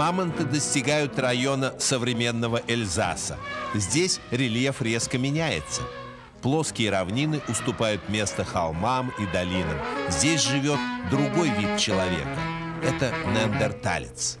Мамонты 0.00 0.44
достигают 0.44 1.18
района 1.18 1.74
современного 1.78 2.62
Эльзаса. 2.66 3.36
Здесь 3.74 4.18
рельеф 4.30 4.80
резко 4.80 5.18
меняется. 5.18 5.82
Плоские 6.40 6.90
равнины 6.90 7.42
уступают 7.48 8.08
место 8.08 8.42
холмам 8.42 9.12
и 9.18 9.26
долинам. 9.26 9.76
Здесь 10.08 10.40
живет 10.40 10.78
другой 11.10 11.50
вид 11.50 11.76
человека. 11.76 12.30
Это 12.82 13.12
неандерталец. 13.26 14.38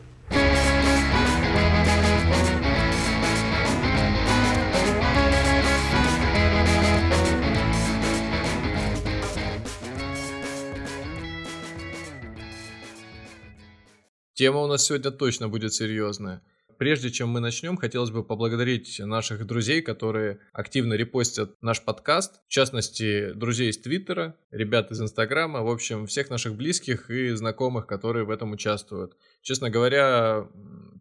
Тема 14.40 14.62
у 14.62 14.66
нас 14.66 14.86
сегодня 14.86 15.10
точно 15.10 15.50
будет 15.50 15.74
серьезная. 15.74 16.40
Прежде 16.78 17.10
чем 17.10 17.28
мы 17.28 17.40
начнем, 17.40 17.76
хотелось 17.76 18.10
бы 18.10 18.24
поблагодарить 18.24 18.98
наших 18.98 19.46
друзей, 19.46 19.82
которые 19.82 20.38
активно 20.54 20.94
репостят 20.94 21.50
наш 21.60 21.84
подкаст. 21.84 22.40
В 22.48 22.50
частности, 22.50 23.32
друзей 23.34 23.68
из 23.68 23.76
Твиттера, 23.76 24.34
ребят 24.50 24.90
из 24.92 25.02
Инстаграма, 25.02 25.60
в 25.62 25.68
общем, 25.68 26.06
всех 26.06 26.30
наших 26.30 26.54
близких 26.54 27.10
и 27.10 27.28
знакомых, 27.32 27.86
которые 27.86 28.24
в 28.24 28.30
этом 28.30 28.52
участвуют. 28.52 29.14
Честно 29.42 29.68
говоря, 29.68 30.48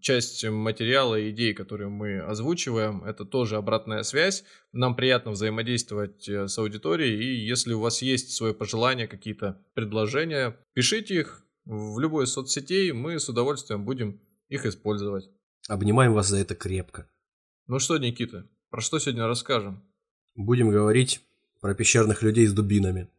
часть 0.02 0.44
материала 0.44 1.18
и 1.18 1.30
идей, 1.30 1.54
которые 1.54 1.88
мы 1.88 2.20
озвучиваем, 2.20 3.06
это 3.06 3.24
тоже 3.24 3.56
обратная 3.56 4.04
связь. 4.04 4.44
Нам 4.74 4.98
приятно 4.98 5.32
взаимодействовать 5.32 6.28
э, 6.28 6.50
с 6.50 6.58
аудиторией, 6.58 7.18
и 7.18 7.48
если 7.48 7.72
у 7.72 7.80
вас 7.80 8.02
есть 8.02 8.36
свои 8.36 8.52
пожелания, 8.52 9.08
какие-то 9.08 9.62
предложения, 9.76 10.58
пишите 10.74 11.16
их, 11.16 11.46
в 11.66 12.00
любой 12.00 12.26
из 12.26 12.32
соцсетей, 12.32 12.92
мы 12.92 13.20
с 13.20 13.30
удовольствием 13.30 13.86
будем 13.86 14.20
их 14.48 14.66
использовать. 14.66 15.30
Обнимаем 15.68 16.14
вас 16.14 16.28
за 16.28 16.38
это 16.38 16.56
крепко. 16.56 17.08
Ну 17.68 17.80
что, 17.80 17.98
Никита, 17.98 18.48
про 18.70 18.82
что 18.82 19.00
сегодня 19.00 19.28
расскажем? 19.28 19.84
Будем 20.36 20.70
говорить 20.70 21.22
про 21.62 21.76
пещерных 21.76 22.24
людей 22.24 22.48
с 22.48 22.54
дубинами. 22.54 23.10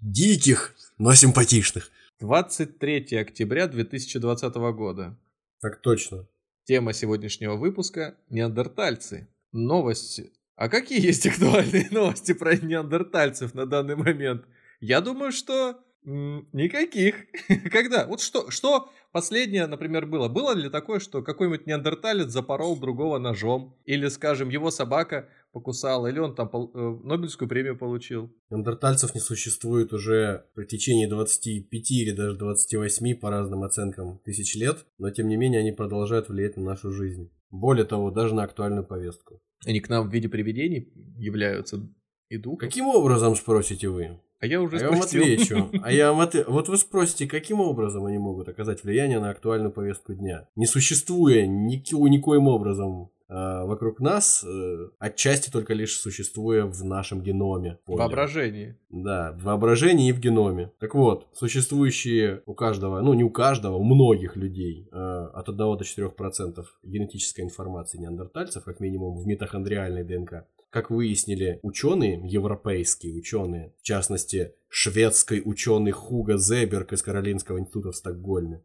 Диких, 0.00 0.74
но 0.98 1.14
симпатичных. 1.14 1.90
23 2.20 3.16
октября 3.16 3.66
2020 3.66 4.54
года. 4.74 5.18
Так 5.60 5.80
точно. 5.80 6.28
Тема 6.64 6.92
сегодняшнего 6.92 7.56
выпуска– 7.56 8.16
неандертальцы. 8.28 9.28
Новости. 9.52 10.32
А 10.54 10.68
какие 10.68 11.00
есть 11.00 11.26
актуальные 11.28 11.88
новости 11.90 12.32
про 12.32 12.56
неандертальцев 12.56 13.54
на 13.54 13.66
данный 13.66 13.96
момент? 13.96 14.44
Я 14.80 15.00
думаю, 15.00 15.32
что 15.32 15.80
Никаких. 16.04 17.26
Когда? 17.70 18.06
Вот 18.06 18.20
что, 18.20 18.50
что 18.50 18.88
последнее, 19.12 19.66
например, 19.66 20.06
было? 20.06 20.28
Было 20.28 20.54
ли 20.54 20.70
такое, 20.70 21.00
что 21.00 21.22
какой-нибудь 21.22 21.66
неандерталец 21.66 22.28
запорол 22.28 22.78
другого 22.78 23.18
ножом? 23.18 23.76
Или, 23.84 24.08
скажем, 24.08 24.48
его 24.48 24.70
собака 24.70 25.28
покусала? 25.52 26.06
Или 26.06 26.18
он 26.18 26.34
там 26.34 26.48
э, 26.48 26.98
Нобелевскую 27.04 27.48
премию 27.48 27.76
получил? 27.76 28.32
Неандертальцев 28.50 29.14
не 29.14 29.20
существует 29.20 29.92
уже 29.92 30.46
в 30.54 30.64
течение 30.64 31.08
25 31.08 31.90
или 31.90 32.12
даже 32.12 32.36
28 32.36 33.14
по 33.16 33.30
разным 33.30 33.64
оценкам 33.64 34.18
тысяч 34.24 34.54
лет, 34.56 34.86
но 34.98 35.10
тем 35.10 35.28
не 35.28 35.36
менее 35.36 35.60
они 35.60 35.72
продолжают 35.72 36.28
влиять 36.28 36.56
на 36.56 36.62
нашу 36.62 36.92
жизнь. 36.92 37.30
Более 37.50 37.84
того, 37.84 38.10
даже 38.10 38.34
на 38.34 38.44
актуальную 38.44 38.86
повестку. 38.86 39.40
Они 39.66 39.80
к 39.80 39.88
нам 39.88 40.08
в 40.08 40.12
виде 40.12 40.28
привидений 40.28 40.92
являются 41.16 41.88
и 42.28 42.36
духов? 42.36 42.60
Каким 42.60 42.86
образом, 42.86 43.34
спросите 43.34 43.88
вы? 43.88 44.20
А 44.40 44.46
я 44.46 44.60
уже 44.60 44.76
а 44.76 44.80
я 44.80 44.90
вам 44.90 45.00
отвечу. 45.00 45.70
А 45.82 45.92
я 45.92 46.12
вам 46.12 46.20
отвечу. 46.20 46.50
Вот 46.50 46.68
вы 46.68 46.76
спросите, 46.76 47.26
каким 47.26 47.60
образом 47.60 48.06
они 48.06 48.18
могут 48.18 48.48
оказать 48.48 48.84
влияние 48.84 49.18
на 49.18 49.30
актуальную 49.30 49.72
повестку 49.72 50.14
дня? 50.14 50.48
Не 50.54 50.66
существуя 50.66 51.46
никаким, 51.46 52.06
никоим 52.06 52.46
образом 52.46 53.10
э, 53.28 53.34
вокруг 53.64 53.98
нас, 53.98 54.44
э, 54.44 54.88
отчасти 55.00 55.50
только 55.50 55.74
лишь 55.74 55.98
существуя 55.98 56.66
в 56.66 56.84
нашем 56.84 57.20
геноме. 57.20 57.78
В 57.86 57.96
воображении. 57.96 58.76
Да, 58.90 59.32
в 59.32 59.42
воображении 59.42 60.08
и 60.08 60.12
в 60.12 60.20
геноме. 60.20 60.70
Так 60.78 60.94
вот, 60.94 61.26
существующие 61.32 62.42
у 62.46 62.54
каждого, 62.54 63.00
ну 63.00 63.14
не 63.14 63.24
у 63.24 63.30
каждого, 63.30 63.76
у 63.76 63.82
многих 63.82 64.36
людей 64.36 64.88
э, 64.92 65.30
от 65.34 65.48
1 65.48 65.56
до 65.58 65.78
4% 65.78 66.64
генетической 66.84 67.40
информации 67.40 67.98
неандертальцев, 67.98 68.62
как 68.62 68.78
минимум 68.78 69.18
в 69.18 69.26
митохондриальной 69.26 70.04
ДНК, 70.04 70.44
как 70.70 70.90
выяснили 70.90 71.60
ученые, 71.62 72.20
европейские 72.24 73.14
ученые, 73.14 73.74
в 73.78 73.82
частности, 73.82 74.54
шведский 74.68 75.42
ученый 75.44 75.92
Хуга 75.92 76.36
Зеберг 76.36 76.92
из 76.92 77.02
Каролинского 77.02 77.58
института 77.58 77.92
в 77.92 77.96
Стокгольме, 77.96 78.62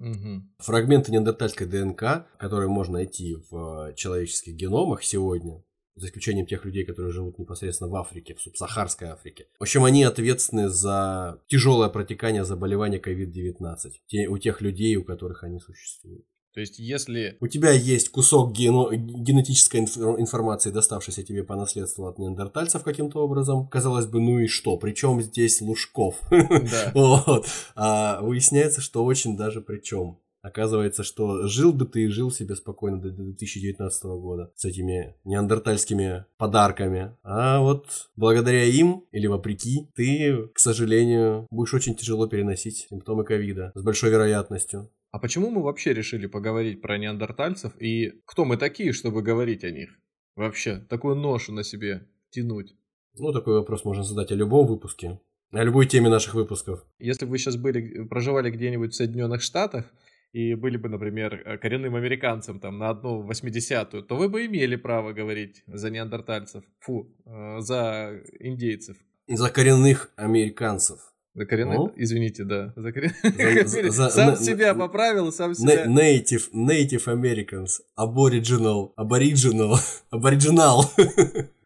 Угу. 0.00 0.42
Фрагменты 0.58 1.12
неандертальской 1.12 1.66
ДНК, 1.66 2.26
которые 2.38 2.68
можно 2.68 2.94
найти 2.94 3.36
в 3.50 3.92
человеческих 3.96 4.54
геномах 4.54 5.02
сегодня, 5.02 5.62
за 5.94 6.06
исключением 6.06 6.46
тех 6.46 6.64
людей, 6.64 6.84
которые 6.84 7.12
живут 7.12 7.38
непосредственно 7.38 7.90
в 7.90 7.96
Африке, 7.96 8.34
в 8.34 8.40
субсахарской 8.40 9.08
Африке. 9.08 9.46
В 9.58 9.62
общем, 9.62 9.84
они 9.84 10.02
ответственны 10.04 10.70
за 10.70 11.42
тяжелое 11.48 11.90
протекание 11.90 12.44
заболевания 12.44 12.98
COVID-19 12.98 14.26
у 14.28 14.38
тех 14.38 14.62
людей, 14.62 14.96
у 14.96 15.04
которых 15.04 15.44
они 15.44 15.60
существуют. 15.60 16.24
То 16.52 16.60
есть, 16.60 16.78
если... 16.78 17.36
У 17.40 17.46
тебя 17.46 17.70
есть 17.70 18.08
кусок 18.10 18.52
гено... 18.52 18.90
генетической 18.92 19.80
инф... 19.80 19.96
информации, 19.96 20.70
доставшейся 20.70 21.22
тебе 21.22 21.44
по 21.44 21.54
наследству 21.54 22.06
от 22.06 22.18
неандертальцев 22.18 22.82
каким-то 22.82 23.20
образом. 23.20 23.68
Казалось 23.68 24.06
бы, 24.06 24.20
ну 24.20 24.38
и 24.40 24.46
что? 24.46 24.76
Причем 24.76 25.20
здесь 25.22 25.60
Лужков? 25.60 26.16
Да. 26.30 26.92
вот. 26.94 27.46
А 27.76 28.20
выясняется, 28.22 28.80
что 28.80 29.04
очень 29.04 29.36
даже 29.36 29.60
причем. 29.60 30.18
Оказывается, 30.42 31.04
что 31.04 31.46
жил 31.46 31.72
бы 31.72 31.84
ты 31.84 32.04
и 32.04 32.08
жил 32.08 32.30
себе 32.30 32.56
спокойно 32.56 33.00
до 33.00 33.10
2019 33.10 34.04
года 34.04 34.50
с 34.56 34.64
этими 34.64 35.14
неандертальскими 35.24 36.24
подарками. 36.38 37.14
А 37.22 37.60
вот 37.60 38.08
благодаря 38.16 38.64
им, 38.64 39.04
или 39.12 39.26
вопреки, 39.26 39.90
ты, 39.94 40.48
к 40.54 40.58
сожалению, 40.58 41.46
будешь 41.50 41.74
очень 41.74 41.94
тяжело 41.94 42.26
переносить 42.26 42.86
симптомы 42.88 43.24
ковида 43.24 43.72
с 43.74 43.82
большой 43.82 44.10
вероятностью. 44.10 44.90
А 45.10 45.18
почему 45.18 45.50
мы 45.50 45.62
вообще 45.62 45.92
решили 45.92 46.26
поговорить 46.26 46.80
про 46.80 46.98
неандертальцев 46.98 47.72
и 47.80 48.22
кто 48.26 48.44
мы 48.44 48.56
такие, 48.56 48.92
чтобы 48.92 49.22
говорить 49.22 49.64
о 49.64 49.70
них? 49.70 49.90
Вообще, 50.36 50.78
такую 50.88 51.16
ношу 51.16 51.52
на 51.52 51.64
себе 51.64 52.08
тянуть. 52.30 52.76
Ну, 53.18 53.32
такой 53.32 53.54
вопрос 53.54 53.84
можно 53.84 54.04
задать 54.04 54.30
о 54.30 54.36
любом 54.36 54.66
выпуске. 54.66 55.20
О 55.50 55.64
любой 55.64 55.86
теме 55.86 56.08
наших 56.08 56.34
выпусков. 56.34 56.86
Если 57.00 57.24
бы 57.24 57.32
вы 57.32 57.38
сейчас 57.38 57.56
были, 57.56 58.04
проживали 58.04 58.50
где-нибудь 58.50 58.92
в 58.92 58.96
Соединенных 58.96 59.42
Штатах, 59.42 59.92
и 60.32 60.54
были 60.54 60.76
бы, 60.76 60.88
например, 60.88 61.42
э, 61.44 61.58
коренным 61.58 61.96
американцем 61.96 62.60
там 62.60 62.78
на 62.78 62.90
одну 62.90 63.22
восьмидесятую, 63.22 64.04
то 64.04 64.16
вы 64.16 64.28
бы 64.28 64.46
имели 64.46 64.76
право 64.76 65.12
говорить 65.12 65.64
за 65.66 65.90
неандертальцев, 65.90 66.62
фу, 66.78 67.12
э, 67.26 67.60
за 67.60 68.22
индейцев. 68.38 68.96
За 69.26 69.50
коренных 69.50 70.12
американцев. 70.16 71.09
За 71.34 71.46
коренных, 71.46 71.78
ну? 71.78 71.92
извините, 71.96 72.44
да. 72.44 72.72
За 72.76 72.92
коренных. 72.92 73.14
Сам 73.92 74.36
себя 74.36 74.74
поправил, 74.74 75.30
сам 75.30 75.54
себя. 75.54 75.86
Native, 75.86 76.50
native 76.52 77.06
Americans, 77.06 77.80
Aboriginal, 77.98 78.92
Aboriginal, 78.98 79.76
Aboriginal. 80.12 80.82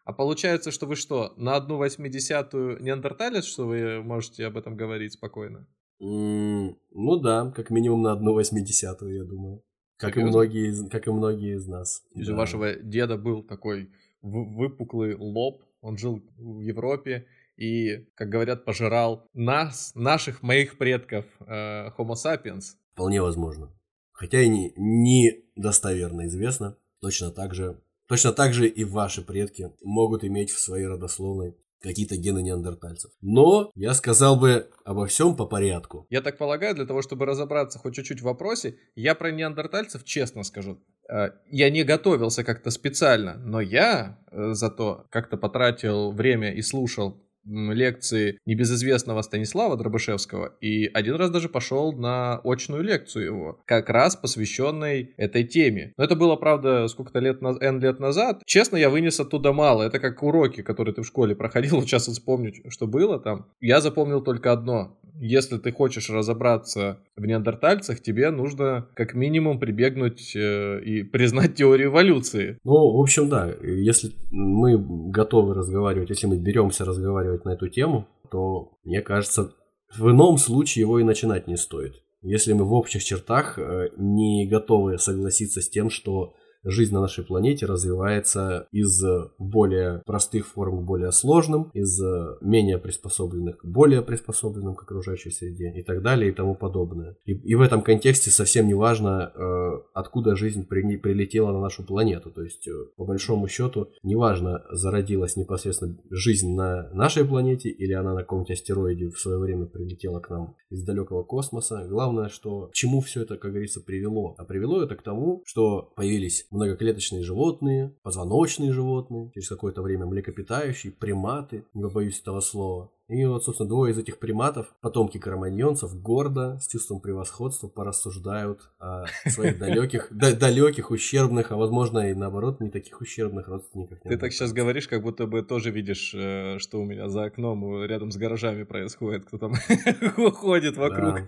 А 0.03 0.13
получается, 0.13 0.69
что 0.69 0.85
вы 0.85 0.95
что, 0.95 1.33
на 1.37 1.55
одну 1.55 1.77
восьмидесятую 1.77 2.81
неандерталец, 2.83 3.43
что 3.43 3.65
вы 3.65 4.03
можете 4.03 4.45
об 4.45 4.55
этом 4.55 4.77
говорить 4.77 5.13
спокойно? 5.13 5.67
Mm, 5.99 6.75
ну 6.91 7.19
да, 7.19 7.51
как 7.55 7.71
минимум 7.71 8.03
на 8.03 8.11
одну 8.11 8.33
восьмидесятую, 8.33 9.15
я 9.15 9.23
думаю. 9.23 9.63
Как 9.97 10.15
и, 10.17 10.21
многие, 10.21 10.87
как 10.89 11.07
и 11.07 11.11
многие 11.11 11.55
из 11.55 11.67
нас. 11.67 12.03
Из 12.13 12.27
да. 12.27 12.35
вашего 12.35 12.75
деда 12.75 13.17
был 13.17 13.41
такой 13.41 13.89
выпуклый 14.21 15.15
лоб, 15.15 15.63
он 15.81 15.97
жил 15.97 16.21
в 16.37 16.59
Европе, 16.59 17.25
и, 17.57 18.07
как 18.15 18.29
говорят, 18.29 18.65
пожирал 18.65 19.27
нас, 19.33 19.93
наших, 19.95 20.43
моих 20.43 20.77
предков, 20.77 21.25
э, 21.39 21.89
Homo 21.97 22.13
sapiens. 22.13 22.75
Вполне 22.93 23.21
возможно. 23.21 23.71
Хотя 24.11 24.41
и 24.41 24.47
не, 24.47 24.73
не 24.77 25.43
достоверно 25.55 26.27
известно. 26.27 26.77
Точно 27.01 27.31
так 27.31 27.53
же 27.53 27.81
Точно 28.07 28.31
так 28.31 28.53
же 28.53 28.67
и 28.67 28.83
ваши 28.83 29.23
предки 29.23 29.71
могут 29.83 30.23
иметь 30.23 30.51
в 30.51 30.59
своей 30.59 30.85
родословной 30.85 31.55
какие-то 31.81 32.17
гены 32.17 32.41
неандертальцев. 32.41 33.11
Но 33.21 33.71
я 33.75 33.93
сказал 33.93 34.39
бы 34.39 34.69
обо 34.85 35.05
всем 35.05 35.35
по 35.35 35.45
порядку. 35.45 36.07
Я 36.09 36.21
так 36.21 36.37
полагаю, 36.37 36.75
для 36.75 36.85
того, 36.85 37.01
чтобы 37.01 37.25
разобраться 37.25 37.79
хоть 37.79 37.95
чуть-чуть 37.95 38.21
в 38.21 38.25
вопросе, 38.25 38.77
я 38.95 39.13
про 39.13 39.31
неандертальцев 39.31 40.03
честно 40.03 40.43
скажу. 40.43 40.79
Э, 41.09 41.31
я 41.49 41.69
не 41.69 41.83
готовился 41.83 42.43
как-то 42.43 42.71
специально, 42.71 43.35
но 43.35 43.61
я 43.61 44.19
э, 44.31 44.53
зато 44.53 45.05
как-то 45.09 45.37
потратил 45.37 46.11
время 46.11 46.53
и 46.53 46.61
слушал 46.61 47.23
лекции 47.45 48.39
небезызвестного 48.45 49.21
Станислава 49.21 49.77
Дробышевского 49.77 50.55
и 50.61 50.85
один 50.93 51.15
раз 51.15 51.29
даже 51.29 51.49
пошел 51.49 51.93
на 51.93 52.41
очную 52.43 52.83
лекцию 52.83 53.25
его, 53.25 53.59
как 53.65 53.89
раз 53.89 54.15
посвященной 54.15 55.13
этой 55.17 55.43
теме. 55.43 55.93
Но 55.97 56.03
это 56.03 56.15
было, 56.15 56.35
правда, 56.35 56.87
сколько-то 56.87 57.19
лет, 57.19 57.41
на... 57.41 57.55
N 57.59 57.79
лет 57.79 57.99
назад. 57.99 58.41
Честно, 58.45 58.77
я 58.77 58.89
вынес 58.89 59.19
оттуда 59.19 59.53
мало. 59.53 59.83
Это 59.83 59.99
как 59.99 60.21
уроки, 60.23 60.61
которые 60.61 60.93
ты 60.93 61.01
в 61.01 61.07
школе 61.07 61.35
проходил. 61.35 61.75
Вот 61.85 61.85
сейчас 61.85 62.07
вспомню, 62.07 62.53
что 62.69 62.87
было 62.87 63.19
там. 63.19 63.47
Я 63.59 63.81
запомнил 63.81 64.21
только 64.21 64.51
одно 64.51 64.97
если 65.19 65.57
ты 65.57 65.71
хочешь 65.71 66.09
разобраться 66.09 66.99
в 67.15 67.25
неандертальцах, 67.25 68.01
тебе 68.01 68.29
нужно 68.31 68.87
как 68.93 69.13
минимум 69.13 69.59
прибегнуть 69.59 70.35
э, 70.35 70.81
и 70.81 71.03
признать 71.03 71.55
теорию 71.55 71.89
эволюции. 71.89 72.57
Ну, 72.63 72.97
в 72.97 73.01
общем, 73.01 73.29
да, 73.29 73.49
если 73.61 74.11
мы 74.31 74.77
готовы 75.11 75.53
разговаривать, 75.53 76.09
если 76.09 76.27
мы 76.27 76.37
беремся 76.37 76.85
разговаривать 76.85 77.34
на 77.43 77.49
эту 77.49 77.67
тему, 77.67 78.07
то, 78.31 78.77
мне 78.83 79.01
кажется, 79.01 79.53
в 79.97 80.09
ином 80.09 80.37
случае 80.37 80.81
его 80.81 80.99
и 80.99 81.03
начинать 81.03 81.47
не 81.47 81.57
стоит. 81.57 81.95
Если 82.21 82.53
мы 82.53 82.63
в 82.63 82.73
общих 82.73 83.03
чертах 83.03 83.59
э, 83.59 83.89
не 83.97 84.47
готовы 84.47 84.97
согласиться 84.97 85.61
с 85.61 85.69
тем, 85.69 85.89
что 85.89 86.33
жизнь 86.65 86.93
на 86.93 87.01
нашей 87.01 87.23
планете 87.23 87.65
развивается 87.65 88.67
из 88.71 89.03
более 89.37 90.01
простых 90.05 90.47
форм 90.47 90.79
к 90.79 90.83
более 90.83 91.11
сложным, 91.11 91.69
из 91.73 92.01
менее 92.41 92.77
приспособленных 92.77 93.59
к 93.59 93.65
более 93.65 94.01
приспособленным 94.01 94.75
к 94.75 94.83
окружающей 94.83 95.31
среде 95.31 95.71
и 95.75 95.83
так 95.83 96.01
далее 96.01 96.29
и 96.29 96.33
тому 96.33 96.55
подобное. 96.55 97.17
И, 97.25 97.33
и 97.33 97.55
в 97.55 97.61
этом 97.61 97.81
контексте 97.81 98.31
совсем 98.31 98.67
не 98.67 98.73
важно, 98.73 99.31
э, 99.33 99.81
откуда 99.93 100.35
жизнь 100.35 100.65
при, 100.65 100.97
прилетела 100.97 101.51
на 101.51 101.61
нашу 101.61 101.83
планету. 101.83 102.31
То 102.31 102.43
есть, 102.43 102.67
э, 102.67 102.71
по 102.95 103.05
большому 103.05 103.47
счету, 103.47 103.89
неважно, 104.03 104.63
зародилась 104.71 105.35
непосредственно 105.35 105.97
жизнь 106.09 106.55
на 106.55 106.89
нашей 106.93 107.25
планете 107.25 107.69
или 107.69 107.93
она 107.93 108.13
на 108.13 108.21
каком-то 108.21 108.53
астероиде 108.53 109.09
в 109.09 109.19
свое 109.19 109.37
время 109.37 109.65
прилетела 109.65 110.19
к 110.19 110.29
нам 110.29 110.55
из 110.69 110.83
далекого 110.83 111.23
космоса. 111.23 111.85
Главное, 111.87 112.29
что 112.29 112.67
к 112.67 112.73
чему 112.73 113.01
все 113.01 113.23
это, 113.23 113.37
как 113.37 113.51
говорится, 113.51 113.81
привело. 113.81 114.35
А 114.37 114.45
привело 114.45 114.83
это 114.83 114.95
к 114.95 115.01
тому, 115.01 115.41
что 115.45 115.93
появились 115.95 116.47
многоклеточные 116.55 117.23
животные, 117.23 117.93
позвоночные 118.03 118.71
животные, 118.71 119.31
через 119.33 119.47
какое-то 119.47 119.81
время 119.81 120.05
млекопитающие, 120.05 120.91
приматы, 120.91 121.65
не 121.73 121.83
побоюсь 121.83 122.19
этого 122.19 122.39
слова, 122.39 122.91
и 123.07 123.23
вот, 123.25 123.43
собственно, 123.43 123.69
двое 123.69 123.93
из 123.93 123.99
этих 123.99 124.17
приматов, 124.17 124.73
потомки 124.81 125.19
караманьонцев, 125.19 125.95
гордо, 126.01 126.57
с 126.59 126.67
чувством 126.67 126.99
превосходства 126.99 127.67
порассуждают 127.67 128.71
о 128.79 129.05
своих 129.27 129.59
далеких, 129.59 130.07
далеких, 130.11 130.89
ущербных, 130.89 131.51
а 131.51 131.55
возможно 131.55 132.09
и 132.09 132.15
наоборот, 132.15 132.61
не 132.61 132.71
таких 132.71 133.01
ущербных 133.01 133.47
родственниках. 133.47 133.99
Ты 134.01 134.17
так 134.17 134.33
сейчас 134.33 134.53
говоришь, 134.53 134.87
как 134.87 135.03
будто 135.03 135.27
бы 135.27 135.43
тоже 135.43 135.69
видишь, 135.69 136.15
э, 136.15 136.57
что 136.57 136.81
у 136.81 136.85
меня 136.85 137.07
за 137.07 137.25
окном 137.25 137.83
рядом 137.83 138.11
с 138.11 138.17
гаражами 138.17 138.63
происходит, 138.63 139.25
кто 139.25 139.37
там 139.37 139.53
ходит 140.33 140.75
вокруг. 140.77 141.19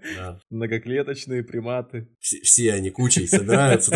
Многоклеточные 0.50 1.42
приматы. 1.42 2.08
Все 2.20 2.72
они 2.72 2.88
кучей 2.88 3.26
собираются, 3.26 3.94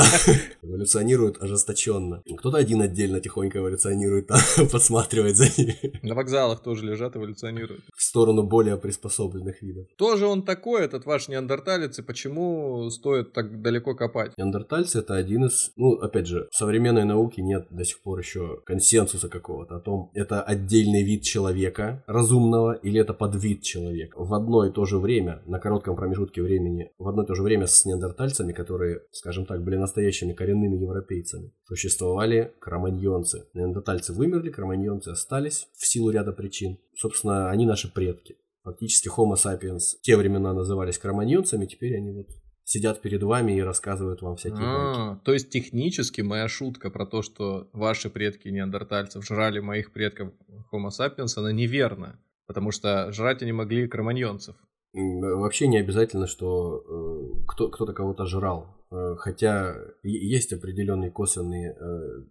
эволюционируют 0.60 1.42
ожесточенно. 1.42 2.22
Кто-то 2.36 2.58
один 2.58 2.82
отдельно 2.82 3.20
тихонько 3.20 3.58
эволюционирует, 3.58 4.28
подсматривает 4.70 5.36
за 5.36 5.44
ними. 5.56 5.98
На 6.02 6.14
вокзалах 6.14 6.62
тоже 6.62 6.84
лежат 6.84 7.16
эволюционирует. 7.22 7.82
В 7.94 8.02
сторону 8.02 8.42
более 8.42 8.76
приспособленных 8.76 9.62
видов. 9.62 9.86
Тоже 9.96 10.26
он 10.26 10.42
такой, 10.42 10.84
этот 10.84 11.06
ваш 11.06 11.28
неандерталец, 11.28 11.98
и 11.98 12.02
почему 12.02 12.90
стоит 12.90 13.32
так 13.32 13.62
далеко 13.62 13.94
копать? 13.94 14.32
Неандертальцы 14.36 14.98
это 14.98 15.14
один 15.14 15.46
из, 15.46 15.72
ну, 15.76 15.94
опять 15.94 16.26
же, 16.26 16.48
в 16.50 16.56
современной 16.56 17.04
науке 17.04 17.42
нет 17.42 17.66
до 17.70 17.84
сих 17.84 18.02
пор 18.02 18.18
еще 18.18 18.60
консенсуса 18.66 19.28
какого-то 19.28 19.76
о 19.76 19.80
том, 19.80 20.10
это 20.14 20.42
отдельный 20.42 21.02
вид 21.02 21.22
человека 21.22 22.02
разумного 22.06 22.72
или 22.72 23.00
это 23.00 23.14
подвид 23.14 23.62
человека. 23.62 24.22
В 24.22 24.34
одно 24.34 24.66
и 24.66 24.72
то 24.72 24.84
же 24.84 24.98
время, 24.98 25.42
на 25.46 25.58
коротком 25.58 25.96
промежутке 25.96 26.42
времени, 26.42 26.90
в 26.98 27.08
одно 27.08 27.22
и 27.22 27.26
то 27.26 27.34
же 27.34 27.42
время 27.42 27.66
с 27.66 27.84
неандертальцами, 27.84 28.52
которые, 28.52 29.02
скажем 29.12 29.46
так, 29.46 29.62
были 29.62 29.76
настоящими 29.76 30.32
коренными 30.32 30.76
европейцами, 30.76 31.52
существовали 31.66 32.52
кроманьонцы. 32.60 33.46
Неандертальцы 33.54 34.12
вымерли, 34.12 34.50
кроманьонцы 34.50 35.08
остались 35.08 35.68
в 35.74 35.86
силу 35.86 36.10
ряда 36.10 36.32
причин. 36.32 36.78
Собственно, 37.02 37.50
они 37.50 37.66
наши 37.66 37.92
предки. 37.92 38.36
Фактически 38.62 39.08
Homo 39.08 39.34
sapiens 39.34 39.96
в 39.98 40.02
те 40.02 40.16
времена 40.16 40.52
назывались 40.52 40.98
кроманьонцами, 40.98 41.66
теперь 41.66 41.96
они 41.96 42.12
вот 42.12 42.28
сидят 42.62 43.02
перед 43.02 43.24
вами 43.24 43.56
и 43.56 43.60
рассказывают 43.60 44.22
вам 44.22 44.36
всякие 44.36 44.62
а, 44.62 45.16
То 45.24 45.32
есть 45.32 45.50
технически 45.50 46.20
моя 46.20 46.46
шутка 46.46 46.90
про 46.90 47.04
то, 47.04 47.22
что 47.22 47.68
ваши 47.72 48.08
предки 48.08 48.46
неандертальцев 48.46 49.24
жрали 49.24 49.58
моих 49.58 49.92
предков 49.92 50.28
Homo 50.72 50.90
sapiens, 50.96 51.32
она 51.36 51.50
неверна. 51.50 52.20
Потому 52.46 52.70
что 52.70 53.10
жрать 53.10 53.42
они 53.42 53.50
могли 53.50 53.88
кроманьонцев. 53.88 54.54
Вообще 54.92 55.66
не 55.66 55.78
обязательно, 55.78 56.28
что 56.28 56.84
э, 56.86 57.44
кто, 57.48 57.68
кто-то 57.68 57.92
кого-то 57.92 58.26
жрал. 58.26 58.68
Э, 58.92 59.16
хотя 59.18 59.74
есть 60.02 60.52
определенные 60.52 61.10
косвенные 61.10 61.74
э, 61.80 62.22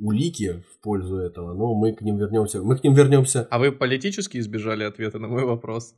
улики 0.00 0.64
в 0.72 0.82
пользу 0.82 1.18
этого, 1.18 1.54
но 1.54 1.74
мы 1.74 1.92
к 1.92 2.00
ним 2.00 2.16
вернемся. 2.16 2.62
Мы 2.62 2.76
к 2.76 2.82
ним 2.82 2.94
вернемся. 2.94 3.46
А 3.50 3.58
вы 3.60 3.70
политически 3.70 4.38
избежали 4.38 4.82
ответа 4.82 5.20
на 5.20 5.28
мой 5.28 5.44
вопрос? 5.44 5.94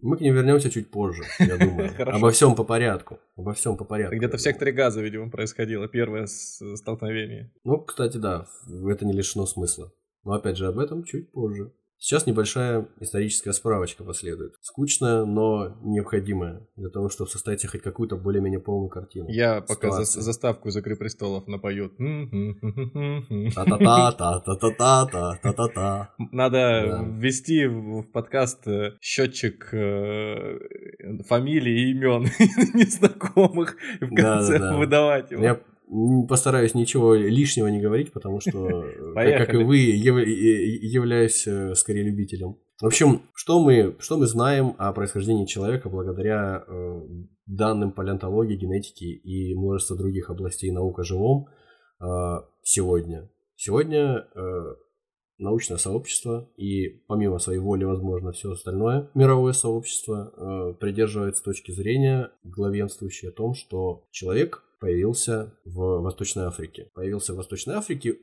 Мы 0.00 0.16
к 0.16 0.22
ним 0.22 0.34
вернемся 0.34 0.70
чуть 0.70 0.90
позже, 0.90 1.24
я 1.38 1.58
думаю. 1.58 1.92
Обо 1.98 2.30
всем 2.30 2.54
по 2.54 2.64
порядку. 2.64 3.18
Обо 3.36 3.52
всем 3.52 3.76
по 3.76 3.84
порядку. 3.84 4.16
Где-то 4.16 4.38
в 4.38 4.40
секторе 4.40 4.72
газа, 4.72 5.02
видимо, 5.02 5.30
происходило 5.30 5.88
первое 5.88 6.26
столкновение. 6.26 7.52
Ну, 7.64 7.78
кстати, 7.78 8.16
да, 8.16 8.46
это 8.88 9.04
не 9.04 9.12
лишено 9.12 9.44
смысла. 9.44 9.92
Но 10.24 10.32
опять 10.32 10.56
же, 10.56 10.68
об 10.68 10.78
этом 10.78 11.04
чуть 11.04 11.30
позже. 11.32 11.72
Сейчас 12.02 12.26
небольшая 12.26 12.88
историческая 12.98 13.52
справочка 13.52 14.04
последует. 14.04 14.54
Скучная, 14.62 15.26
но 15.26 15.76
необходимая 15.82 16.66
для 16.74 16.88
того, 16.88 17.10
чтобы 17.10 17.28
составить 17.30 17.66
хоть 17.66 17.82
какую-то 17.82 18.16
более-менее 18.16 18.58
полную 18.58 18.88
картину. 18.88 19.28
Я 19.28 19.60
пока 19.60 19.90
за, 19.90 20.04
заставку 20.04 20.70
из 20.70 20.76
«Игры 20.78 20.96
престолов» 20.96 21.46
напою. 21.46 21.90
Та-та-та-та-та-та-та-та-та-та. 23.54 26.14
Надо 26.32 27.04
ввести 27.18 27.66
в 27.66 28.04
подкаст 28.04 28.66
э, 28.66 28.92
счетчик 29.02 29.68
э, 29.74 30.58
фамилий 31.28 31.84
и 31.84 31.90
имен 31.90 32.22
незнакомых 32.74 33.76
в 34.00 34.14
конце 34.14 34.74
выдавать 34.74 35.32
его. 35.32 35.42
Постараюсь 36.28 36.74
ничего 36.74 37.14
лишнего 37.14 37.66
не 37.68 37.80
говорить, 37.80 38.12
потому 38.12 38.40
что, 38.40 38.84
как 39.14 39.54
и 39.54 39.58
вы, 39.58 39.78
являюсь 39.78 41.46
э, 41.46 41.74
скорее 41.74 42.04
любителем. 42.04 42.56
В 42.80 42.86
общем, 42.86 43.22
что 43.34 43.62
мы, 43.62 43.96
что 43.98 44.16
мы 44.16 44.26
знаем 44.26 44.74
о 44.78 44.92
происхождении 44.92 45.44
человека 45.44 45.90
благодаря 45.90 46.64
э, 46.66 47.00
данным 47.46 47.92
палеонтологии, 47.92 48.56
генетики 48.56 49.04
и 49.04 49.54
множества 49.54 49.96
других 49.96 50.30
областей 50.30 50.70
наук 50.70 51.00
о 51.00 51.04
живом 51.04 51.48
э, 52.00 52.06
сегодня? 52.62 53.28
Сегодня 53.56 54.26
э, 54.34 54.74
научное 55.40 55.78
сообщество 55.78 56.48
и 56.56 56.88
помимо 57.08 57.38
своей 57.38 57.58
воли, 57.58 57.84
возможно, 57.84 58.32
все 58.32 58.52
остальное 58.52 59.10
мировое 59.14 59.52
сообщество 59.52 60.32
э, 60.36 60.74
придерживается 60.80 61.42
точки 61.42 61.72
зрения 61.72 62.30
главенствующей 62.44 63.28
о 63.28 63.32
том, 63.32 63.54
что 63.54 64.06
человек 64.10 64.62
появился 64.80 65.54
в 65.64 66.00
Восточной 66.00 66.44
Африке. 66.44 66.90
Появился 66.94 67.34
в 67.34 67.36
Восточной 67.36 67.74
Африке, 67.74 68.14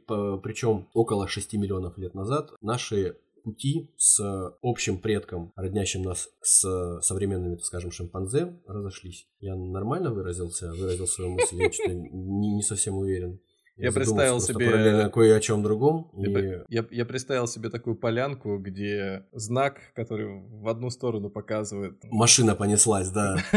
причем 0.43 0.87
около 0.93 1.27
6 1.27 1.53
миллионов 1.53 1.97
лет 1.97 2.13
назад 2.13 2.51
наши 2.61 3.17
пути 3.43 3.89
с 3.95 4.19
общим 4.61 4.97
предком, 4.97 5.53
роднящим 5.55 6.01
нас 6.01 6.29
с 6.41 6.99
современными, 7.01 7.55
так 7.55 7.65
скажем, 7.65 7.91
шимпанзе, 7.91 8.59
разошлись. 8.67 9.25
Я 9.39 9.55
нормально 9.55 10.11
выразился, 10.11 10.73
выразил 10.73 11.07
свою 11.07 11.31
мысль, 11.31 11.55
я 11.55 11.71
что-то 11.71 11.93
не, 11.93 12.55
не 12.55 12.61
совсем 12.61 12.97
уверен. 12.97 13.39
Я, 13.77 13.91
представил 13.91 14.41
себе... 14.41 14.65
Параллельно 14.65 15.09
кое 15.09 15.35
о 15.35 15.39
чем 15.39 15.61
другом. 15.61 16.09
Я, 16.15 16.39
и... 16.39 16.63
я, 16.67 16.85
я 16.89 17.05
представил 17.05 17.47
себе 17.47 17.69
такую 17.69 17.95
полянку, 17.95 18.57
где 18.57 19.25
знак, 19.33 19.79
который 19.93 20.27
в 20.27 20.67
одну 20.67 20.89
сторону 20.89 21.29
показывает... 21.29 22.03
Машина 22.05 22.55
понеслась, 22.55 23.09
да. 23.09 23.37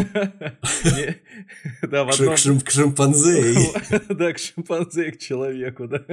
К 1.83 2.71
шимпанзе. 2.71 3.57
Да, 4.11 4.33
к 4.33 4.39
шимпанзе 4.39 5.09
и 5.09 5.13
к 5.13 5.19
человеку, 5.19 5.89
да. 5.89 6.05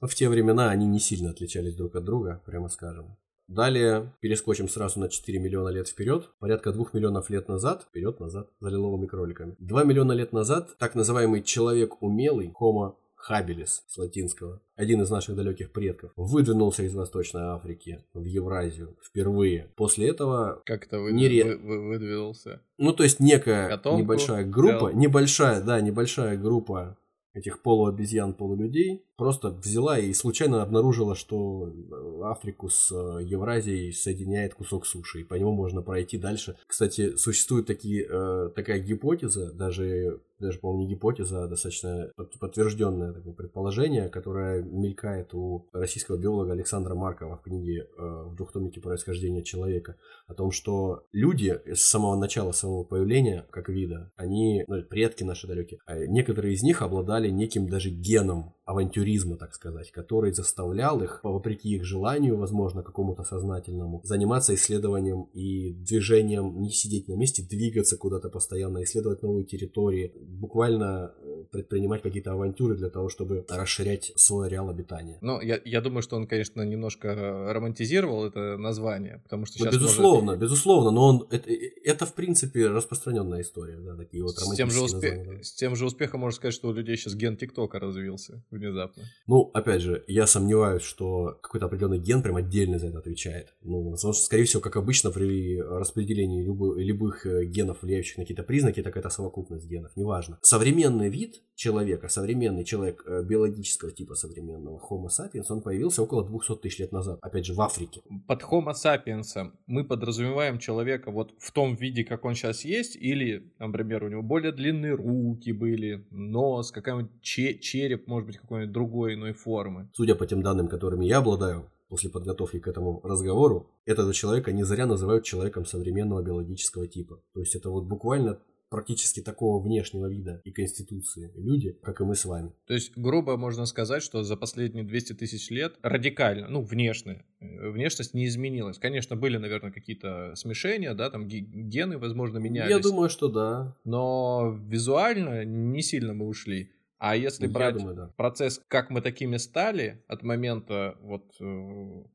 В 0.00 0.14
те 0.14 0.28
времена 0.28 0.70
они 0.70 0.86
не 0.86 1.00
сильно 1.00 1.30
отличались 1.30 1.74
друг 1.74 1.96
от 1.96 2.04
друга, 2.04 2.42
прямо 2.44 2.68
скажем. 2.68 3.16
Далее 3.48 4.12
перескочим 4.20 4.68
сразу 4.68 5.00
на 5.00 5.08
4 5.08 5.38
миллиона 5.38 5.68
лет 5.68 5.88
вперед. 5.88 6.30
Порядка 6.38 6.72
2 6.72 6.86
миллионов 6.94 7.28
лет 7.30 7.48
назад, 7.48 7.86
вперед-назад, 7.88 8.48
за 8.60 8.68
лиловыми 8.68 9.06
кроликами. 9.06 9.54
2 9.58 9.84
миллиона 9.84 10.12
лет 10.12 10.32
назад 10.32 10.76
так 10.78 10.94
называемый 10.94 11.42
человек 11.42 12.02
умелый, 12.02 12.52
Homo 12.58 12.94
Хабелис 13.24 13.84
с 13.88 13.96
латинского, 13.96 14.60
один 14.76 15.00
из 15.00 15.08
наших 15.08 15.34
далеких 15.34 15.72
предков, 15.72 16.12
выдвинулся 16.14 16.82
из 16.82 16.94
Восточной 16.94 17.40
Африки 17.44 18.04
в 18.12 18.22
Евразию 18.26 18.98
впервые. 19.02 19.70
После 19.76 20.10
этого... 20.10 20.60
Как 20.66 20.84
это 20.84 21.00
вы, 21.00 21.12
нере... 21.12 21.56
вы, 21.56 21.88
выдвинулся? 21.88 22.60
Ну, 22.76 22.92
то 22.92 23.02
есть 23.02 23.20
некая 23.20 23.68
Котомку 23.70 24.02
небольшая 24.02 24.44
группа, 24.44 24.88
взял. 24.88 25.00
небольшая, 25.00 25.62
да, 25.62 25.80
небольшая 25.80 26.36
группа 26.36 26.98
этих 27.32 27.62
полуобезьян, 27.62 28.34
полулюдей 28.34 29.06
просто 29.16 29.50
взяла 29.50 29.98
и 29.98 30.12
случайно 30.12 30.62
обнаружила, 30.62 31.14
что 31.14 31.68
э, 31.68 32.20
Африку 32.24 32.68
с 32.68 32.90
э, 32.92 33.22
Евразией 33.22 33.92
соединяет 33.92 34.54
кусок 34.54 34.86
суши, 34.86 35.20
и 35.20 35.24
по 35.24 35.34
нему 35.34 35.52
можно 35.52 35.82
пройти 35.82 36.18
дальше. 36.18 36.56
Кстати, 36.66 37.16
существует 37.16 37.66
такие, 37.66 38.06
э, 38.08 38.50
такая 38.54 38.80
гипотеза, 38.80 39.52
даже 39.52 40.20
даже, 40.40 40.58
по-моему, 40.58 40.82
не 40.82 40.94
гипотеза, 40.94 41.44
а 41.44 41.46
достаточно 41.46 42.10
подтвержденное 42.40 43.12
такое 43.12 43.32
предположение, 43.32 44.08
которое 44.08 44.62
мелькает 44.62 45.32
у 45.32 45.68
российского 45.72 46.18
биолога 46.18 46.52
Александра 46.52 46.94
Маркова 46.94 47.36
в 47.36 47.42
книге 47.42 47.88
в 47.96 48.34
двухтомнике 48.34 48.80
«Происхождение 48.80 49.44
человека» 49.44 49.96
о 50.26 50.34
том, 50.34 50.50
что 50.50 51.04
люди 51.12 51.60
с 51.72 51.80
самого 51.80 52.16
начала 52.16 52.50
своего 52.50 52.84
появления, 52.84 53.46
как 53.50 53.68
вида, 53.68 54.12
они, 54.16 54.64
ну, 54.66 54.82
предки 54.82 55.22
наши 55.22 55.46
далекие, 55.46 55.78
а 55.86 56.04
некоторые 56.04 56.54
из 56.54 56.62
них 56.62 56.82
обладали 56.82 57.30
неким 57.30 57.68
даже 57.68 57.90
геном 57.90 58.54
авантюризма, 58.64 59.03
так 59.36 59.54
сказать, 59.54 59.90
который 59.90 60.32
заставлял 60.32 61.02
их, 61.02 61.20
вопреки 61.22 61.74
их 61.74 61.84
желанию, 61.84 62.36
возможно, 62.36 62.82
какому-то 62.82 63.22
сознательному, 63.22 64.00
заниматься 64.04 64.54
исследованием 64.54 65.28
и 65.32 65.72
движением, 65.72 66.60
не 66.60 66.70
сидеть 66.70 67.08
на 67.08 67.14
месте, 67.14 67.42
двигаться 67.42 67.96
куда-то 67.96 68.28
постоянно, 68.28 68.82
исследовать 68.82 69.22
новые 69.22 69.44
территории, 69.44 70.12
буквально 70.16 71.12
э, 71.18 71.44
предпринимать 71.50 72.02
какие-то 72.02 72.32
авантюры 72.32 72.76
для 72.76 72.90
того, 72.90 73.08
чтобы 73.08 73.44
расширять 73.48 74.12
свой 74.16 74.46
ареал 74.46 74.68
обитания. 74.68 75.18
Ну, 75.20 75.40
я, 75.40 75.60
я 75.64 75.80
думаю, 75.80 76.02
что 76.02 76.16
он, 76.16 76.26
конечно, 76.26 76.62
немножко 76.62 77.14
романтизировал 77.52 78.24
это 78.24 78.56
название, 78.56 79.20
потому 79.24 79.46
что 79.46 79.58
ну, 79.58 79.64
сейчас 79.66 79.74
Безусловно, 79.74 80.32
может... 80.32 80.40
безусловно, 80.40 80.90
но 80.90 81.08
он, 81.08 81.26
это, 81.30 81.50
это, 81.84 82.06
в 82.06 82.14
принципе, 82.14 82.68
распространенная 82.68 83.42
история, 83.42 83.78
да, 83.78 83.96
такие 83.96 84.22
вот 84.22 84.36
с 84.36 84.56
тем, 84.56 84.70
же 84.70 84.82
успех, 84.82 85.44
с 85.44 85.52
тем 85.52 85.76
же 85.76 85.86
успехом 85.86 86.20
можно 86.20 86.36
сказать, 86.36 86.54
что 86.54 86.68
у 86.68 86.72
людей 86.72 86.96
сейчас 86.96 87.14
ген 87.14 87.36
ТикТока 87.36 87.78
развился 87.78 88.42
внезапно. 88.50 88.93
Ну, 89.26 89.50
опять 89.54 89.80
же, 89.80 90.04
я 90.06 90.26
сомневаюсь, 90.26 90.82
что 90.82 91.38
какой-то 91.40 91.66
определенный 91.66 91.98
ген 91.98 92.22
прям 92.22 92.36
отдельно 92.36 92.78
за 92.78 92.88
это 92.88 92.98
отвечает. 92.98 93.54
Ну, 93.62 93.96
скорее 93.96 94.44
всего, 94.44 94.60
как 94.60 94.76
обычно, 94.76 95.10
при 95.10 95.60
распределении 95.60 96.44
любых, 96.44 96.76
любых 96.76 97.26
э, 97.26 97.44
генов, 97.46 97.82
влияющих 97.82 98.18
на 98.18 98.24
какие-то 98.24 98.42
признаки, 98.42 98.82
так 98.82 98.96
это 98.96 99.08
совокупность 99.08 99.66
генов, 99.66 99.92
неважно. 99.96 100.38
Современный 100.42 101.08
вид 101.08 101.42
человека, 101.54 102.08
современный 102.08 102.64
человек 102.64 103.02
э, 103.06 103.22
биологического 103.22 103.92
типа 103.92 104.14
современного 104.14 104.78
Homo 104.78 105.08
sapiens, 105.08 105.46
он 105.48 105.62
появился 105.62 106.02
около 106.02 106.24
200 106.24 106.56
тысяч 106.56 106.80
лет 106.80 106.92
назад, 106.92 107.18
опять 107.22 107.46
же, 107.46 107.54
в 107.54 107.60
Африке. 107.60 108.02
Под 108.26 108.42
Homo 108.42 108.72
sapiens 108.72 109.52
мы 109.66 109.84
подразумеваем 109.84 110.58
человека 110.58 111.10
вот 111.10 111.34
в 111.38 111.52
том 111.52 111.76
виде, 111.76 112.04
как 112.04 112.24
он 112.24 112.34
сейчас 112.34 112.64
есть, 112.64 112.96
или, 112.96 113.52
например, 113.58 114.04
у 114.04 114.08
него 114.08 114.22
более 114.22 114.52
длинные 114.52 114.94
руки 114.94 115.52
были, 115.52 116.06
нос, 116.10 116.70
какой-нибудь 116.70 117.20
череп, 117.22 118.06
может 118.06 118.26
быть, 118.26 118.38
какой-нибудь 118.38 118.72
другой 118.84 119.14
иной 119.14 119.32
формы. 119.32 119.88
Судя 119.94 120.14
по 120.14 120.26
тем 120.26 120.42
данным, 120.42 120.68
которыми 120.68 121.06
я 121.06 121.18
обладаю, 121.18 121.70
после 121.88 122.10
подготовки 122.10 122.58
к 122.58 122.68
этому 122.68 123.00
разговору, 123.02 123.70
этого 123.86 124.12
человека 124.12 124.52
не 124.52 124.64
зря 124.64 124.86
называют 124.86 125.24
человеком 125.24 125.64
современного 125.64 126.22
биологического 126.22 126.86
типа. 126.86 127.20
То 127.32 127.40
есть 127.40 127.54
это 127.54 127.70
вот 127.70 127.84
буквально 127.84 128.38
практически 128.70 129.20
такого 129.22 129.62
внешнего 129.62 130.10
вида 130.10 130.40
и 130.44 130.50
конституции 130.50 131.30
люди, 131.36 131.78
как 131.82 132.00
и 132.00 132.04
мы 132.04 132.14
с 132.14 132.24
вами. 132.24 132.52
То 132.66 132.74
есть, 132.74 132.92
грубо 132.96 133.36
можно 133.36 133.66
сказать, 133.66 134.02
что 134.02 134.22
за 134.24 134.36
последние 134.36 134.84
200 134.84 135.12
тысяч 135.12 135.50
лет 135.50 135.76
радикально, 135.82 136.48
ну, 136.48 136.60
внешне, 136.62 137.24
э, 137.40 137.70
внешность 137.70 138.14
не 138.14 138.26
изменилась. 138.26 138.78
Конечно, 138.78 139.14
были, 139.16 139.36
наверное, 139.36 139.70
какие-то 139.70 140.32
смешения, 140.34 140.94
да, 140.94 141.08
там 141.10 141.28
гены, 141.28 141.98
возможно, 141.98 142.38
менялись. 142.38 142.70
Я 142.70 142.80
думаю, 142.80 143.08
что 143.08 143.28
да. 143.28 143.76
Но 143.84 144.58
визуально 144.66 145.44
не 145.44 145.82
сильно 145.82 146.12
мы 146.12 146.26
ушли. 146.26 146.70
А 147.06 147.16
если 147.16 147.46
брать 147.46 147.76
думаю, 147.76 147.96
да. 147.96 148.10
процесс, 148.16 148.62
как 148.66 148.88
мы 148.88 149.02
такими 149.02 149.36
стали 149.36 150.02
от 150.08 150.22
момента 150.22 150.96
вот 151.02 151.34
э, 151.38 151.44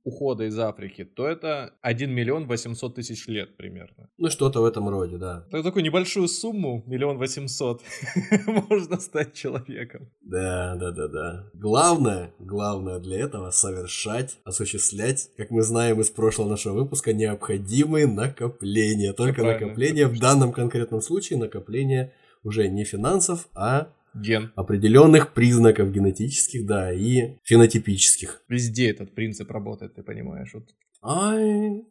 ухода 0.03 0.45
из 0.45 0.57
Африки, 0.57 1.05
то 1.05 1.27
это 1.27 1.75
1 1.81 2.11
миллион 2.11 2.47
800 2.47 2.95
тысяч 2.95 3.27
лет 3.27 3.55
примерно. 3.55 4.09
Ну, 4.17 4.31
что-то 4.31 4.61
в 4.61 4.65
этом 4.65 4.89
роде, 4.89 5.17
да. 5.17 5.45
Так, 5.51 5.61
такую 5.61 5.83
небольшую 5.83 6.27
сумму, 6.27 6.83
миллион 6.87 7.19
восемьсот, 7.19 7.83
можно 8.47 8.99
стать 8.99 9.35
человеком. 9.35 10.09
Да, 10.21 10.75
да, 10.75 10.89
да, 10.89 11.07
да. 11.07 11.49
Главное, 11.53 12.33
главное 12.39 12.97
для 12.97 13.19
этого 13.19 13.51
совершать, 13.51 14.39
осуществлять, 14.43 15.29
как 15.37 15.51
мы 15.51 15.61
знаем 15.61 16.01
из 16.01 16.09
прошлого 16.09 16.49
нашего 16.49 16.73
выпуска, 16.73 17.13
необходимые 17.13 18.07
накопления. 18.07 19.13
Только 19.13 19.43
накопления, 19.43 20.07
в 20.07 20.19
данном 20.19 20.51
конкретном 20.51 21.01
случае 21.01 21.37
накопления 21.37 22.11
уже 22.43 22.67
не 22.69 22.85
финансов, 22.85 23.47
а 23.53 23.89
Ген. 24.13 24.51
определенных 24.55 25.33
признаков 25.33 25.91
генетических, 25.91 26.65
да, 26.65 26.93
и 26.93 27.37
фенотипических. 27.43 28.41
Везде 28.47 28.89
этот 28.89 29.13
принцип 29.13 29.49
работает, 29.51 29.95
ты 29.95 30.03
понимаешь. 30.03 30.53
Вот. 30.53 30.63
Ай. 31.01 31.83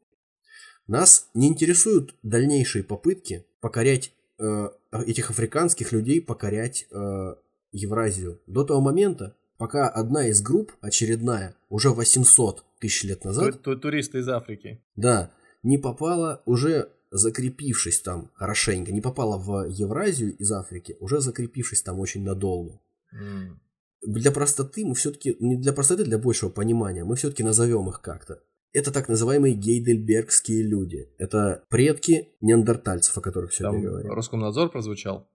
Нас 0.87 1.29
не 1.35 1.49
интересуют 1.49 2.15
дальнейшие 2.23 2.83
попытки 2.83 3.45
покорять 3.61 4.13
э, 4.39 4.69
этих 5.07 5.31
африканских 5.31 5.93
людей, 5.93 6.21
покорять 6.21 6.87
э, 6.91 7.35
Евразию. 7.73 8.41
До 8.47 8.65
того 8.65 8.81
момента, 8.81 9.37
пока 9.59 9.89
одна 9.89 10.29
из 10.29 10.41
групп, 10.41 10.73
очередная, 10.81 11.55
уже 11.69 11.91
800 11.91 12.65
тысяч 12.81 13.05
лет 13.05 13.25
назад... 13.25 13.63
Ту 13.63 13.77
Туристы 13.77 14.19
из 14.19 14.29
Африки. 14.29 14.81
Да, 14.97 15.31
не 15.63 15.79
попала 15.79 16.43
уже 16.47 16.91
закрепившись 17.11 18.00
там 18.00 18.31
хорошенько, 18.35 18.93
не 18.93 19.00
попала 19.00 19.38
в 19.38 19.69
Евразию 19.69 20.37
из 20.37 20.50
Африки, 20.53 20.97
уже 21.00 21.21
закрепившись 21.21 21.83
там 21.83 22.00
очень 22.00 22.25
надолго. 22.25 22.81
Mm. 23.15 23.57
Для 24.03 24.31
простоты 24.31 24.85
мы 24.85 24.95
все-таки, 24.95 25.37
не 25.41 25.57
для 25.57 25.73
простоты, 25.73 26.05
для 26.05 26.19
большего 26.19 26.50
понимания, 26.50 27.05
мы 27.05 27.17
все-таки 27.17 27.43
назовем 27.43 27.88
их 27.88 28.00
как-то. 28.00 28.43
Это 28.73 28.93
так 28.93 29.09
называемые 29.09 29.55
гейдельбергские 29.55 30.62
люди. 30.62 31.09
Это 31.19 31.65
предки 31.69 32.29
неандертальцев, 32.41 33.17
о 33.17 33.21
которых 33.21 33.55
сегодня 33.55 33.88
говорим. 33.88 34.12
Роскомнадзор 34.12 34.71
прозвучал? 34.71 35.29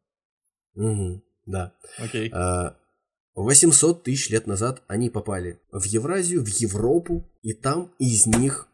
Угу, 0.75 1.23
да. 1.47 1.73
Окей. 1.97 2.29
А, 2.31 2.77
800 3.35 4.03
тысяч 4.03 4.29
лет 4.29 4.45
назад 4.45 4.83
они 4.87 5.09
попали 5.09 5.59
в 5.71 5.83
Евразию, 5.85 6.43
в 6.43 6.47
Европу, 6.47 7.29
и 7.41 7.53
там 7.53 7.91
из 7.97 8.27
них 8.27 8.67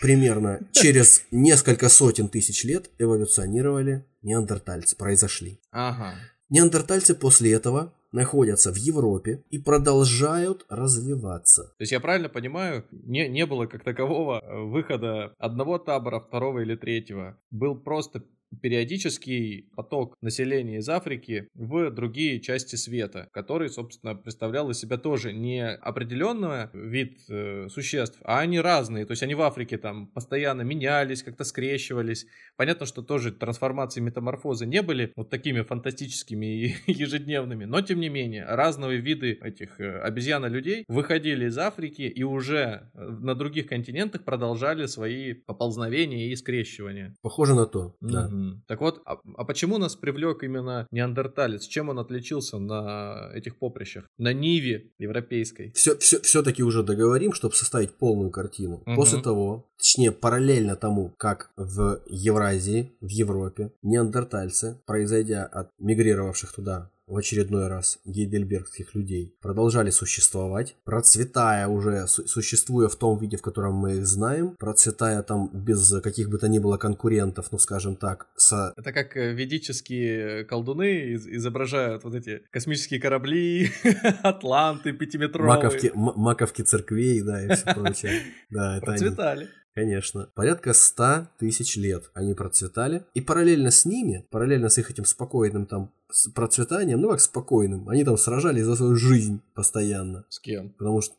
примерно 0.00 0.60
через 0.72 1.24
несколько 1.30 1.88
сотен 1.88 2.28
тысяч 2.28 2.64
лет 2.64 2.90
эволюционировали 2.98 4.04
неандертальцы, 4.22 4.96
произошли. 4.96 5.60
Ага. 5.70 6.14
Неандертальцы 6.48 7.14
после 7.14 7.52
этого 7.52 7.92
находятся 8.12 8.72
в 8.72 8.76
Европе 8.76 9.42
и 9.50 9.58
продолжают 9.58 10.64
развиваться. 10.68 11.64
То 11.64 11.82
есть 11.82 11.92
я 11.92 12.00
правильно 12.00 12.28
понимаю, 12.28 12.84
не, 12.90 13.28
не 13.28 13.46
было 13.46 13.66
как 13.66 13.84
такового 13.84 14.42
выхода 14.46 15.34
одного 15.38 15.78
табора, 15.78 16.20
второго 16.20 16.60
или 16.60 16.76
третьего. 16.76 17.36
Был 17.50 17.74
просто 17.76 18.22
периодический 18.60 19.68
поток 19.74 20.14
населения 20.20 20.78
из 20.78 20.88
Африки 20.88 21.48
в 21.54 21.90
другие 21.90 22.40
части 22.40 22.76
света, 22.76 23.28
который, 23.32 23.68
собственно, 23.68 24.14
представлял 24.14 24.70
из 24.70 24.78
себя 24.78 24.96
тоже 24.96 25.32
не 25.32 25.66
определенный 25.68 26.68
вид 26.72 27.18
э, 27.28 27.68
существ, 27.68 28.18
а 28.24 28.40
они 28.40 28.60
разные. 28.60 29.04
То 29.06 29.12
есть 29.12 29.22
они 29.22 29.34
в 29.34 29.42
Африке 29.42 29.78
там 29.78 30.08
постоянно 30.08 30.62
менялись, 30.62 31.22
как-то 31.22 31.44
скрещивались. 31.44 32.26
Понятно, 32.56 32.86
что 32.86 33.02
тоже 33.02 33.32
трансформации, 33.32 34.00
метаморфозы 34.00 34.66
не 34.66 34.82
были 34.82 35.12
вот 35.16 35.30
такими 35.30 35.62
фантастическими 35.62 36.46
и 36.46 36.74
ежедневными, 36.86 37.64
но 37.64 37.80
тем 37.82 38.00
не 38.00 38.08
менее 38.08 38.44
разные 38.46 38.98
виды 38.98 39.38
этих 39.42 39.80
э, 39.80 40.00
обезьяно-людей 40.00 40.84
выходили 40.88 41.46
из 41.46 41.58
Африки 41.58 42.02
и 42.02 42.22
уже 42.22 42.90
э, 42.94 43.00
на 43.20 43.34
других 43.34 43.66
континентах 43.66 44.24
продолжали 44.24 44.86
свои 44.86 45.34
поползновения 45.34 46.28
и 46.28 46.36
скрещивания. 46.36 47.14
Похоже 47.22 47.54
на 47.54 47.66
то, 47.66 47.94
да. 48.00 48.28
Так 48.66 48.80
вот, 48.80 49.02
а, 49.04 49.18
а 49.36 49.44
почему 49.44 49.78
нас 49.78 49.96
привлек 49.96 50.42
именно 50.42 50.86
неандерталец? 50.90 51.66
Чем 51.66 51.88
он 51.88 51.98
отличился 51.98 52.58
на 52.58 53.30
этих 53.34 53.58
поприщах? 53.58 54.04
На 54.18 54.32
Ниве 54.32 54.90
европейской? 54.98 55.72
Все, 55.72 55.96
все, 55.98 56.20
все-таки 56.20 56.62
уже 56.62 56.82
договорим, 56.82 57.32
чтобы 57.32 57.54
составить 57.54 57.92
полную 57.96 58.30
картину. 58.30 58.82
Угу. 58.86 58.94
После 58.94 59.22
того, 59.22 59.70
точнее 59.78 60.12
параллельно 60.12 60.76
тому, 60.76 61.14
как 61.18 61.50
в 61.56 62.02
Евразии, 62.06 62.92
в 63.00 63.08
Европе, 63.08 63.72
неандертальцы, 63.82 64.80
произойдя 64.86 65.44
от 65.44 65.70
мигрировавших 65.78 66.52
туда 66.52 66.90
в 67.06 67.16
очередной 67.16 67.68
раз 67.68 67.98
гейдельбергских 68.04 68.94
людей 68.94 69.34
продолжали 69.40 69.90
существовать, 69.90 70.76
процветая 70.84 71.68
уже, 71.68 72.06
существуя 72.06 72.88
в 72.88 72.96
том 72.96 73.18
виде, 73.18 73.36
в 73.36 73.42
котором 73.42 73.74
мы 73.74 73.96
их 73.96 74.06
знаем, 74.06 74.56
процветая 74.58 75.22
там 75.22 75.50
без 75.52 76.00
каких 76.02 76.28
бы 76.28 76.38
то 76.38 76.48
ни 76.48 76.58
было 76.58 76.76
конкурентов, 76.76 77.52
ну 77.52 77.58
скажем 77.58 77.96
так, 77.96 78.28
с... 78.36 78.74
Это 78.76 78.92
как 78.92 79.16
э, 79.16 79.32
ведические 79.32 80.44
колдуны 80.44 81.14
изображают 81.14 82.04
вот 82.04 82.14
эти 82.14 82.42
космические 82.50 83.00
корабли, 83.00 83.70
атланты 84.22 84.92
пятиметровые. 84.92 85.54
Маковки, 85.54 85.92
маковки 85.94 86.62
церквей, 86.62 87.22
да, 87.22 87.44
и 87.44 87.54
все 87.54 87.74
прочее. 87.74 88.22
Да, 88.50 88.76
это 88.76 88.86
Процветали. 88.86 89.48
Конечно. 89.76 90.30
Порядка 90.34 90.72
100 90.72 91.28
тысяч 91.38 91.76
лет 91.76 92.10
они 92.14 92.32
процветали. 92.32 93.04
И 93.12 93.20
параллельно 93.20 93.70
с 93.70 93.84
ними, 93.84 94.26
параллельно 94.30 94.70
с 94.70 94.78
их 94.78 94.90
этим 94.90 95.04
спокойным 95.04 95.66
там 95.66 95.92
процветанием, 96.34 96.98
ну 97.02 97.10
как 97.10 97.20
спокойным, 97.20 97.86
они 97.90 98.02
там 98.02 98.16
сражались 98.16 98.64
за 98.64 98.74
свою 98.74 98.96
жизнь 98.96 99.42
постоянно. 99.52 100.24
С 100.30 100.40
кем? 100.40 100.70
Потому 100.70 101.02
что 101.02 101.14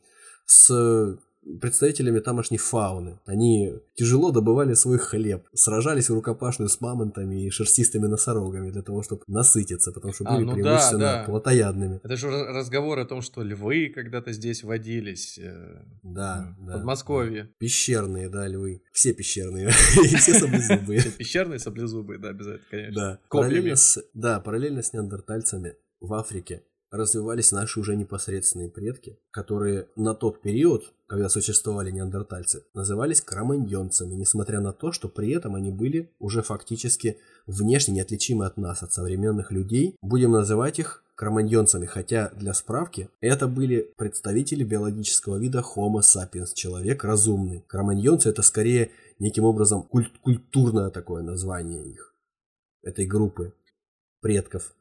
с 0.48 1.20
представителями 1.62 2.20
тамошней 2.20 2.58
фауны. 2.58 3.20
Они 3.25 3.74
тяжело 3.96 4.32
добывали 4.32 4.74
свой 4.74 4.98
хлеб, 4.98 5.48
сражались 5.54 6.10
в 6.10 6.13
рукопашную 6.13 6.70
с 6.70 6.82
мамонтами 6.82 7.46
и 7.46 7.50
шерстистыми 7.50 8.08
носорогами 8.08 8.70
для 8.72 8.82
того, 8.82 9.01
чтобы 9.04 9.22
насытиться, 9.27 9.92
потому 9.92 10.13
что 10.13 10.25
А, 10.27 10.36
были 10.36 10.44
ну 10.46 10.51
да, 10.51 10.56
преимущественно 10.56 11.00
да. 11.01 11.24
плотоядными. 11.25 12.00
Это 12.04 12.16
же 12.18 12.27
ра- 12.27 12.46
разговор 12.54 13.00
о 13.00 13.06
том, 13.06 13.22
что 13.22 13.42
львы 13.44 13.92
когда-то 13.94 14.32
здесь 14.34 14.63
водились. 14.63 15.39
э, 15.42 15.84
Да, 16.04 16.56
в 16.60 16.66
да. 16.66 16.74
Подмосковье. 16.74 17.50
Пещерные, 17.60 18.30
да, 18.30 18.48
львы. 18.48 18.82
Все 18.92 19.13
пещерные. 19.13 19.68
И 20.04 20.16
все 20.16 20.34
саблезубые. 20.39 21.00
Все 21.00 21.12
Пещерные 21.12 21.60
саблезубые, 21.60 22.20
да, 22.20 22.30
обязательно, 22.30 22.66
конечно. 22.70 23.01
Да. 23.01 23.20
Параллельно 23.30 23.75
с, 23.75 24.04
да, 24.13 24.39
параллельно 24.39 24.82
с 24.82 24.94
неандертальцами 24.94 25.75
в 26.00 26.13
Африке 26.13 26.63
развивались 26.91 27.51
наши 27.51 27.79
уже 27.79 27.96
непосредственные 27.96 28.70
предки, 28.70 29.20
которые 29.32 29.88
на 29.96 30.13
тот 30.13 30.41
период, 30.41 30.94
когда 31.08 31.29
существовали 31.29 31.91
неандертальцы, 31.91 32.63
назывались 32.74 33.22
кроманьонцами, 33.22 34.15
несмотря 34.15 34.60
на 34.60 34.74
то, 34.74 34.91
что 34.91 35.10
при 35.10 35.32
этом 35.32 35.56
они 35.56 35.72
были 35.72 36.12
уже 36.20 36.41
фактически 36.41 37.17
внешне 37.46 37.96
неотличимы 37.96 38.46
от 38.46 38.58
нас, 38.58 38.84
от 38.84 38.94
современных 38.94 39.51
людей. 39.51 39.96
Будем 40.01 40.32
называть 40.32 40.79
их 40.79 41.03
кроманьонцами, 41.15 41.86
хотя 41.86 42.29
для 42.36 42.53
справки 42.53 43.10
это 43.22 43.48
были 43.48 43.91
представители 43.98 44.63
биологического 44.63 45.38
вида 45.38 45.63
Homo 45.75 46.01
sapiens, 46.01 46.53
человек 46.53 47.03
разумный. 47.03 47.63
Кроманьонцы 47.67 48.29
это 48.29 48.44
скорее 48.44 48.91
неким 49.20 49.44
образом 49.44 49.82
куль- 49.82 50.12
культурное 50.22 50.89
такое 50.91 51.24
название 51.24 51.89
их, 51.89 52.15
этой 52.84 53.06
группы 53.06 53.53
предков 54.22 54.75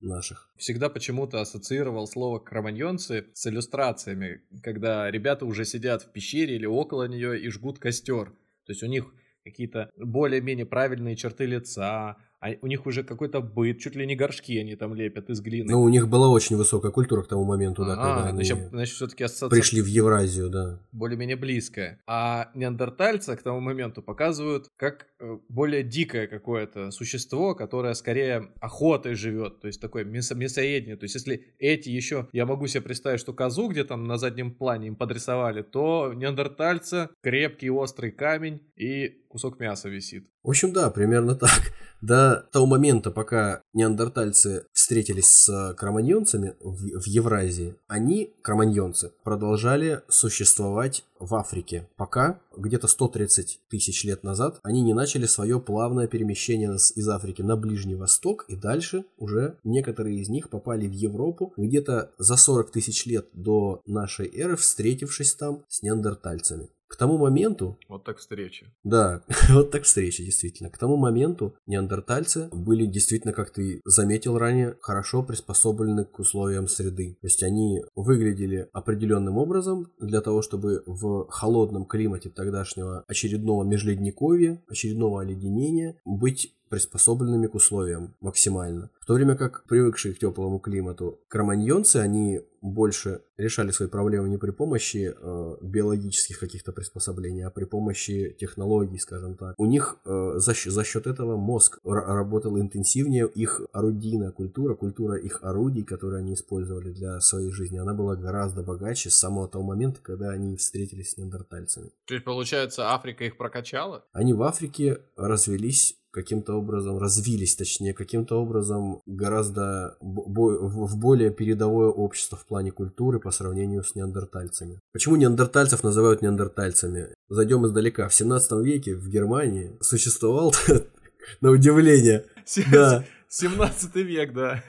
наших. 0.00 0.50
Всегда 0.56 0.88
почему-то 0.88 1.40
ассоциировал 1.40 2.06
слово 2.06 2.38
кроманьонцы 2.38 3.26
с 3.32 3.46
иллюстрациями, 3.46 4.42
когда 4.62 5.10
ребята 5.10 5.46
уже 5.46 5.64
сидят 5.64 6.02
в 6.02 6.12
пещере 6.12 6.56
или 6.56 6.66
около 6.66 7.08
нее 7.08 7.40
и 7.40 7.48
жгут 7.50 7.78
костер. 7.78 8.30
То 8.66 8.72
есть 8.72 8.82
у 8.82 8.86
них 8.86 9.12
какие-то 9.44 9.90
более-менее 9.96 10.66
правильные 10.66 11.16
черты 11.16 11.46
лица, 11.46 12.16
а 12.40 12.50
у 12.60 12.66
них 12.66 12.86
уже 12.86 13.02
какой-то 13.02 13.40
быт, 13.40 13.78
чуть 13.78 13.96
ли 13.96 14.06
не 14.06 14.14
горшки 14.14 14.58
они 14.58 14.76
там 14.76 14.94
лепят 14.94 15.30
из 15.30 15.40
глины. 15.40 15.70
Ну, 15.70 15.82
у 15.82 15.88
них 15.88 16.08
была 16.08 16.28
очень 16.28 16.56
высокая 16.56 16.92
культура 16.92 17.22
к 17.22 17.28
тому 17.28 17.44
моменту, 17.44 17.84
да, 17.84 17.94
А, 17.94 17.96
когда 17.96 18.28
они 18.28 18.44
значит, 18.44 18.68
значит, 18.70 18.94
все-таки 18.94 19.24
ассоциация 19.24 19.58
пришли 19.58 19.80
в 19.80 19.86
Евразию, 19.86 20.50
да. 20.50 20.80
более-менее 20.92 21.36
близкое. 21.36 22.00
А 22.06 22.50
неандертальца 22.54 23.36
к 23.36 23.42
тому 23.42 23.60
моменту 23.60 24.02
показывают 24.02 24.68
как 24.76 25.06
э, 25.18 25.38
более 25.48 25.82
дикое 25.82 26.26
какое-то 26.26 26.90
существо, 26.90 27.54
которое 27.54 27.94
скорее 27.94 28.50
охотой 28.60 29.14
живет, 29.14 29.60
то 29.60 29.66
есть 29.66 29.80
такое 29.80 30.04
мясо 30.04 30.34
мясоедение. 30.34 30.96
То 30.96 31.04
есть 31.04 31.14
если 31.14 31.54
эти 31.58 31.88
еще, 31.88 32.28
я 32.32 32.46
могу 32.46 32.66
себе 32.66 32.82
представить, 32.82 33.20
что 33.20 33.32
козу 33.32 33.68
где 33.68 33.84
там 33.84 34.04
на 34.04 34.18
заднем 34.18 34.54
плане 34.54 34.88
им 34.88 34.96
подрисовали, 34.96 35.62
то 35.62 36.12
неандертальца 36.14 37.10
крепкий 37.22 37.70
острый 37.70 38.10
камень 38.10 38.60
и 38.76 39.22
кусок 39.36 39.60
мяса 39.60 39.90
висит. 39.90 40.26
В 40.42 40.48
общем, 40.48 40.72
да, 40.72 40.90
примерно 40.90 41.34
так. 41.34 41.74
До 42.00 42.46
того 42.52 42.66
момента, 42.66 43.10
пока 43.10 43.60
неандертальцы 43.74 44.64
встретились 44.72 45.28
с 45.28 45.74
кроманьонцами 45.76 46.54
в, 46.60 47.00
в 47.00 47.06
Евразии, 47.06 47.74
они, 47.86 48.32
кроманьонцы, 48.42 49.12
продолжали 49.24 50.00
существовать 50.08 51.04
в 51.18 51.34
Африке, 51.34 51.88
пока 51.96 52.40
где-то 52.56 52.86
130 52.86 53.60
тысяч 53.68 54.04
лет 54.04 54.22
назад 54.22 54.58
они 54.62 54.82
не 54.82 54.94
начали 54.94 55.26
свое 55.26 55.60
плавное 55.60 56.06
перемещение 56.06 56.74
из 56.74 57.08
Африки 57.08 57.42
на 57.42 57.56
Ближний 57.56 57.94
Восток, 57.94 58.46
и 58.48 58.56
дальше 58.56 59.04
уже 59.18 59.58
некоторые 59.64 60.20
из 60.20 60.28
них 60.28 60.48
попали 60.48 60.86
в 60.86 60.92
Европу 60.92 61.52
где-то 61.56 62.12
за 62.18 62.36
40 62.36 62.70
тысяч 62.70 63.04
лет 63.04 63.26
до 63.32 63.82
нашей 63.86 64.28
эры, 64.34 64.56
встретившись 64.56 65.34
там 65.34 65.64
с 65.68 65.82
неандертальцами. 65.82 66.70
К 66.88 66.96
тому 66.96 67.18
моменту 67.18 67.78
Вот 67.88 68.04
так 68.04 68.18
встреча. 68.18 68.66
да, 68.84 69.22
вот 69.50 69.70
так 69.70 69.82
встреча, 69.82 70.22
действительно. 70.22 70.70
К 70.70 70.78
тому 70.78 70.96
моменту 70.96 71.54
неандертальцы 71.66 72.48
были 72.52 72.86
действительно, 72.86 73.32
как 73.32 73.50
ты 73.50 73.80
заметил 73.84 74.38
ранее, 74.38 74.76
хорошо 74.80 75.22
приспособлены 75.22 76.04
к 76.04 76.18
условиям 76.18 76.68
среды. 76.68 77.18
То 77.20 77.26
есть 77.26 77.42
они 77.42 77.82
выглядели 77.94 78.68
определенным 78.72 79.38
образом 79.38 79.90
для 79.98 80.20
того, 80.20 80.42
чтобы 80.42 80.82
в 80.86 81.26
холодном 81.28 81.84
климате 81.86 82.30
тогдашнего 82.30 83.04
очередного 83.08 83.64
межледниковья, 83.64 84.62
очередного 84.68 85.22
оледенения 85.22 85.96
быть 86.04 86.54
приспособленными 86.68 87.46
к 87.46 87.54
условиям 87.54 88.14
максимально. 88.20 88.90
В 89.00 89.06
то 89.06 89.14
время 89.14 89.36
как 89.36 89.64
привыкшие 89.64 90.14
к 90.14 90.18
теплому 90.18 90.58
климату 90.58 91.20
кроманьонцы, 91.28 91.96
они 91.96 92.40
больше 92.62 93.20
решали 93.36 93.70
свои 93.70 93.88
проблемы 93.88 94.28
не 94.28 94.38
при 94.38 94.50
помощи 94.50 95.14
э, 95.16 95.56
биологических 95.60 96.38
каких-то 96.40 96.72
приспособлений, 96.72 97.42
а 97.44 97.50
при 97.50 97.64
помощи 97.64 98.34
технологий, 98.40 98.98
скажем 98.98 99.36
так. 99.36 99.54
У 99.58 99.66
них 99.66 99.98
э, 100.04 100.32
за, 100.36 100.54
щ- 100.54 100.70
за 100.70 100.82
счет 100.82 101.06
этого 101.06 101.36
мозг 101.36 101.78
ра- 101.84 102.04
работал 102.06 102.58
интенсивнее, 102.58 103.28
их 103.28 103.60
орудийная 103.72 104.32
культура, 104.32 104.74
культура 104.74 105.16
их 105.16 105.40
орудий, 105.42 105.84
которые 105.84 106.20
они 106.20 106.34
использовали 106.34 106.92
для 106.92 107.20
своей 107.20 107.50
жизни, 107.52 107.78
она 107.78 107.94
была 107.94 108.16
гораздо 108.16 108.62
богаче 108.62 109.10
с 109.10 109.16
самого 109.16 109.46
того 109.48 109.62
момента, 109.64 110.00
когда 110.02 110.30
они 110.30 110.56
встретились 110.56 111.10
с 111.12 111.16
неандертальцами. 111.18 111.90
То 112.06 112.14
есть, 112.14 112.24
получается, 112.24 112.92
Африка 112.92 113.24
их 113.24 113.36
прокачала? 113.36 114.04
Они 114.12 114.32
в 114.32 114.42
Африке 114.42 114.98
развелись 115.16 115.96
каким-то 116.16 116.54
образом, 116.54 116.98
развились 116.98 117.54
точнее, 117.56 117.92
каким-то 117.92 118.40
образом 118.40 119.02
гораздо 119.04 119.96
бо- 120.00 120.58
в 120.66 120.96
более 120.96 121.30
передовое 121.30 121.88
общество 121.88 122.38
в 122.38 122.46
плане 122.46 122.70
культуры 122.70 123.20
по 123.20 123.30
сравнению 123.30 123.84
с 123.84 123.94
неандертальцами. 123.94 124.80
Почему 124.94 125.16
неандертальцев 125.16 125.84
называют 125.84 126.22
неандертальцами? 126.22 127.08
Зайдем 127.28 127.66
издалека. 127.66 128.08
В 128.08 128.14
17 128.14 128.62
веке 128.62 128.94
в 128.94 129.10
Германии 129.10 129.76
существовал, 129.82 130.54
на 131.42 131.50
удивление, 131.50 132.24
да, 132.72 133.04
17 133.28 133.94
век, 133.96 134.32
да. 134.32 134.62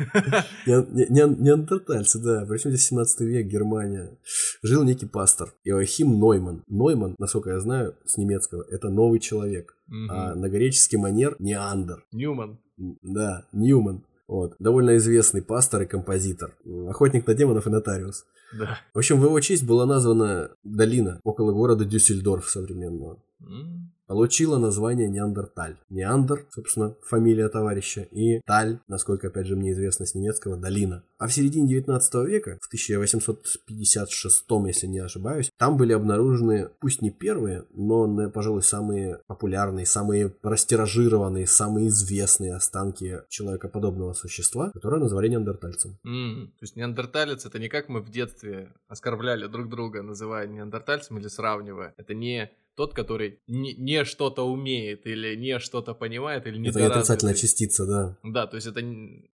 не- 0.65 0.86
не- 0.93 1.08
не- 1.10 1.36
неандертальцы, 1.43 2.20
да. 2.20 2.46
Причем 2.48 2.72
здесь 2.72 2.88
17 2.88 3.22
век, 3.22 3.48
Германия. 3.48 4.17
Жил 4.63 4.84
некий 4.84 5.06
пастор 5.06 5.54
Иоахим 5.63 6.20
Нойман. 6.20 6.63
Нойман, 6.67 7.15
насколько 7.20 7.52
я 7.52 7.60
знаю, 7.60 7.96
с 8.06 8.17
немецкого, 8.17 8.65
это 8.70 8.89
новый 8.89 9.20
человек. 9.20 9.76
А 10.10 10.36
на 10.36 10.50
греческий 10.50 10.98
манер 10.98 11.36
Неандер. 11.39 12.04
Ньюман. 12.12 12.60
Да, 13.02 13.46
Ньюман. 13.54 14.04
Вот. 14.28 14.56
Довольно 14.60 14.98
известный 14.98 15.41
пастор 15.41 15.84
и 15.84 15.86
композитор. 15.86 16.54
Охотник 16.89 17.26
на 17.28 17.34
демонов 17.34 17.67
и 17.67 17.70
нотариус. 17.70 18.26
Да. 18.58 18.80
В 18.93 18.98
общем, 18.98 19.20
в 19.20 19.24
его 19.26 19.39
честь 19.39 19.65
была 19.65 19.86
названа 19.86 20.52
долина 20.63 21.20
около 21.24 21.52
города 21.54 21.86
Дюссельдорф 21.86 22.50
современного. 22.50 23.22
М. 23.41 23.91
Получила 24.08 24.58
название 24.58 25.10
Неандерталь. 25.10 25.76
Неандер, 25.89 26.46
собственно, 26.50 26.96
фамилия 27.04 27.50
товарища, 27.50 28.02
и 28.12 28.39
Таль, 28.46 28.80
насколько, 28.88 29.28
опять 29.28 29.48
же, 29.48 29.58
мне 29.58 29.74
известно 29.74 30.06
с 30.06 30.15
немецкого, 30.15 30.56
долина. 30.56 31.04
А 31.17 31.28
в 31.28 31.34
середине 31.34 31.67
19 31.67 32.13
века, 32.26 32.58
в 32.62 32.67
1856, 32.67 34.46
если 34.65 34.88
не 34.88 35.00
ошибаюсь, 35.00 35.52
там 35.58 35.76
были 35.76 35.91
обнаружены, 35.91 36.70
пусть 36.80 37.02
не 37.02 37.12
первые, 37.12 37.65
но, 37.74 38.30
пожалуй, 38.30 38.63
самые 38.63 39.20
популярные, 39.28 39.86
самые 39.86 40.34
растиражированные, 40.41 41.46
самые 41.46 41.89
известные 41.89 42.56
останки 42.56 43.24
человекоподобного 43.28 44.13
существа, 44.13 44.72
которое 44.72 45.02
назвали 45.02 45.28
неандертальцем. 45.28 45.98
М, 46.06 46.54
То 46.60 46.63
есть 46.63 46.76
неандерталец 46.78 47.46
это 47.46 47.60
не 47.60 47.67
как 47.67 47.89
мы 47.89 48.02
в 48.02 48.10
детстве 48.10 48.72
оскорбляли 48.88 49.48
друг 49.48 49.67
друга, 49.70 50.02
называя 50.02 50.48
неандертальцем 50.48 51.17
или 51.17 51.28
сравнивая. 51.28 51.93
Это 51.98 52.13
не 52.13 52.52
тот, 52.77 52.93
который 52.93 53.39
не, 53.47 53.73
не 53.73 54.05
что-то 54.05 54.43
умеет 54.43 55.07
или 55.07 55.35
не 55.35 55.59
что-то 55.59 55.95
понимает 55.95 56.45
или 56.45 56.59
не 56.59 56.69
Это 56.69 56.85
отрицательная 56.85 57.33
частица, 57.33 57.87
да. 57.87 58.17
Да, 58.23 58.45
то 58.45 58.55
есть 58.55 58.67
это 58.67 58.81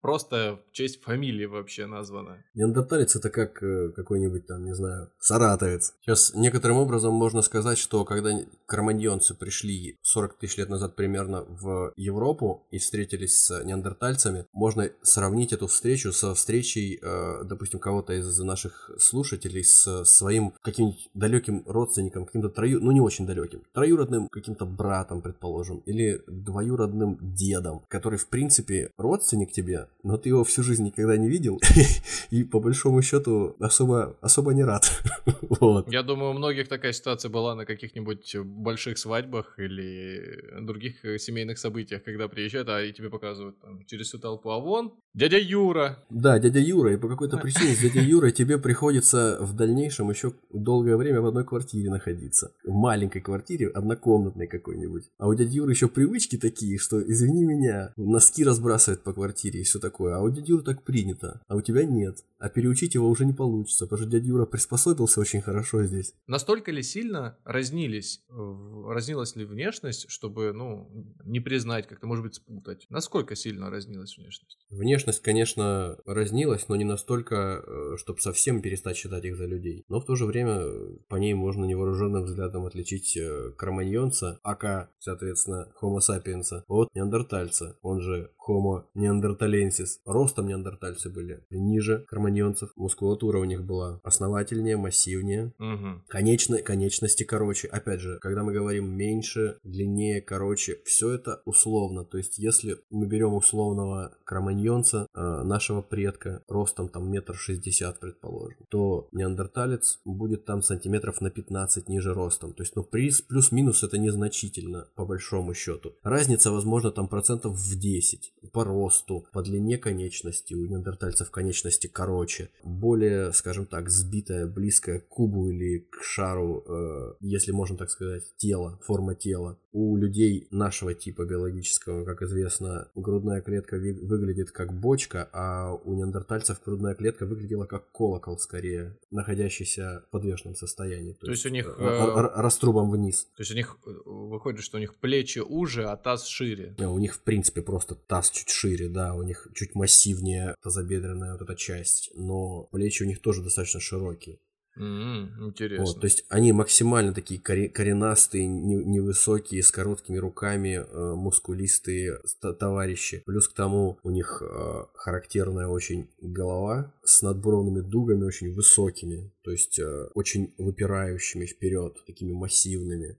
просто 0.01 0.61
в 0.69 0.71
честь 0.71 1.03
фамилии 1.03 1.45
вообще 1.45 1.85
названо. 1.85 2.37
Неандерталец 2.55 3.17
это 3.17 3.29
как 3.29 3.61
э, 3.61 3.91
какой-нибудь 3.91 4.47
там, 4.47 4.63
не 4.63 4.73
знаю, 4.73 5.11
саратовец. 5.19 5.93
Сейчас 6.01 6.33
некоторым 6.33 6.77
образом 6.77 7.13
можно 7.13 7.41
сказать, 7.41 7.77
что 7.77 8.05
когда 8.05 8.31
кроманьонцы 8.65 9.35
пришли 9.35 9.97
40 10.03 10.39
тысяч 10.39 10.57
лет 10.57 10.69
назад 10.69 10.95
примерно 10.95 11.43
в 11.43 11.91
Европу 11.97 12.65
и 12.71 12.77
встретились 12.77 13.37
с 13.37 13.63
неандертальцами, 13.65 14.45
можно 14.53 14.89
сравнить 15.01 15.51
эту 15.51 15.67
встречу 15.67 16.13
со 16.13 16.33
встречей, 16.33 16.97
э, 17.01 17.43
допустим, 17.43 17.81
кого-то 17.81 18.13
из 18.13 18.39
наших 18.39 18.89
слушателей 18.99 19.65
с 19.65 20.05
своим 20.05 20.53
каким-нибудь 20.61 21.09
далеким 21.13 21.63
родственником, 21.65 22.25
каким-то 22.25 22.47
трою, 22.47 22.79
ну 22.79 22.91
не 22.91 23.01
очень 23.01 23.25
далеким, 23.25 23.32
троюродным 23.73 24.27
каким-то 24.29 24.65
братом, 24.65 25.21
предположим, 25.21 25.81
или 25.85 26.21
двоюродным 26.27 27.17
дедом, 27.21 27.81
который, 27.87 28.17
в 28.17 28.27
принципе, 28.27 28.89
родственник 28.97 29.51
тебе, 29.51 29.87
но 30.03 30.17
ты 30.17 30.29
его 30.29 30.43
всю 30.43 30.63
жизнь 30.63 30.83
никогда 30.83 31.17
не 31.17 31.29
видел, 31.29 31.59
и 32.29 32.43
по 32.43 32.59
большому 32.59 33.01
счету 33.01 33.55
особо, 33.59 34.15
особо 34.21 34.53
не 34.53 34.63
рад 34.63 34.85
Вот. 35.63 35.91
Я 35.91 36.03
думаю, 36.03 36.31
у 36.31 36.33
многих 36.33 36.67
такая 36.67 36.93
ситуация 36.93 37.29
была 37.29 37.55
на 37.55 37.65
каких-нибудь 37.65 38.35
больших 38.43 38.97
свадьбах 38.97 39.57
или 39.57 40.61
других 40.61 41.05
э, 41.05 41.17
семейных 41.17 41.57
событиях, 41.57 42.03
когда 42.03 42.27
приезжают, 42.27 42.69
а 42.69 42.83
и 42.83 42.91
тебе 42.91 43.09
показывают 43.09 43.59
там, 43.59 43.85
через 43.85 44.07
всю 44.07 44.19
толпу, 44.19 44.49
а 44.49 44.59
вон 44.59 44.93
дядя 45.13 45.39
Юра. 45.39 46.03
Да, 46.09 46.39
дядя 46.39 46.59
Юра, 46.59 46.93
и 46.93 46.97
по 46.97 47.07
какой-то 47.07 47.37
причине 47.43 47.75
с 47.75 47.79
дядей 47.79 48.03
Юрой 48.03 48.31
тебе 48.31 48.57
приходится 48.57 49.37
в 49.39 49.55
дальнейшем 49.55 50.09
еще 50.09 50.33
долгое 50.51 50.97
время 50.97 51.21
в 51.21 51.25
одной 51.25 51.45
квартире 51.45 51.89
находиться. 51.89 52.51
В 52.63 52.73
маленькой 52.73 53.21
квартире, 53.21 53.67
однокомнатной 53.67 54.47
какой-нибудь. 54.47 55.05
А 55.17 55.27
у 55.27 55.33
дяди 55.33 55.57
Юры 55.57 55.71
еще 55.71 55.87
привычки 55.87 56.37
такие, 56.37 56.77
что, 56.77 57.01
извини 57.01 57.43
меня, 57.43 57.93
носки 57.95 58.43
разбрасывает 58.43 59.03
по 59.03 59.13
квартире 59.13 59.61
и 59.61 59.63
все 59.63 59.79
такое. 59.79 60.15
А 60.15 60.21
у 60.21 60.29
дяди 60.29 60.51
Юры 60.51 60.63
так 60.63 60.83
принято, 60.83 61.41
а 61.47 61.55
у 61.55 61.61
тебя 61.61 61.83
нет. 61.83 62.17
А 62.39 62.49
переучить 62.49 62.95
его 62.95 63.07
уже 63.07 63.25
не 63.25 63.33
получится, 63.33 63.85
потому 63.85 64.01
что 64.01 64.11
дядя 64.11 64.27
Юра 64.27 64.45
приспособился 64.45 65.21
очень 65.21 65.41
хорошо 65.43 65.83
здесь. 65.83 66.13
Настолько 66.27 66.71
ли 66.71 66.81
сильно 66.81 67.37
разнились, 67.43 68.23
разнилась 68.29 69.35
ли 69.35 69.45
внешность, 69.45 70.09
чтобы, 70.09 70.53
ну, 70.53 70.89
не 71.25 71.39
признать, 71.39 71.87
как-то, 71.87 72.07
может 72.07 72.23
быть, 72.23 72.35
спутать? 72.35 72.85
Насколько 72.89 73.35
сильно 73.35 73.69
разнилась 73.69 74.17
внешность? 74.17 74.57
Внешность, 74.69 75.21
конечно, 75.21 75.97
разнилась, 76.05 76.67
но 76.67 76.75
не 76.75 76.85
настолько, 76.85 77.63
э, 77.65 77.97
чтобы 77.97 78.19
совсем 78.19 78.61
перестать 78.61 78.97
считать 78.97 79.25
их 79.25 79.35
за 79.35 79.45
людей. 79.45 79.85
Но 79.89 79.99
в 79.99 80.05
то 80.05 80.15
же 80.15 80.25
время 80.25 80.57
э, 80.59 80.97
по 81.09 81.17
ней 81.17 81.33
можно 81.33 81.65
невооруженным 81.65 82.23
взглядом 82.23 82.65
отличить 82.65 83.15
э, 83.17 83.51
кроманьонца, 83.57 84.39
ака, 84.43 84.89
соответственно, 84.99 85.71
homo 85.81 85.99
sapiens, 85.99 86.63
от 86.67 86.93
неандертальца, 86.95 87.77
он 87.81 88.01
же 88.01 88.31
homo 88.47 88.85
neanderthalensis. 88.95 89.99
Ростом 90.05 90.47
неандертальцы 90.47 91.09
были 91.09 91.43
ниже 91.49 92.05
кроманьонцев, 92.07 92.71
мускулатура 92.75 93.39
у 93.39 93.43
них 93.43 93.63
была 93.63 93.99
основательнее, 94.03 94.77
массивнее, 94.77 95.53
угу. 95.59 96.01
Конечно, 96.07 96.57
конечности 96.61 97.23
короче. 97.23 97.67
Опять 97.67 98.01
же, 98.01 98.19
когда 98.19 98.43
мы 98.43 98.53
говорим 98.53 98.89
меньше, 98.89 99.59
длиннее, 99.63 100.21
короче, 100.21 100.79
все 100.85 101.11
это 101.11 101.41
условно. 101.45 102.05
То 102.05 102.17
есть, 102.17 102.37
если 102.37 102.77
мы 102.89 103.07
берем 103.07 103.33
условного 103.33 104.15
кроманьонца, 104.23 105.07
э, 105.13 105.21
нашего 105.43 105.81
предка, 105.81 106.43
ростом 106.47 106.89
там 106.89 107.09
метр 107.09 107.35
шестьдесят, 107.35 107.99
предположим, 107.99 108.57
то 108.69 109.07
неандерталец 109.11 110.01
будет 110.05 110.45
там 110.45 110.61
сантиметров 110.61 111.21
на 111.21 111.29
15 111.29 111.89
ниже 111.89 112.13
ростом. 112.13 112.53
То 112.53 112.63
есть, 112.63 112.75
ну, 112.75 112.83
плюс-минус 112.83 113.83
это 113.83 113.97
незначительно, 113.97 114.87
по 114.95 115.05
большому 115.05 115.53
счету. 115.53 115.93
Разница, 116.03 116.51
возможно, 116.51 116.91
там 116.91 117.07
процентов 117.07 117.53
в 117.53 117.79
10 117.79 118.32
по 118.51 118.63
росту, 118.63 119.25
по 119.31 119.41
длине 119.41 119.77
конечности. 119.77 120.53
У 120.53 120.65
неандертальцев 120.65 121.31
конечности 121.31 121.87
короче. 121.87 122.49
Более, 122.63 123.31
скажем 123.33 123.65
так, 123.65 123.89
сбитая, 123.89 124.47
близкая 124.47 124.99
к 124.99 125.07
кубу 125.07 125.49
или 125.49 125.79
к 125.89 126.03
шару, 126.03 126.63
э, 126.67 127.13
если 127.21 127.51
можно 127.51 127.77
так 127.77 127.89
сказать, 127.89 128.23
тело, 128.37 128.79
форма 128.83 129.15
тела. 129.15 129.57
У 129.71 129.97
людей 129.97 130.47
нашего 130.51 130.93
типа 130.93 131.25
биологического, 131.25 132.05
как 132.05 132.21
известно, 132.21 132.89
грудная 132.95 133.41
клетка 133.41 133.77
выглядит 133.77 134.51
как 134.51 134.73
бочка, 134.73 135.29
а 135.33 135.73
у 135.73 135.95
неандертальцев 135.95 136.61
грудная 136.63 136.93
клетка 136.93 137.25
выглядела 137.25 137.65
как 137.65 137.91
колокол 137.91 138.37
скорее, 138.37 138.97
находящийся 139.09 140.03
в 140.07 140.11
подвешенном 140.11 140.55
состоянии. 140.55 141.13
То, 141.13 141.25
то 141.25 141.31
есть, 141.31 141.45
есть 141.45 141.51
у 141.51 141.55
них... 141.55 141.75
Э, 141.79 142.31
раструбом 142.35 142.91
вниз. 142.91 143.27
То 143.35 143.41
есть 143.41 143.51
у 143.51 143.55
них 143.55 143.77
э, 143.85 143.89
выходит, 144.05 144.63
что 144.63 144.77
у 144.77 144.79
них 144.79 144.95
плечи 144.95 145.39
уже, 145.39 145.85
а 145.85 145.97
таз 145.97 146.25
шире. 146.25 146.75
У 146.79 146.99
них 146.99 147.15
в 147.15 147.21
принципе 147.21 147.61
просто 147.61 147.95
таз 147.95 148.32
чуть 148.33 148.49
шире, 148.49 148.89
да, 148.89 149.13
у 149.13 149.23
них 149.23 149.47
чуть 149.53 149.75
массивнее 149.75 150.55
тазобедренная 150.61 151.33
вот 151.33 151.41
эта 151.41 151.55
часть, 151.55 152.11
но 152.15 152.63
плечи 152.71 153.03
у 153.03 153.05
них 153.05 153.21
тоже 153.21 153.41
достаточно 153.41 153.79
широкие. 153.79 154.39
Mm, 154.75 155.27
интересно. 155.39 155.85
Вот, 155.85 155.99
то 155.99 156.05
есть 156.05 156.25
они 156.29 156.51
максимально 156.51 157.13
такие 157.13 157.39
коренастые, 157.39 158.47
невысокие, 158.47 159.61
с 159.61 159.71
короткими 159.71 160.17
руками, 160.17 160.83
э, 160.83 161.13
мускулистые 161.15 162.19
товарищи. 162.59 163.21
Плюс 163.25 163.47
к 163.47 163.53
тому 163.53 163.99
у 164.03 164.09
них 164.09 164.41
э, 164.41 164.85
характерная 164.95 165.67
очень 165.67 166.09
голова 166.21 166.91
с 167.03 167.21
надбровными 167.21 167.81
дугами 167.81 168.23
очень 168.23 168.51
высокими, 168.51 169.31
то 169.43 169.51
есть 169.51 169.77
э, 169.77 170.07
очень 170.15 170.53
выпирающими 170.57 171.45
вперед, 171.45 172.03
такими 172.07 172.33
массивными 172.33 173.17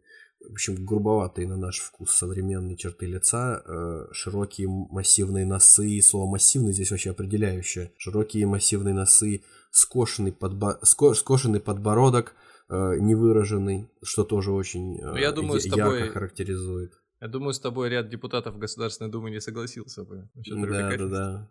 в 0.49 0.53
общем, 0.53 0.85
грубоватые 0.85 1.49
на 1.49 1.57
наш 1.57 1.79
вкус 1.79 2.13
современные 2.13 2.77
черты 2.77 3.07
лица, 3.07 3.63
э, 3.67 4.07
широкие 4.13 4.69
массивные 4.69 5.47
носы, 5.47 6.01
слово 6.01 6.31
массивный 6.31 6.73
здесь 6.73 6.91
вообще 6.91 7.11
определяющее, 7.11 7.93
широкие 7.99 8.47
массивные 8.47 8.95
носы, 8.95 9.43
скошенный, 9.71 10.33
подбо... 10.33 10.79
скошенный 10.83 11.61
подбородок, 11.61 12.35
э, 12.69 12.97
невыраженный, 13.01 13.89
что 14.03 14.25
тоже 14.25 14.53
очень 14.53 14.99
э, 15.01 15.21
я 15.21 15.33
думаю, 15.33 15.61
я- 15.63 15.71
тобой... 15.71 15.99
ярко 15.99 16.13
характеризует. 16.13 16.93
Я 17.21 17.29
думаю, 17.29 17.55
с 17.55 17.61
тобой 17.61 17.89
ряд 17.89 18.11
депутатов 18.11 18.59
Государственной 18.59 19.11
Думы 19.11 19.31
не 19.31 19.41
согласился 19.41 20.05
бы. 20.05 20.29
Да, 20.35 20.97
да, 20.97 21.07
да. 21.07 21.51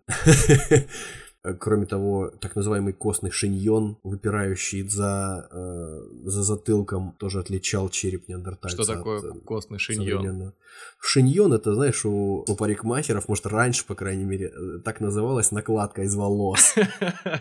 Э, 0.69 0.86
кроме 1.60 1.86
того, 1.86 2.32
так 2.39 2.56
называемый 2.56 2.93
костный 2.93 3.32
шиньон, 3.32 3.97
выпирающий 4.03 4.88
за, 4.88 5.47
э, 5.51 6.01
за 6.23 6.43
затылком, 6.43 7.15
тоже 7.19 7.39
отличал 7.39 7.89
череп 7.89 8.29
неандертальца. 8.29 8.84
Что 8.84 8.93
такое 8.93 9.19
от, 9.19 9.36
э, 9.36 9.39
костный 9.41 9.77
шиньон? 9.77 10.53
Шиньон 10.99 11.53
это, 11.53 11.75
знаешь, 11.75 12.06
у, 12.06 12.45
у 12.47 12.56
парикмахеров, 12.56 13.27
может, 13.27 13.45
раньше, 13.45 13.86
по 13.86 13.93
крайней 13.93 14.23
мере, 14.23 14.53
э, 14.56 14.79
так 14.79 15.01
называлась 15.01 15.51
накладка 15.51 16.03
из 16.03 16.15
волос. 16.15 16.75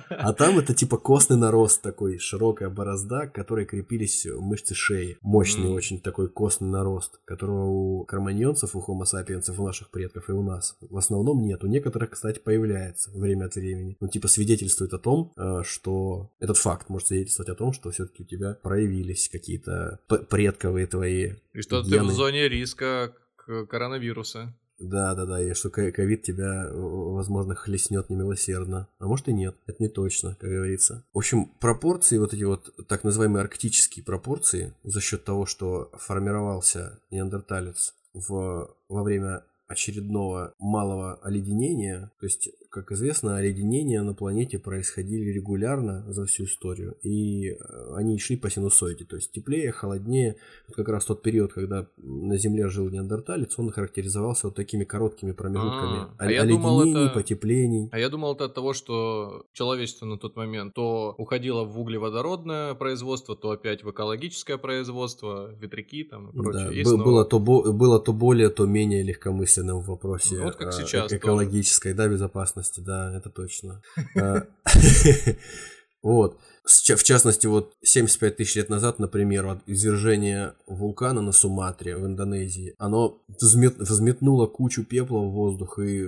А 0.08 0.32
там 0.32 0.58
это 0.58 0.74
типа 0.74 0.98
костный 0.98 1.36
нарост 1.36 1.80
такой, 1.80 2.18
широкая 2.18 2.70
борозда, 2.70 3.28
к 3.28 3.32
которой 3.32 3.66
крепились 3.66 4.26
мышцы 4.26 4.74
шеи. 4.74 5.16
Мощный 5.22 5.70
mm. 5.70 5.74
очень 5.74 6.00
такой 6.00 6.28
костный 6.28 6.68
нарост, 6.68 7.20
которого 7.24 7.66
у 7.66 8.04
кроманьонцев, 8.04 8.74
у 8.74 8.80
хомо 8.80 9.04
сапиенсов, 9.04 9.60
у 9.60 9.64
наших 9.64 9.90
предков 9.90 10.28
и 10.28 10.32
у 10.32 10.42
нас 10.42 10.76
в 10.80 10.96
основном 10.96 11.42
нет. 11.42 11.62
У 11.62 11.68
некоторых, 11.68 12.10
кстати, 12.10 12.40
появляется 12.40 13.10
время 13.12 13.46
от 13.46 13.54
времени 13.54 13.91
ну, 14.00 14.08
типа, 14.08 14.28
свидетельствует 14.28 14.92
о 14.94 14.98
том, 14.98 15.32
э, 15.36 15.62
что 15.64 16.30
этот 16.40 16.58
факт 16.58 16.88
может 16.88 17.08
свидетельствовать 17.08 17.50
о 17.50 17.54
том, 17.54 17.72
что 17.72 17.90
все-таки 17.90 18.22
у 18.22 18.26
тебя 18.26 18.54
проявились 18.62 19.28
какие-то 19.28 20.00
предковые 20.28 20.86
твои 20.86 21.34
И 21.52 21.62
что 21.62 21.82
гены. 21.82 21.98
ты 21.98 22.04
в 22.04 22.10
зоне 22.10 22.48
риска 22.48 23.14
к 23.36 23.66
коронавируса. 23.66 24.54
Да, 24.82 25.14
да, 25.14 25.26
да, 25.26 25.40
и 25.40 25.54
что 25.54 25.70
ковид 25.70 26.22
тебя, 26.22 26.68
возможно, 26.72 27.54
хлестнет 27.54 28.10
немилосердно. 28.10 28.88
А 28.98 29.06
может 29.06 29.28
и 29.28 29.32
нет, 29.32 29.54
это 29.66 29.80
не 29.80 29.88
точно, 29.88 30.36
как 30.40 30.50
говорится. 30.50 31.04
В 31.14 31.18
общем, 31.18 31.46
пропорции, 31.60 32.18
вот 32.18 32.34
эти 32.34 32.42
вот 32.42 32.74
так 32.88 33.04
называемые 33.04 33.42
арктические 33.42 34.04
пропорции, 34.04 34.74
за 34.82 35.00
счет 35.00 35.24
того, 35.24 35.46
что 35.46 35.90
формировался 35.94 36.98
неандерталец 37.12 37.94
в, 38.12 38.74
во 38.88 39.02
время 39.04 39.44
очередного 39.68 40.52
малого 40.58 41.14
оледенения, 41.22 42.10
то 42.18 42.26
есть 42.26 42.50
как 42.72 42.90
известно, 42.92 43.36
оледенения 43.36 44.02
на 44.02 44.14
планете 44.14 44.58
происходили 44.58 45.30
регулярно 45.30 46.10
за 46.10 46.24
всю 46.24 46.44
историю, 46.44 46.96
и 47.02 47.50
э, 47.50 47.56
они 47.96 48.18
шли 48.18 48.36
по 48.38 48.48
синусоиде, 48.48 49.04
то 49.04 49.16
есть 49.16 49.30
теплее, 49.30 49.72
холоднее. 49.72 50.36
Как 50.74 50.88
раз 50.88 51.04
тот 51.04 51.20
период, 51.20 51.52
когда 51.52 51.86
на 51.98 52.38
Земле 52.38 52.68
жил 52.68 52.88
неандерталец, 52.88 53.58
он 53.58 53.70
характеризовался 53.70 54.46
вот 54.46 54.56
такими 54.56 54.84
короткими 54.84 55.32
промежутками 55.32 55.98
а, 55.98 56.14
а 56.18 56.24
оледенений, 56.24 57.04
это... 57.04 57.14
потеплений. 57.14 57.90
А 57.92 57.98
я 57.98 58.08
думал 58.08 58.34
это 58.34 58.46
от 58.46 58.54
того, 58.54 58.72
что 58.72 59.44
человечество 59.52 60.06
на 60.06 60.16
тот 60.16 60.36
момент 60.36 60.72
то 60.72 61.14
уходило 61.18 61.64
в 61.64 61.78
углеводородное 61.78 62.72
производство, 62.72 63.36
то 63.36 63.50
опять 63.50 63.84
в 63.84 63.90
экологическое 63.90 64.56
производство, 64.56 65.54
ветряки 65.60 66.04
там 66.04 66.30
и 66.30 66.32
прочее. 66.32 66.84
Да, 66.84 66.90
было, 66.90 66.96
снова... 66.96 67.24
то, 67.26 67.38
было 67.38 68.00
то 68.00 68.12
более, 68.14 68.48
то 68.48 68.64
менее 68.64 69.02
легкомысленным 69.02 69.80
в 69.80 69.88
вопросе 69.88 70.40
вот 70.40 70.56
как 70.56 70.72
сейчас, 70.72 71.12
экологической 71.12 71.92
да, 71.92 72.08
безопасности 72.08 72.61
частности, 72.62 72.80
да, 72.80 73.14
это 73.14 73.30
точно. 73.30 73.82
А, 74.16 74.46
вот. 76.02 76.38
В 76.64 77.02
частности, 77.02 77.48
вот 77.48 77.74
75 77.82 78.36
тысяч 78.36 78.54
лет 78.54 78.68
назад, 78.68 79.00
например, 79.00 79.60
извержение 79.66 80.54
вулкана 80.66 81.20
на 81.20 81.32
Суматре 81.32 81.96
в 81.96 82.06
Индонезии, 82.06 82.74
оно 82.78 83.20
взметнуло 83.28 84.46
кучу 84.46 84.84
пепла 84.84 85.18
в 85.18 85.32
воздух 85.32 85.80
и 85.80 86.06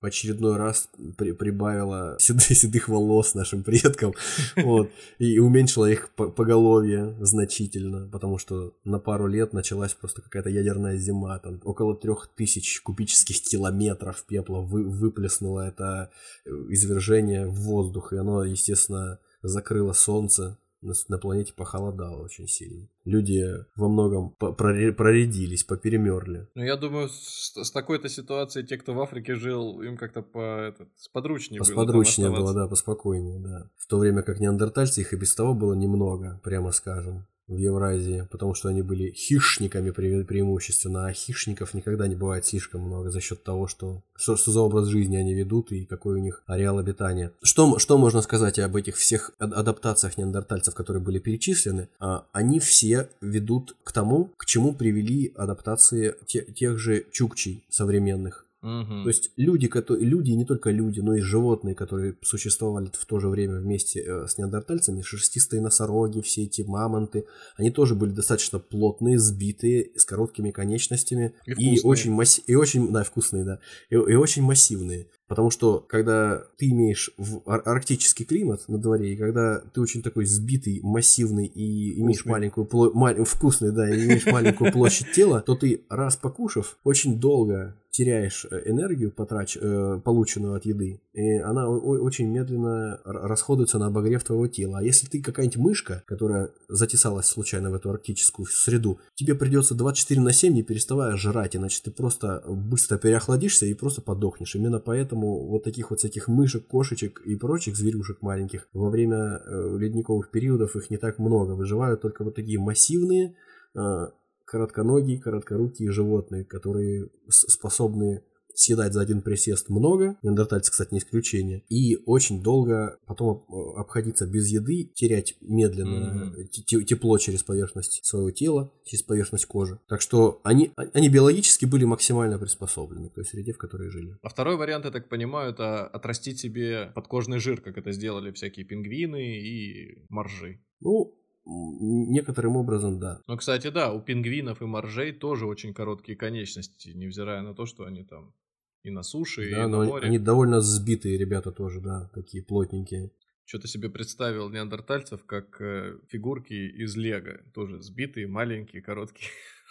в 0.00 0.06
очередной 0.06 0.56
раз 0.56 0.88
при, 1.16 1.32
прибавила 1.32 2.16
седых, 2.20 2.44
седых 2.44 2.88
волос 2.88 3.34
нашим 3.34 3.62
предкам, 3.62 4.14
вот, 4.56 4.90
и 5.18 5.38
уменьшила 5.38 5.86
их 5.86 6.10
поголовье 6.14 7.16
значительно, 7.20 8.08
потому 8.08 8.38
что 8.38 8.74
на 8.84 8.98
пару 8.98 9.26
лет 9.26 9.52
началась 9.52 9.94
просто 9.94 10.22
какая-то 10.22 10.50
ядерная 10.50 10.96
зима, 10.96 11.38
там 11.38 11.60
около 11.64 11.96
трех 11.96 12.28
тысяч 12.36 12.80
кубических 12.80 13.40
километров 13.42 14.24
пепла 14.26 14.60
вы, 14.60 14.84
выплеснуло 14.84 15.60
это 15.60 16.10
э, 16.44 16.50
извержение 16.68 17.46
в 17.46 17.54
воздух, 17.54 18.12
и 18.12 18.16
оно, 18.16 18.44
естественно, 18.44 19.18
закрыло 19.42 19.92
солнце, 19.92 20.58
на, 20.80 20.92
на 21.08 21.18
планете 21.18 21.52
похолодало 21.54 22.22
очень 22.22 22.46
сильно. 22.46 22.88
Люди 23.04 23.44
во 23.76 23.88
многом 23.88 24.30
проредились, 24.30 25.64
поперемерли. 25.64 26.48
Ну, 26.54 26.62
я 26.62 26.76
думаю, 26.76 27.08
с, 27.08 27.52
с 27.56 27.70
такой-то 27.70 28.08
ситуацией 28.08 28.66
те, 28.66 28.76
кто 28.76 28.94
в 28.94 29.00
Африке 29.00 29.34
жил, 29.34 29.82
им 29.82 29.96
как-то 29.96 30.22
по, 30.22 30.68
этот, 30.68 30.88
сподручнее 30.96 31.60
было. 31.60 31.66
Сподручнее 31.66 32.30
было, 32.30 32.54
да, 32.54 32.68
поспокойнее, 32.68 33.40
да. 33.40 33.70
В 33.76 33.86
то 33.86 33.98
время 33.98 34.22
как 34.22 34.40
неандертальцы, 34.40 35.00
их 35.00 35.12
и 35.12 35.16
без 35.16 35.34
того 35.34 35.54
было 35.54 35.74
немного, 35.74 36.40
прямо 36.44 36.72
скажем 36.72 37.26
в 37.48 37.56
Евразии, 37.56 38.28
потому 38.30 38.54
что 38.54 38.68
они 38.68 38.82
были 38.82 39.10
хищниками 39.10 39.90
пре 39.90 40.24
преимущественно, 40.24 41.06
а 41.06 41.12
хищников 41.12 41.74
никогда 41.74 42.06
не 42.06 42.14
бывает 42.14 42.44
слишком 42.44 42.82
много 42.82 43.10
за 43.10 43.20
счет 43.20 43.42
того, 43.42 43.66
что, 43.66 44.02
что, 44.14 44.36
что 44.36 44.52
за 44.52 44.60
образ 44.60 44.88
жизни 44.88 45.16
они 45.16 45.34
ведут 45.34 45.72
и 45.72 45.86
какой 45.86 46.16
у 46.16 46.22
них 46.22 46.42
ареал 46.46 46.78
обитания. 46.78 47.32
Что, 47.42 47.78
что 47.78 47.98
можно 47.98 48.20
сказать 48.20 48.58
об 48.58 48.76
этих 48.76 48.96
всех 48.96 49.32
адаптациях 49.38 50.18
неандертальцев, 50.18 50.74
которые 50.74 51.02
были 51.02 51.18
перечислены? 51.18 51.88
А, 51.98 52.26
они 52.32 52.60
все 52.60 53.08
ведут 53.20 53.76
к 53.82 53.92
тому, 53.92 54.30
к 54.36 54.44
чему 54.44 54.74
привели 54.74 55.32
адаптации 55.34 56.14
те, 56.26 56.42
тех 56.42 56.78
же 56.78 57.06
чукчей 57.10 57.64
современных. 57.70 58.47
Угу. 58.60 59.02
То 59.04 59.08
есть 59.08 59.30
люди, 59.36 59.68
которые, 59.68 60.04
люди, 60.04 60.32
не 60.32 60.44
только 60.44 60.70
люди, 60.70 60.98
но 60.98 61.14
и 61.14 61.20
животные, 61.20 61.76
которые 61.76 62.16
существовали 62.22 62.90
в 62.92 63.06
то 63.06 63.20
же 63.20 63.28
время 63.28 63.60
вместе 63.60 64.00
э, 64.00 64.26
с 64.26 64.36
неандертальцами, 64.36 65.02
шерстистые 65.02 65.62
носороги, 65.62 66.20
все 66.20 66.42
эти 66.42 66.62
мамонты, 66.62 67.24
они 67.56 67.70
тоже 67.70 67.94
были 67.94 68.10
достаточно 68.10 68.58
плотные, 68.58 69.18
сбитые, 69.18 69.92
с 69.94 70.04
короткими 70.04 70.50
конечностями 70.50 71.34
и, 71.46 71.76
и 71.76 71.80
очень 71.84 72.12
масс... 72.12 72.40
и 72.46 72.56
очень, 72.56 72.90
да, 72.92 73.04
вкусные, 73.04 73.44
да, 73.44 73.60
и, 73.90 73.94
и 73.94 74.14
очень 74.14 74.42
массивные. 74.42 75.06
Потому 75.28 75.50
что, 75.50 75.84
когда 75.86 76.44
ты 76.56 76.70
имеешь 76.70 77.10
в 77.18 77.42
ар- 77.46 77.62
арктический 77.64 78.24
климат 78.24 78.66
на 78.66 78.78
дворе, 78.78 79.12
и 79.12 79.16
когда 79.16 79.60
ты 79.72 79.80
очень 79.80 80.02
такой 80.02 80.24
сбитый, 80.24 80.80
массивный 80.82 81.46
и 81.46 82.00
имеешь 82.00 82.20
вкусный. 82.20 82.32
маленькую 82.32 82.66
площадь, 82.66 82.94
мал- 82.94 83.24
вкусный, 83.24 83.72
да, 83.72 83.88
и 83.88 84.06
имеешь 84.06 84.26
маленькую 84.26 84.72
площадь 84.72 85.12
тела, 85.12 85.42
то 85.42 85.54
ты, 85.54 85.84
раз 85.90 86.16
покушав, 86.16 86.78
очень 86.82 87.20
долго 87.20 87.76
теряешь 87.90 88.46
э, 88.48 88.62
энергию, 88.66 89.10
потрач, 89.10 89.58
э, 89.60 90.00
полученную 90.04 90.54
от 90.54 90.64
еды, 90.64 91.00
и 91.14 91.38
она 91.38 91.68
очень 91.68 92.28
медленно 92.28 93.00
расходуется 93.04 93.78
на 93.78 93.86
обогрев 93.86 94.22
твоего 94.22 94.46
тела. 94.46 94.78
А 94.78 94.82
если 94.82 95.08
ты 95.08 95.20
какая-нибудь 95.20 95.56
мышка, 95.56 96.04
которая 96.06 96.50
затесалась 96.68 97.26
случайно 97.26 97.70
в 97.70 97.74
эту 97.74 97.90
арктическую 97.90 98.46
среду, 98.46 99.00
тебе 99.14 99.34
придется 99.34 99.74
24 99.74 100.20
на 100.20 100.32
7 100.32 100.54
не 100.54 100.62
переставая 100.62 101.16
жрать, 101.16 101.56
иначе 101.56 101.80
ты 101.82 101.90
просто 101.90 102.44
быстро 102.46 102.98
переохладишься 102.98 103.66
и 103.66 103.74
просто 103.74 104.00
подохнешь. 104.00 104.54
Именно 104.54 104.78
поэтому 104.78 105.17
вот 105.26 105.64
таких 105.64 105.90
вот 105.90 105.98
всяких 105.98 106.28
мышек, 106.28 106.66
кошечек 106.66 107.20
и 107.24 107.36
прочих 107.36 107.76
зверюшек 107.76 108.22
маленьких 108.22 108.68
во 108.72 108.90
время 108.90 109.40
э, 109.44 109.76
ледниковых 109.78 110.30
периодов 110.30 110.76
их 110.76 110.90
не 110.90 110.96
так 110.96 111.18
много. 111.18 111.52
Выживают 111.52 112.00
только 112.00 112.24
вот 112.24 112.34
такие 112.34 112.58
массивные 112.58 113.34
э, 113.74 114.06
коротконогие, 114.44 115.20
короткорукие 115.20 115.90
животные, 115.90 116.44
которые 116.44 117.10
способны 117.28 118.22
съедать 118.60 118.92
за 118.92 119.00
один 119.00 119.22
присест 119.22 119.68
много, 119.68 120.16
неандертальцы, 120.22 120.70
кстати, 120.70 120.92
не 120.92 120.98
исключение, 120.98 121.62
и 121.68 121.96
очень 122.06 122.42
долго 122.42 122.98
потом 123.06 123.44
обходиться 123.76 124.26
без 124.26 124.48
еды, 124.48 124.90
терять 124.94 125.36
медленно 125.40 126.34
mm-hmm. 126.36 126.84
тепло 126.84 127.18
через 127.18 127.42
поверхность 127.42 128.04
своего 128.04 128.30
тела, 128.30 128.72
через 128.84 129.02
поверхность 129.02 129.46
кожи. 129.46 129.78
Так 129.88 130.00
что 130.00 130.40
они, 130.42 130.72
они 130.76 131.08
биологически 131.08 131.64
были 131.64 131.84
максимально 131.84 132.38
приспособлены 132.38 133.10
к 133.10 133.14
той 133.14 133.24
среде, 133.24 133.52
в 133.52 133.58
которой 133.58 133.90
жили. 133.90 134.16
А 134.22 134.28
второй 134.28 134.56
вариант, 134.56 134.84
я 134.84 134.90
так 134.90 135.08
понимаю, 135.08 135.52
это 135.52 135.86
отрастить 135.86 136.40
себе 136.40 136.90
подкожный 136.94 137.38
жир, 137.38 137.60
как 137.60 137.78
это 137.78 137.92
сделали 137.92 138.32
всякие 138.32 138.64
пингвины 138.64 139.38
и 139.38 140.04
моржи. 140.08 140.60
Ну, 140.80 141.14
Некоторым 141.50 142.56
образом, 142.56 142.98
да. 142.98 143.22
Ну, 143.26 143.36
кстати, 143.38 143.70
да, 143.70 143.90
у 143.94 144.02
пингвинов 144.02 144.60
и 144.60 144.66
моржей 144.66 145.12
тоже 145.12 145.46
очень 145.46 145.72
короткие 145.72 146.16
конечности, 146.16 146.90
невзирая 146.90 147.40
на 147.40 147.54
то, 147.54 147.64
что 147.64 147.84
они 147.84 148.04
там 148.04 148.34
и 148.82 148.90
на 148.90 149.02
суше, 149.02 149.50
да, 149.50 149.64
и 149.64 149.66
на 149.66 149.84
море. 149.84 150.06
Они 150.06 150.18
довольно 150.18 150.60
сбитые 150.60 151.18
ребята 151.18 151.52
тоже, 151.52 151.80
да, 151.80 152.10
такие 152.14 152.42
плотненькие. 152.42 153.10
Что-то 153.44 153.66
себе 153.66 153.88
представил 153.88 154.50
неандертальцев 154.50 155.24
как 155.24 155.60
э, 155.60 155.98
фигурки 156.08 156.52
из 156.52 156.96
лего, 156.96 157.40
тоже 157.54 157.80
сбитые, 157.80 158.26
маленькие, 158.26 158.82
короткие 158.82 159.30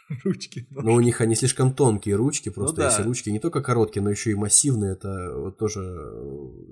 ручки. 0.24 0.66
Но 0.72 0.94
у 0.94 1.00
них 1.00 1.22
они 1.22 1.36
слишком 1.36 1.74
тонкие 1.74 2.16
ручки, 2.16 2.50
просто 2.50 2.78
ну, 2.78 2.84
да. 2.84 2.90
если 2.90 3.04
ручки 3.04 3.30
не 3.30 3.40
только 3.40 3.62
короткие, 3.62 4.02
но 4.02 4.10
еще 4.10 4.32
и 4.32 4.36
массивные, 4.36 4.94
это 4.94 5.32
вот 5.36 5.58
тоже 5.58 5.82
э, 5.82 5.84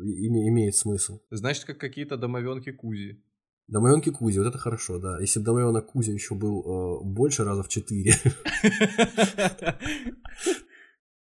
имеет 0.01 0.75
смысл. 0.75 1.21
Значит, 1.29 1.65
как 1.65 1.77
какие-то 1.77 2.17
домовенки 2.17 2.71
Кузи. 2.71 3.23
Домовенки 3.67 4.09
Кузи, 4.11 4.39
вот 4.39 4.47
это 4.47 4.57
хорошо, 4.57 4.99
да. 4.99 5.19
Если 5.19 5.39
бы 5.39 5.45
домовенок 5.45 5.87
Кузя 5.87 6.11
еще 6.11 6.35
был 6.35 6.61
э, 6.61 7.03
больше 7.05 7.43
раза 7.43 7.63
в 7.63 7.67
четыре. 7.67 8.13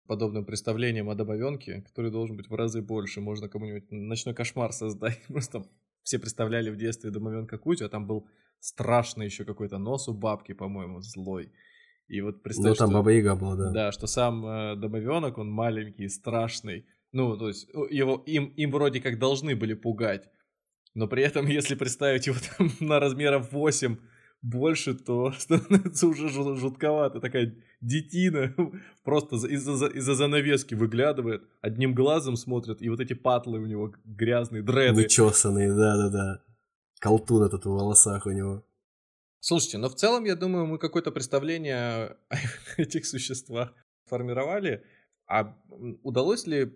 Подобным 0.06 0.44
представлением 0.44 1.08
о 1.08 1.14
домовенке, 1.14 1.82
который 1.82 2.10
должен 2.10 2.36
быть 2.36 2.48
в 2.48 2.54
разы 2.54 2.82
больше, 2.82 3.20
можно 3.20 3.48
кому-нибудь 3.48 3.90
ночной 3.90 4.34
кошмар 4.34 4.72
создать. 4.72 5.22
Просто 5.28 5.64
все 6.02 6.18
представляли 6.18 6.70
в 6.70 6.76
детстве 6.76 7.10
домовенка 7.10 7.58
Кузю, 7.58 7.86
а 7.86 7.88
там 7.88 8.06
был 8.06 8.26
страшный 8.60 9.26
еще 9.26 9.44
какой-то 9.44 9.78
нос 9.78 10.08
у 10.08 10.14
бабки, 10.14 10.52
по-моему, 10.52 11.00
злой. 11.00 11.52
И 12.06 12.20
вот 12.20 12.42
представь, 12.42 12.72
Ну, 12.72 12.74
там 12.74 12.88
что, 12.88 12.98
Баба 12.98 13.10
Яга 13.12 13.34
была, 13.34 13.56
да. 13.56 13.70
Да, 13.70 13.92
что 13.92 14.06
сам 14.06 14.46
э, 14.46 14.76
домовенок, 14.76 15.38
он 15.38 15.50
маленький, 15.50 16.08
страшный. 16.08 16.86
Ну, 17.12 17.36
то 17.38 17.48
есть 17.48 17.68
его, 17.90 18.22
им, 18.26 18.46
им 18.56 18.70
вроде 18.70 19.00
как 19.00 19.18
должны 19.18 19.56
были 19.56 19.72
пугать 19.74 20.28
но 20.94 21.08
при 21.08 21.22
этом, 21.22 21.46
если 21.46 21.74
представить 21.74 22.26
его 22.26 22.38
там 22.56 22.70
на 22.80 23.00
размеров 23.00 23.52
8 23.52 23.98
больше, 24.44 24.94
то 24.94 25.32
становится 25.38 26.06
уже 26.06 26.28
жутковато. 26.28 27.20
Такая 27.20 27.56
детина 27.80 28.54
просто 29.04 29.36
из-за 29.36 29.86
из 29.86 30.04
занавески 30.04 30.74
выглядывает, 30.74 31.42
одним 31.60 31.94
глазом 31.94 32.36
смотрит, 32.36 32.82
и 32.82 32.88
вот 32.88 33.00
эти 33.00 33.14
патлы 33.14 33.58
у 33.58 33.66
него 33.66 33.94
грязные, 34.04 34.62
дреды. 34.62 35.02
Вычесанные, 35.02 35.74
да-да-да. 35.74 36.42
Колтун 37.00 37.42
этот 37.44 37.64
в 37.64 37.70
волосах 37.70 38.26
у 38.26 38.30
него. 38.30 38.64
Слушайте, 39.40 39.78
но 39.78 39.88
в 39.88 39.94
целом, 39.94 40.24
я 40.24 40.36
думаю, 40.36 40.66
мы 40.66 40.78
какое-то 40.78 41.10
представление 41.10 42.16
о 42.28 42.36
этих 42.76 43.06
существах 43.06 43.72
формировали. 44.06 44.84
А 45.26 45.56
удалось 46.02 46.46
ли 46.46 46.72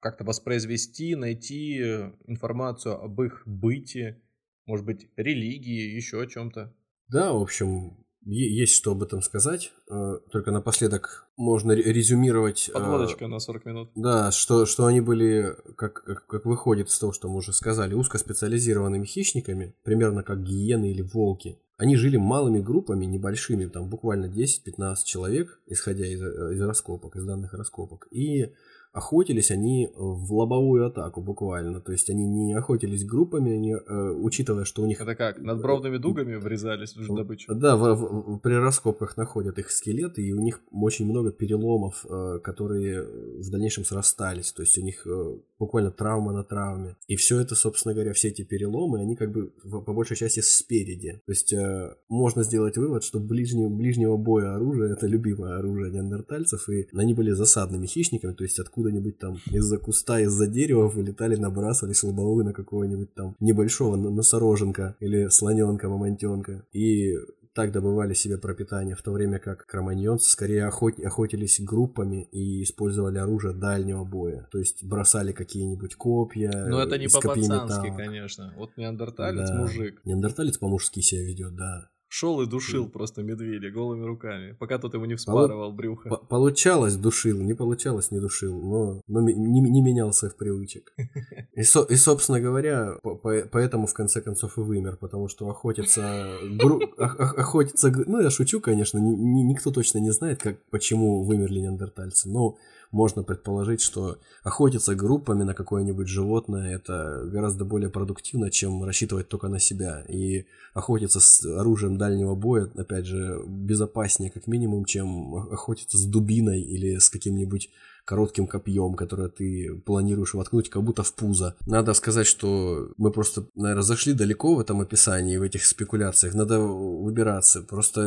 как-то 0.00 0.24
воспроизвести, 0.24 1.14
найти 1.14 1.78
информацию 2.26 3.00
об 3.00 3.20
их 3.22 3.42
быте, 3.46 4.20
может 4.66 4.86
быть, 4.86 5.08
религии, 5.16 5.94
еще 5.94 6.22
о 6.22 6.26
чем-то. 6.26 6.74
Да, 7.10 7.32
в 7.32 7.42
общем, 7.42 7.96
есть 8.24 8.74
что 8.74 8.92
об 8.92 9.02
этом 9.02 9.22
сказать. 9.22 9.72
Э, 9.90 10.18
только 10.30 10.50
напоследок 10.50 11.26
можно 11.36 11.72
резюмировать... 11.72 12.68
Э, 12.68 12.74
Подводочка 12.74 13.26
на 13.26 13.38
40 13.38 13.64
минут. 13.64 13.90
Да, 13.94 14.30
что, 14.30 14.66
что 14.66 14.86
они 14.86 15.00
были, 15.00 15.56
как, 15.76 16.04
как, 16.04 16.26
как 16.26 16.44
выходит 16.44 16.88
из 16.88 16.98
того, 16.98 17.12
что 17.12 17.28
мы 17.28 17.36
уже 17.36 17.52
сказали, 17.52 17.94
узкоспециализированными 17.94 19.06
хищниками, 19.06 19.74
примерно 19.82 20.22
как 20.22 20.42
гиены 20.42 20.90
или 20.90 21.02
волки. 21.02 21.58
Они 21.78 21.96
жили 21.96 22.18
малыми 22.18 22.60
группами, 22.60 23.06
небольшими, 23.06 23.64
там 23.64 23.88
буквально 23.88 24.26
10-15 24.26 24.96
человек, 25.06 25.58
исходя 25.66 26.06
из, 26.06 26.20
из 26.20 26.60
раскопок, 26.60 27.16
из 27.16 27.24
данных 27.24 27.54
раскопок. 27.54 28.06
И 28.10 28.52
охотились 28.92 29.50
они 29.50 29.90
в 29.94 30.32
лобовую 30.32 30.86
атаку 30.86 31.20
буквально. 31.20 31.80
То 31.80 31.92
есть 31.92 32.10
они 32.10 32.26
не 32.26 32.54
охотились 32.54 33.04
группами, 33.04 33.52
они, 33.52 33.74
э, 33.74 34.10
учитывая, 34.10 34.64
что 34.64 34.82
у 34.82 34.86
них... 34.86 35.00
Это 35.00 35.14
как, 35.14 35.38
над 35.40 35.60
бровными 35.60 35.98
дугами 35.98 36.36
врезались 36.36 36.96
в 36.96 37.14
добычу? 37.14 37.54
Да, 37.54 37.76
в, 37.76 37.94
в, 37.94 38.38
при 38.38 38.54
раскопках 38.54 39.16
находят 39.16 39.58
их 39.58 39.70
скелеты, 39.70 40.22
и 40.22 40.32
у 40.32 40.40
них 40.40 40.60
очень 40.72 41.06
много 41.06 41.30
переломов, 41.30 42.04
э, 42.08 42.40
которые 42.42 43.02
в 43.38 43.50
дальнейшем 43.50 43.84
срастались. 43.84 44.52
То 44.52 44.62
есть 44.62 44.76
у 44.78 44.82
них 44.82 45.06
э, 45.06 45.36
буквально 45.58 45.90
травма 45.90 46.32
на 46.32 46.42
травме. 46.42 46.96
И 47.06 47.16
все 47.16 47.38
это, 47.40 47.54
собственно 47.54 47.94
говоря, 47.94 48.12
все 48.12 48.28
эти 48.28 48.42
переломы, 48.42 49.00
они 49.00 49.14
как 49.14 49.30
бы 49.30 49.52
по 49.62 49.92
большей 49.92 50.16
части 50.16 50.40
спереди. 50.40 51.20
То 51.26 51.32
есть 51.32 51.52
э, 51.52 51.94
можно 52.08 52.42
сделать 52.42 52.76
вывод, 52.76 53.04
что 53.04 53.20
ближнего, 53.20 53.68
ближнего 53.68 54.16
боя 54.16 54.54
оружие 54.54 54.92
это 54.92 55.06
любимое 55.06 55.58
оружие 55.58 55.92
неандертальцев, 55.92 56.68
и 56.68 56.88
они 56.94 57.14
были 57.14 57.32
засадными 57.32 57.86
хищниками, 57.86 58.32
то 58.32 58.44
есть 58.44 58.58
откуда-нибудь 58.80 59.18
там 59.18 59.38
из-за 59.50 59.78
куста, 59.78 60.20
из-за 60.20 60.46
дерева 60.46 60.88
вылетали, 60.88 61.36
набрасывались 61.36 62.02
лобовые 62.02 62.44
на 62.44 62.52
какого-нибудь 62.52 63.14
там 63.14 63.36
небольшого 63.40 63.96
носороженка 63.96 64.96
или 65.00 65.28
слоненка, 65.28 65.88
мамонтенка. 65.88 66.64
И 66.72 67.14
так 67.52 67.72
добывали 67.72 68.14
себе 68.14 68.38
пропитание, 68.38 68.94
в 68.94 69.02
то 69.02 69.10
время 69.12 69.38
как 69.38 69.66
кроманьонцы 69.66 70.30
скорее 70.30 70.66
охот... 70.66 70.98
охотились 71.00 71.60
группами 71.60 72.28
и 72.30 72.62
использовали 72.62 73.18
оружие 73.18 73.54
дальнего 73.54 74.04
боя. 74.04 74.48
То 74.52 74.58
есть 74.58 74.84
бросали 74.84 75.32
какие-нибудь 75.32 75.96
копья. 75.96 76.50
Но 76.68 76.80
это 76.80 76.96
не 76.96 77.08
по-пацански, 77.08 77.92
конечно. 77.96 78.54
Вот 78.56 78.76
неандерталец 78.76 79.48
да. 79.48 79.56
мужик. 79.56 80.00
Неандерталец 80.04 80.58
по-мужски 80.58 81.00
себя 81.00 81.22
ведет, 81.22 81.56
да. 81.56 81.90
Шел 82.10 82.42
и 82.42 82.46
душил 82.46 82.88
просто 82.88 83.22
медведя 83.22 83.70
голыми 83.70 84.04
руками, 84.04 84.56
пока 84.58 84.78
тот 84.78 84.94
ему 84.94 85.04
не 85.04 85.14
вспарывал 85.14 85.72
брюхо. 85.72 86.10
Получалось 86.28 86.96
душил, 86.96 87.40
не 87.40 87.54
получалось 87.54 88.10
не 88.10 88.18
душил, 88.18 88.60
но, 88.60 89.00
но 89.06 89.20
не, 89.20 89.60
не 89.60 89.80
менял 89.80 90.12
своих 90.12 90.36
привычек. 90.36 90.92
И, 91.54 91.62
со, 91.62 91.82
и 91.82 91.96
собственно 91.96 92.40
говоря, 92.40 92.98
по, 93.02 93.14
по, 93.14 93.42
поэтому 93.50 93.86
в 93.86 93.94
конце 93.94 94.20
концов 94.20 94.56
и 94.58 94.60
вымер, 94.60 94.96
потому 94.96 95.28
что 95.28 95.48
охотиться, 95.48 96.28
гру, 96.58 96.80
охотиться, 96.96 97.92
ну 98.06 98.20
я 98.20 98.30
шучу, 98.30 98.60
конечно, 98.60 98.98
ни, 98.98 99.42
никто 99.42 99.70
точно 99.70 99.98
не 99.98 100.10
знает, 100.10 100.40
как, 100.40 100.56
почему 100.70 101.22
вымерли 101.22 101.60
неандертальцы, 101.60 102.28
но 102.28 102.56
можно 102.90 103.22
предположить, 103.22 103.80
что 103.80 104.18
охотиться 104.42 104.94
группами 104.94 105.44
на 105.44 105.54
какое-нибудь 105.54 106.08
животное 106.08 106.74
это 106.74 107.22
гораздо 107.26 107.64
более 107.64 107.90
продуктивно, 107.90 108.50
чем 108.50 108.82
рассчитывать 108.84 109.28
только 109.28 109.48
на 109.48 109.60
себя. 109.60 110.04
И 110.08 110.46
охотиться 110.74 111.20
с 111.20 111.44
оружием 111.44 111.98
дальнего 111.98 112.34
боя, 112.34 112.70
опять 112.76 113.06
же, 113.06 113.42
безопаснее 113.46 114.30
как 114.30 114.46
минимум, 114.46 114.84
чем 114.84 115.34
охотиться 115.34 115.98
с 115.98 116.04
дубиной 116.04 116.60
или 116.60 116.98
с 116.98 117.08
каким-нибудь 117.10 117.70
коротким 118.10 118.48
копьем, 118.48 118.94
которое 118.94 119.28
ты 119.28 119.80
планируешь 119.86 120.34
воткнуть 120.34 120.68
как 120.68 120.82
будто 120.82 121.04
в 121.04 121.14
пузо. 121.14 121.54
Надо 121.66 121.94
сказать, 121.94 122.26
что 122.26 122.88
мы 122.96 123.12
просто, 123.12 123.46
наверное, 123.54 123.82
зашли 123.82 124.14
далеко 124.14 124.56
в 124.56 124.60
этом 124.60 124.80
описании, 124.80 125.38
в 125.38 125.42
этих 125.42 125.64
спекуляциях. 125.64 126.34
Надо 126.34 126.58
выбираться. 126.58 127.62
Просто 127.62 128.00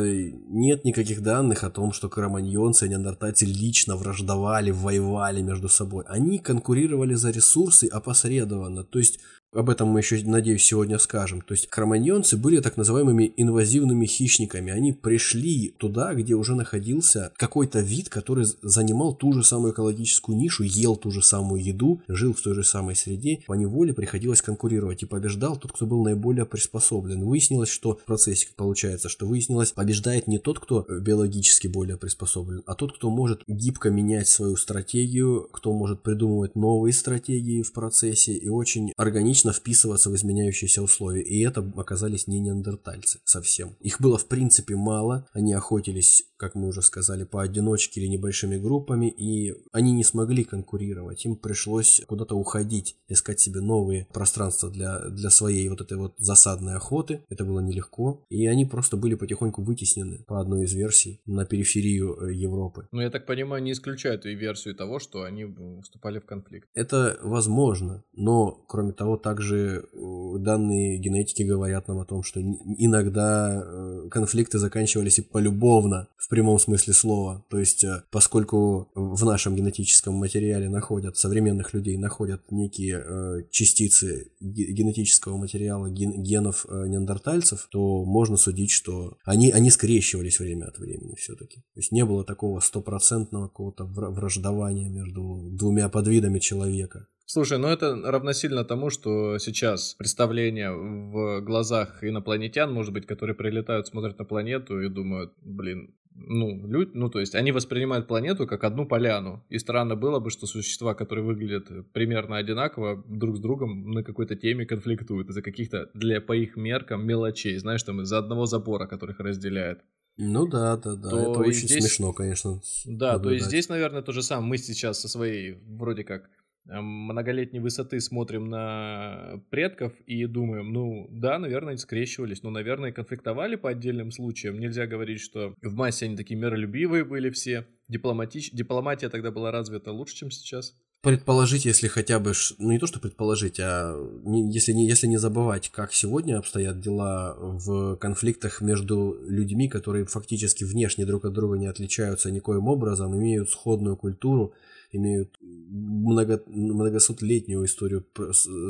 нет 0.50 0.84
никаких 0.84 1.22
данных 1.22 1.64
о 1.64 1.70
том, 1.70 1.92
что 1.92 2.10
кроманьонцы 2.10 2.84
и 2.84 2.90
неандертальцы 2.90 3.46
лично 3.46 3.96
враждовали, 3.96 4.72
воевали 4.72 5.40
между 5.42 5.70
собой. 5.70 6.04
Они 6.06 6.38
конкурировали 6.38 7.14
за 7.14 7.30
ресурсы 7.30 7.86
опосредованно. 7.86 8.84
То 8.84 8.98
есть 8.98 9.20
об 9.54 9.70
этом 9.70 9.88
мы 9.88 10.00
еще, 10.00 10.20
надеюсь, 10.24 10.64
сегодня 10.64 10.98
скажем. 10.98 11.40
То 11.40 11.52
есть 11.52 11.68
кроманьонцы 11.68 12.36
были 12.36 12.60
так 12.60 12.76
называемыми 12.76 13.32
инвазивными 13.36 14.06
хищниками. 14.06 14.72
Они 14.72 14.92
пришли 14.92 15.74
туда, 15.78 16.14
где 16.14 16.34
уже 16.34 16.54
находился 16.54 17.32
какой-то 17.36 17.80
вид, 17.80 18.08
который 18.08 18.46
занимал 18.62 19.14
ту 19.14 19.32
же 19.32 19.44
самую 19.44 19.72
экологическую 19.72 20.36
нишу, 20.36 20.62
ел 20.64 20.96
ту 20.96 21.10
же 21.10 21.22
самую 21.22 21.62
еду, 21.62 22.02
жил 22.08 22.34
в 22.34 22.40
той 22.40 22.54
же 22.54 22.64
самой 22.64 22.96
среде. 22.96 23.40
По 23.46 23.54
неволе 23.54 23.92
приходилось 23.92 24.42
конкурировать. 24.42 25.02
И 25.02 25.06
побеждал 25.06 25.56
тот, 25.56 25.72
кто 25.72 25.86
был 25.86 26.02
наиболее 26.04 26.46
приспособлен. 26.46 27.24
Выяснилось, 27.24 27.68
что 27.68 27.96
в 27.96 28.04
процессе 28.04 28.48
получается, 28.56 29.08
что 29.08 29.26
выяснилось, 29.26 29.72
побеждает 29.72 30.26
не 30.26 30.38
тот, 30.38 30.58
кто 30.58 30.86
биологически 30.88 31.68
более 31.68 31.96
приспособлен, 31.96 32.62
а 32.66 32.74
тот, 32.74 32.96
кто 32.96 33.10
может 33.10 33.42
гибко 33.46 33.90
менять 33.90 34.28
свою 34.28 34.56
стратегию, 34.56 35.48
кто 35.52 35.72
может 35.72 36.02
придумывать 36.02 36.54
новые 36.54 36.92
стратегии 36.92 37.62
в 37.62 37.72
процессе 37.72 38.32
и 38.32 38.48
очень 38.48 38.92
органично 38.96 39.43
органично 39.44 39.52
вписываться 39.52 40.10
в 40.10 40.14
изменяющиеся 40.14 40.82
условия, 40.82 41.22
и 41.22 41.40
это 41.44 41.60
оказались 41.76 42.26
не 42.26 42.40
неандертальцы 42.40 43.20
совсем. 43.24 43.76
Их 43.80 44.00
было 44.00 44.16
в 44.16 44.26
принципе 44.26 44.76
мало, 44.76 45.26
они 45.34 45.52
охотились, 45.54 46.24
как 46.36 46.54
мы 46.54 46.68
уже 46.68 46.82
сказали, 46.82 47.24
поодиночке 47.24 48.00
или 48.00 48.08
небольшими 48.08 48.56
группами, 48.56 49.08
и 49.08 49.54
они 49.72 49.92
не 49.92 50.04
смогли 50.04 50.44
конкурировать, 50.44 51.24
им 51.24 51.36
пришлось 51.36 52.02
куда-то 52.06 52.34
уходить, 52.34 52.96
искать 53.08 53.40
себе 53.40 53.60
новые 53.60 54.06
пространства 54.12 54.70
для, 54.70 55.00
для 55.10 55.30
своей 55.30 55.68
вот 55.68 55.80
этой 55.80 55.98
вот 55.98 56.14
засадной 56.18 56.76
охоты, 56.76 57.24
это 57.28 57.44
было 57.44 57.60
нелегко, 57.60 58.24
и 58.30 58.46
они 58.46 58.64
просто 58.64 58.96
были 58.96 59.14
потихоньку 59.14 59.62
вытеснены 59.62 60.24
по 60.26 60.40
одной 60.40 60.64
из 60.64 60.72
версий 60.72 61.20
на 61.26 61.44
периферию 61.44 62.16
э, 62.16 62.32
Европы. 62.32 62.88
Ну, 62.92 63.00
я 63.00 63.10
так 63.10 63.26
понимаю, 63.26 63.62
не 63.62 63.72
исключают 63.72 64.24
и 64.24 64.34
версию 64.34 64.74
того, 64.74 64.98
что 64.98 65.22
они 65.24 65.46
вступали 65.82 66.18
в 66.18 66.26
конфликт. 66.26 66.68
Это 66.74 67.18
возможно, 67.22 68.02
но, 68.14 68.64
кроме 68.66 68.92
того, 68.92 69.16
так 69.16 69.34
также 69.34 69.88
э, 69.92 70.38
данные 70.38 70.98
генетики 70.98 71.42
говорят 71.42 71.88
нам 71.88 71.98
о 71.98 72.04
том, 72.04 72.22
что 72.22 72.40
иногда 72.40 73.62
э, 73.64 74.08
конфликты 74.10 74.58
заканчивались 74.58 75.18
и 75.18 75.22
полюбовно, 75.22 76.08
в 76.24 76.28
прямом 76.28 76.58
смысле 76.58 76.94
слова. 76.94 77.44
То 77.50 77.58
есть, 77.58 77.84
э, 77.84 78.02
поскольку 78.10 78.90
в 78.94 79.24
нашем 79.24 79.54
генетическом 79.54 80.14
материале 80.14 80.70
находят, 80.70 81.18
современных 81.18 81.74
людей 81.74 81.98
находят 81.98 82.50
некие 82.50 83.44
частицы 83.50 84.32
генетического 84.40 85.36
материала 85.36 85.90
генов 85.90 86.66
неандертальцев, 86.70 87.68
то 87.70 88.04
можно 88.04 88.36
судить, 88.36 88.70
что 88.70 89.18
они, 89.24 89.50
они 89.50 89.70
скрещивались 89.70 90.38
время 90.38 90.66
от 90.66 90.78
времени 90.78 91.14
все-таки. 91.16 91.56
То 91.74 91.80
есть 91.80 91.92
не 91.92 92.04
было 92.04 92.24
такого 92.24 92.60
стопроцентного 92.60 93.48
какого-то 93.48 93.84
враждования 93.84 94.88
между 94.88 95.48
двумя 95.50 95.88
подвидами 95.88 96.38
человека. 96.38 97.06
Слушай, 97.26 97.58
ну 97.58 97.68
это 97.68 97.96
равносильно 98.04 98.64
тому, 98.64 98.90
что 98.90 99.38
сейчас 99.38 99.94
представление 99.94 100.72
в 100.72 101.40
глазах 101.40 102.04
инопланетян, 102.04 102.72
может 102.72 102.92
быть, 102.92 103.06
которые 103.06 103.34
прилетают, 103.34 103.86
смотрят 103.86 104.18
на 104.18 104.24
планету 104.24 104.80
и 104.80 104.90
думают, 104.90 105.32
блин, 105.40 105.94
ну, 106.14 106.66
люди, 106.66 106.90
ну, 106.94 107.10
то 107.10 107.20
есть 107.20 107.34
они 107.34 107.52
воспринимают 107.52 108.06
планету 108.06 108.46
как 108.46 108.64
одну 108.64 108.86
поляну. 108.86 109.44
И 109.48 109.58
странно 109.58 109.96
было 109.96 110.20
бы, 110.20 110.30
что 110.30 110.46
существа, 110.46 110.94
которые 110.94 111.24
выглядят 111.24 111.92
примерно 111.92 112.36
одинаково, 112.36 113.02
друг 113.08 113.36
с 113.36 113.40
другом 113.40 113.90
на 113.90 114.02
какой-то 114.02 114.36
теме 114.36 114.64
конфликтуют 114.64 115.28
из-за 115.28 115.42
каких-то, 115.42 115.90
для 115.94 116.20
по 116.20 116.32
их 116.32 116.56
меркам, 116.56 117.04
мелочей, 117.06 117.56
знаешь, 117.58 117.82
там 117.82 118.00
из-за 118.00 118.18
одного 118.18 118.46
забора, 118.46 118.86
которых 118.86 119.18
разделяет. 119.18 119.80
Ну 120.16 120.46
да, 120.46 120.76
да, 120.76 120.94
да. 120.94 121.10
То 121.10 121.18
это 121.18 121.40
очень 121.40 121.68
здесь... 121.68 121.82
смешно, 121.82 122.12
конечно. 122.12 122.60
Да, 122.84 123.14
наблюдать. 123.14 123.22
то 123.22 123.30
есть 123.32 123.46
здесь, 123.46 123.68
наверное, 123.68 124.02
то 124.02 124.12
же 124.12 124.22
самое. 124.22 124.48
Мы 124.48 124.58
сейчас 124.58 125.00
со 125.00 125.08
своей, 125.08 125.58
вроде 125.66 126.04
как, 126.04 126.30
многолетней 126.66 127.60
высоты 127.60 128.00
смотрим 128.00 128.48
на 128.48 129.42
предков 129.50 129.92
и 130.06 130.24
думаем, 130.26 130.72
ну 130.72 131.08
да, 131.10 131.38
наверное, 131.38 131.76
скрещивались, 131.76 132.42
но, 132.42 132.50
наверное, 132.50 132.92
конфликтовали 132.92 133.56
по 133.56 133.70
отдельным 133.70 134.10
случаям. 134.10 134.58
Нельзя 134.58 134.86
говорить, 134.86 135.20
что 135.20 135.54
в 135.62 135.74
массе 135.74 136.06
они 136.06 136.16
такие 136.16 136.38
миролюбивые 136.38 137.04
были 137.04 137.30
все. 137.30 137.66
Дипломатич... 137.88 138.50
Дипломатия 138.52 139.08
тогда 139.08 139.30
была 139.30 139.50
развита 139.50 139.92
лучше, 139.92 140.16
чем 140.16 140.30
сейчас. 140.30 140.74
Предположить, 141.02 141.66
если 141.66 141.86
хотя 141.86 142.18
бы, 142.18 142.32
ну 142.58 142.72
не 142.72 142.78
то, 142.78 142.86
что 142.86 142.98
предположить, 142.98 143.60
а 143.60 143.94
не, 144.24 144.50
если, 144.50 144.72
не, 144.72 144.88
если 144.88 145.06
не 145.06 145.18
забывать, 145.18 145.68
как 145.68 145.92
сегодня 145.92 146.38
обстоят 146.38 146.80
дела 146.80 147.36
в 147.38 147.96
конфликтах 147.96 148.62
между 148.62 149.14
людьми, 149.28 149.68
которые 149.68 150.06
фактически 150.06 150.64
внешне 150.64 151.04
друг 151.04 151.26
от 151.26 151.34
друга 151.34 151.58
не 151.58 151.66
отличаются 151.66 152.30
никоим 152.30 152.68
образом, 152.68 153.14
имеют 153.14 153.50
сходную 153.50 153.98
культуру, 153.98 154.54
имеют 154.94 155.36
много, 155.40 156.42
многосотлетнюю 156.46 157.64
историю 157.64 158.06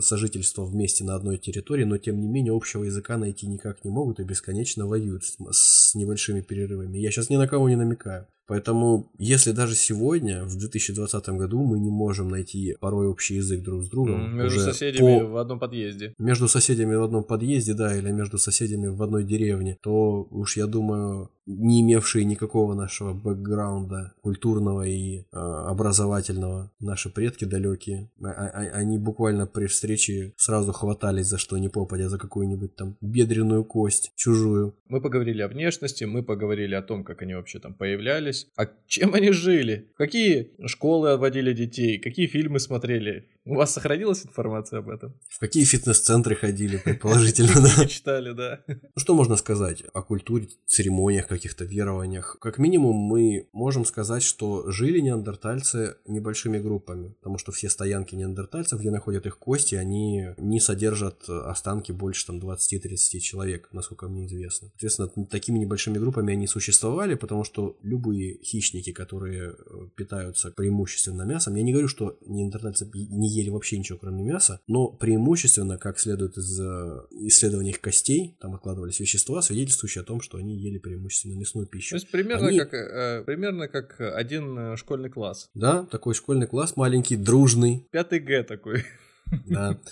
сожительства 0.01 0.65
вместе 0.65 1.05
на 1.05 1.15
одной 1.15 1.39
территории, 1.39 1.85
но 1.85 1.99
тем 1.99 2.21
не 2.21 2.29
менее 2.29 2.55
общего 2.55 2.85
языка 2.85 3.17
найти 3.17 3.47
никак 3.47 3.85
не 3.85 3.91
могут 3.91 4.21
и 4.21 4.25
бесконечно 4.25 4.87
воюют 4.87 5.25
с, 5.25 5.37
с 5.51 5.95
небольшими 5.95 6.41
перерывами. 6.41 6.99
Я 6.99 7.11
сейчас 7.11 7.31
ни 7.31 7.37
на 7.37 7.49
кого 7.49 7.69
не 7.69 7.77
намекаю. 7.77 8.27
Поэтому, 8.47 9.11
если 9.19 9.53
даже 9.53 9.75
сегодня, 9.75 10.45
в 10.45 10.57
2020 10.57 11.29
году, 11.31 11.63
мы 11.63 11.79
не 11.79 11.91
можем 11.91 12.29
найти 12.29 12.77
порой 12.81 13.07
общий 13.09 13.37
язык 13.37 13.63
друг 13.63 13.83
с 13.83 13.89
другом. 13.89 14.37
Между 14.37 14.61
соседями 14.61 15.21
по... 15.21 15.27
в 15.27 15.37
одном 15.37 15.59
подъезде. 15.59 16.15
Между 16.19 16.49
соседями 16.49 16.95
в 16.95 17.03
одном 17.03 17.25
подъезде, 17.25 17.75
да, 17.75 17.97
или 17.97 18.11
между 18.11 18.39
соседями 18.39 18.89
в 18.89 19.03
одной 19.03 19.25
деревне, 19.25 19.79
то 19.83 20.27
уж 20.31 20.57
я 20.57 20.67
думаю, 20.67 21.31
не 21.47 21.83
имевшие 21.83 22.25
никакого 22.25 22.75
нашего 22.75 23.13
бэкграунда 23.13 24.15
культурного 24.23 24.87
и 24.87 25.21
э, 25.21 25.23
образовательного, 25.33 26.71
наши 26.81 27.11
предки 27.11 27.45
далекие, 27.45 28.11
а, 28.23 28.29
а, 28.29 28.61
они 28.79 28.99
буквально 28.99 29.47
при 29.47 29.67
встрече 29.67 30.33
сразу 30.37 30.73
хватались 30.73 31.27
за 31.27 31.39
что 31.39 31.59
ни 31.59 31.69
попадя, 31.69 32.09
за 32.09 32.19
какую-нибудь 32.19 32.77
там 32.77 32.97
бедренную 33.01 33.65
кость 33.65 34.13
чужую. 34.17 34.75
Мы 34.89 35.01
поговорили 35.01 35.43
о 35.43 35.49
внешности, 35.49 36.05
мы 36.05 36.23
поговорили 36.23 36.75
о 36.75 36.83
том, 36.83 37.05
как 37.05 37.23
они 37.23 37.35
вообще 37.35 37.59
там 37.59 37.75
появлялись, 37.75 38.34
а 38.57 38.67
чем 38.87 39.15
они 39.15 39.33
жили, 39.33 39.89
какие 39.97 40.53
школы 40.67 41.17
водили 41.17 41.53
детей, 41.53 41.99
какие 41.99 42.27
фильмы 42.27 42.61
смотрели, 42.61 43.29
у 43.47 43.57
вас 43.57 43.73
сохранилась 43.73 44.25
информация 44.25 44.79
об 44.79 44.89
этом? 44.89 45.15
В 45.29 45.39
какие 45.39 45.65
фитнес-центры 45.65 46.35
ходили, 46.35 46.79
предположительно, 46.79 47.61
да? 47.61 47.87
Читали, 47.89 48.33
да. 48.33 48.61
Ну, 48.67 48.77
что 48.97 49.15
можно 49.15 49.37
сказать 49.37 49.83
о 49.93 50.03
культуре, 50.03 50.49
церемониях, 50.67 51.27
каких-то 51.27 51.65
верованиях? 51.65 52.39
Как 52.41 52.59
минимум, 52.59 52.97
мы 52.97 53.49
можем 53.53 53.85
сказать, 53.85 54.23
что 54.23 54.71
жили 54.71 55.01
неандертальцы 55.01 55.97
небольшими 56.07 56.59
группами, 56.59 57.09
потому 57.19 57.37
что 57.37 57.53
все 57.53 57.69
стоянки 57.69 58.15
неандертальцев, 58.15 58.81
где 58.81 58.91
находят 58.91 59.27
их 59.27 59.39
кости, 59.39 59.75
они 59.75 60.29
не 60.39 60.61
содержат 60.61 61.29
останки 61.29 61.93
больше 61.93 62.27
там 62.27 62.39
20-30 62.39 63.19
человек, 63.21 63.69
насколько 63.73 64.09
мне 64.09 64.25
известно. 64.25 64.69
Соответственно, 64.69 65.27
такими 65.27 65.59
небольшими 65.59 65.99
группами 65.99 66.33
они 66.33 66.47
существовали, 66.47 67.15
потому 67.15 67.45
что 67.45 67.77
любые 67.83 68.24
хищники, 68.43 68.93
которые 68.93 69.53
э, 69.53 69.89
питаются 69.95 70.51
преимущественно 70.51 71.23
мясом, 71.23 71.55
я 71.55 71.63
не 71.63 71.73
говорю, 71.73 71.89
что 71.89 72.19
неандертальцы 72.27 72.91
не 72.95 73.29
ели 73.29 73.51
вообще 73.51 73.79
ничего, 73.79 73.99
кроме 73.99 74.23
мяса, 74.23 74.61
но 74.67 74.89
преимущественно, 74.89 75.79
как 75.79 75.99
следует 75.99 76.37
из 76.37 76.61
э, 76.61 77.01
исследований 77.11 77.71
их 77.71 77.81
костей, 77.81 78.37
там 78.41 78.55
откладывались 78.55 79.01
вещества, 79.01 79.43
свидетельствующие 79.43 80.03
о 80.03 80.05
том, 80.05 80.21
что 80.21 80.39
они 80.39 80.57
ели 80.57 80.79
преимущественно 80.79 81.35
мясную 81.35 81.67
пищу. 81.67 81.91
То 81.91 81.97
есть 81.97 82.11
примерно, 82.11 82.49
они... 82.49 82.59
как, 82.59 82.75
э, 82.75 83.23
примерно 83.25 83.69
как 83.69 84.01
один 84.01 84.77
школьный 84.77 85.11
класс. 85.11 85.51
Да, 85.55 85.85
такой 85.85 86.15
школьный 86.15 86.47
класс, 86.47 86.77
маленький, 86.77 87.17
дружный. 87.17 87.87
Пятый 87.91 88.21
Г 88.21 88.43
такой. 88.45 88.85
Да. 89.47 89.79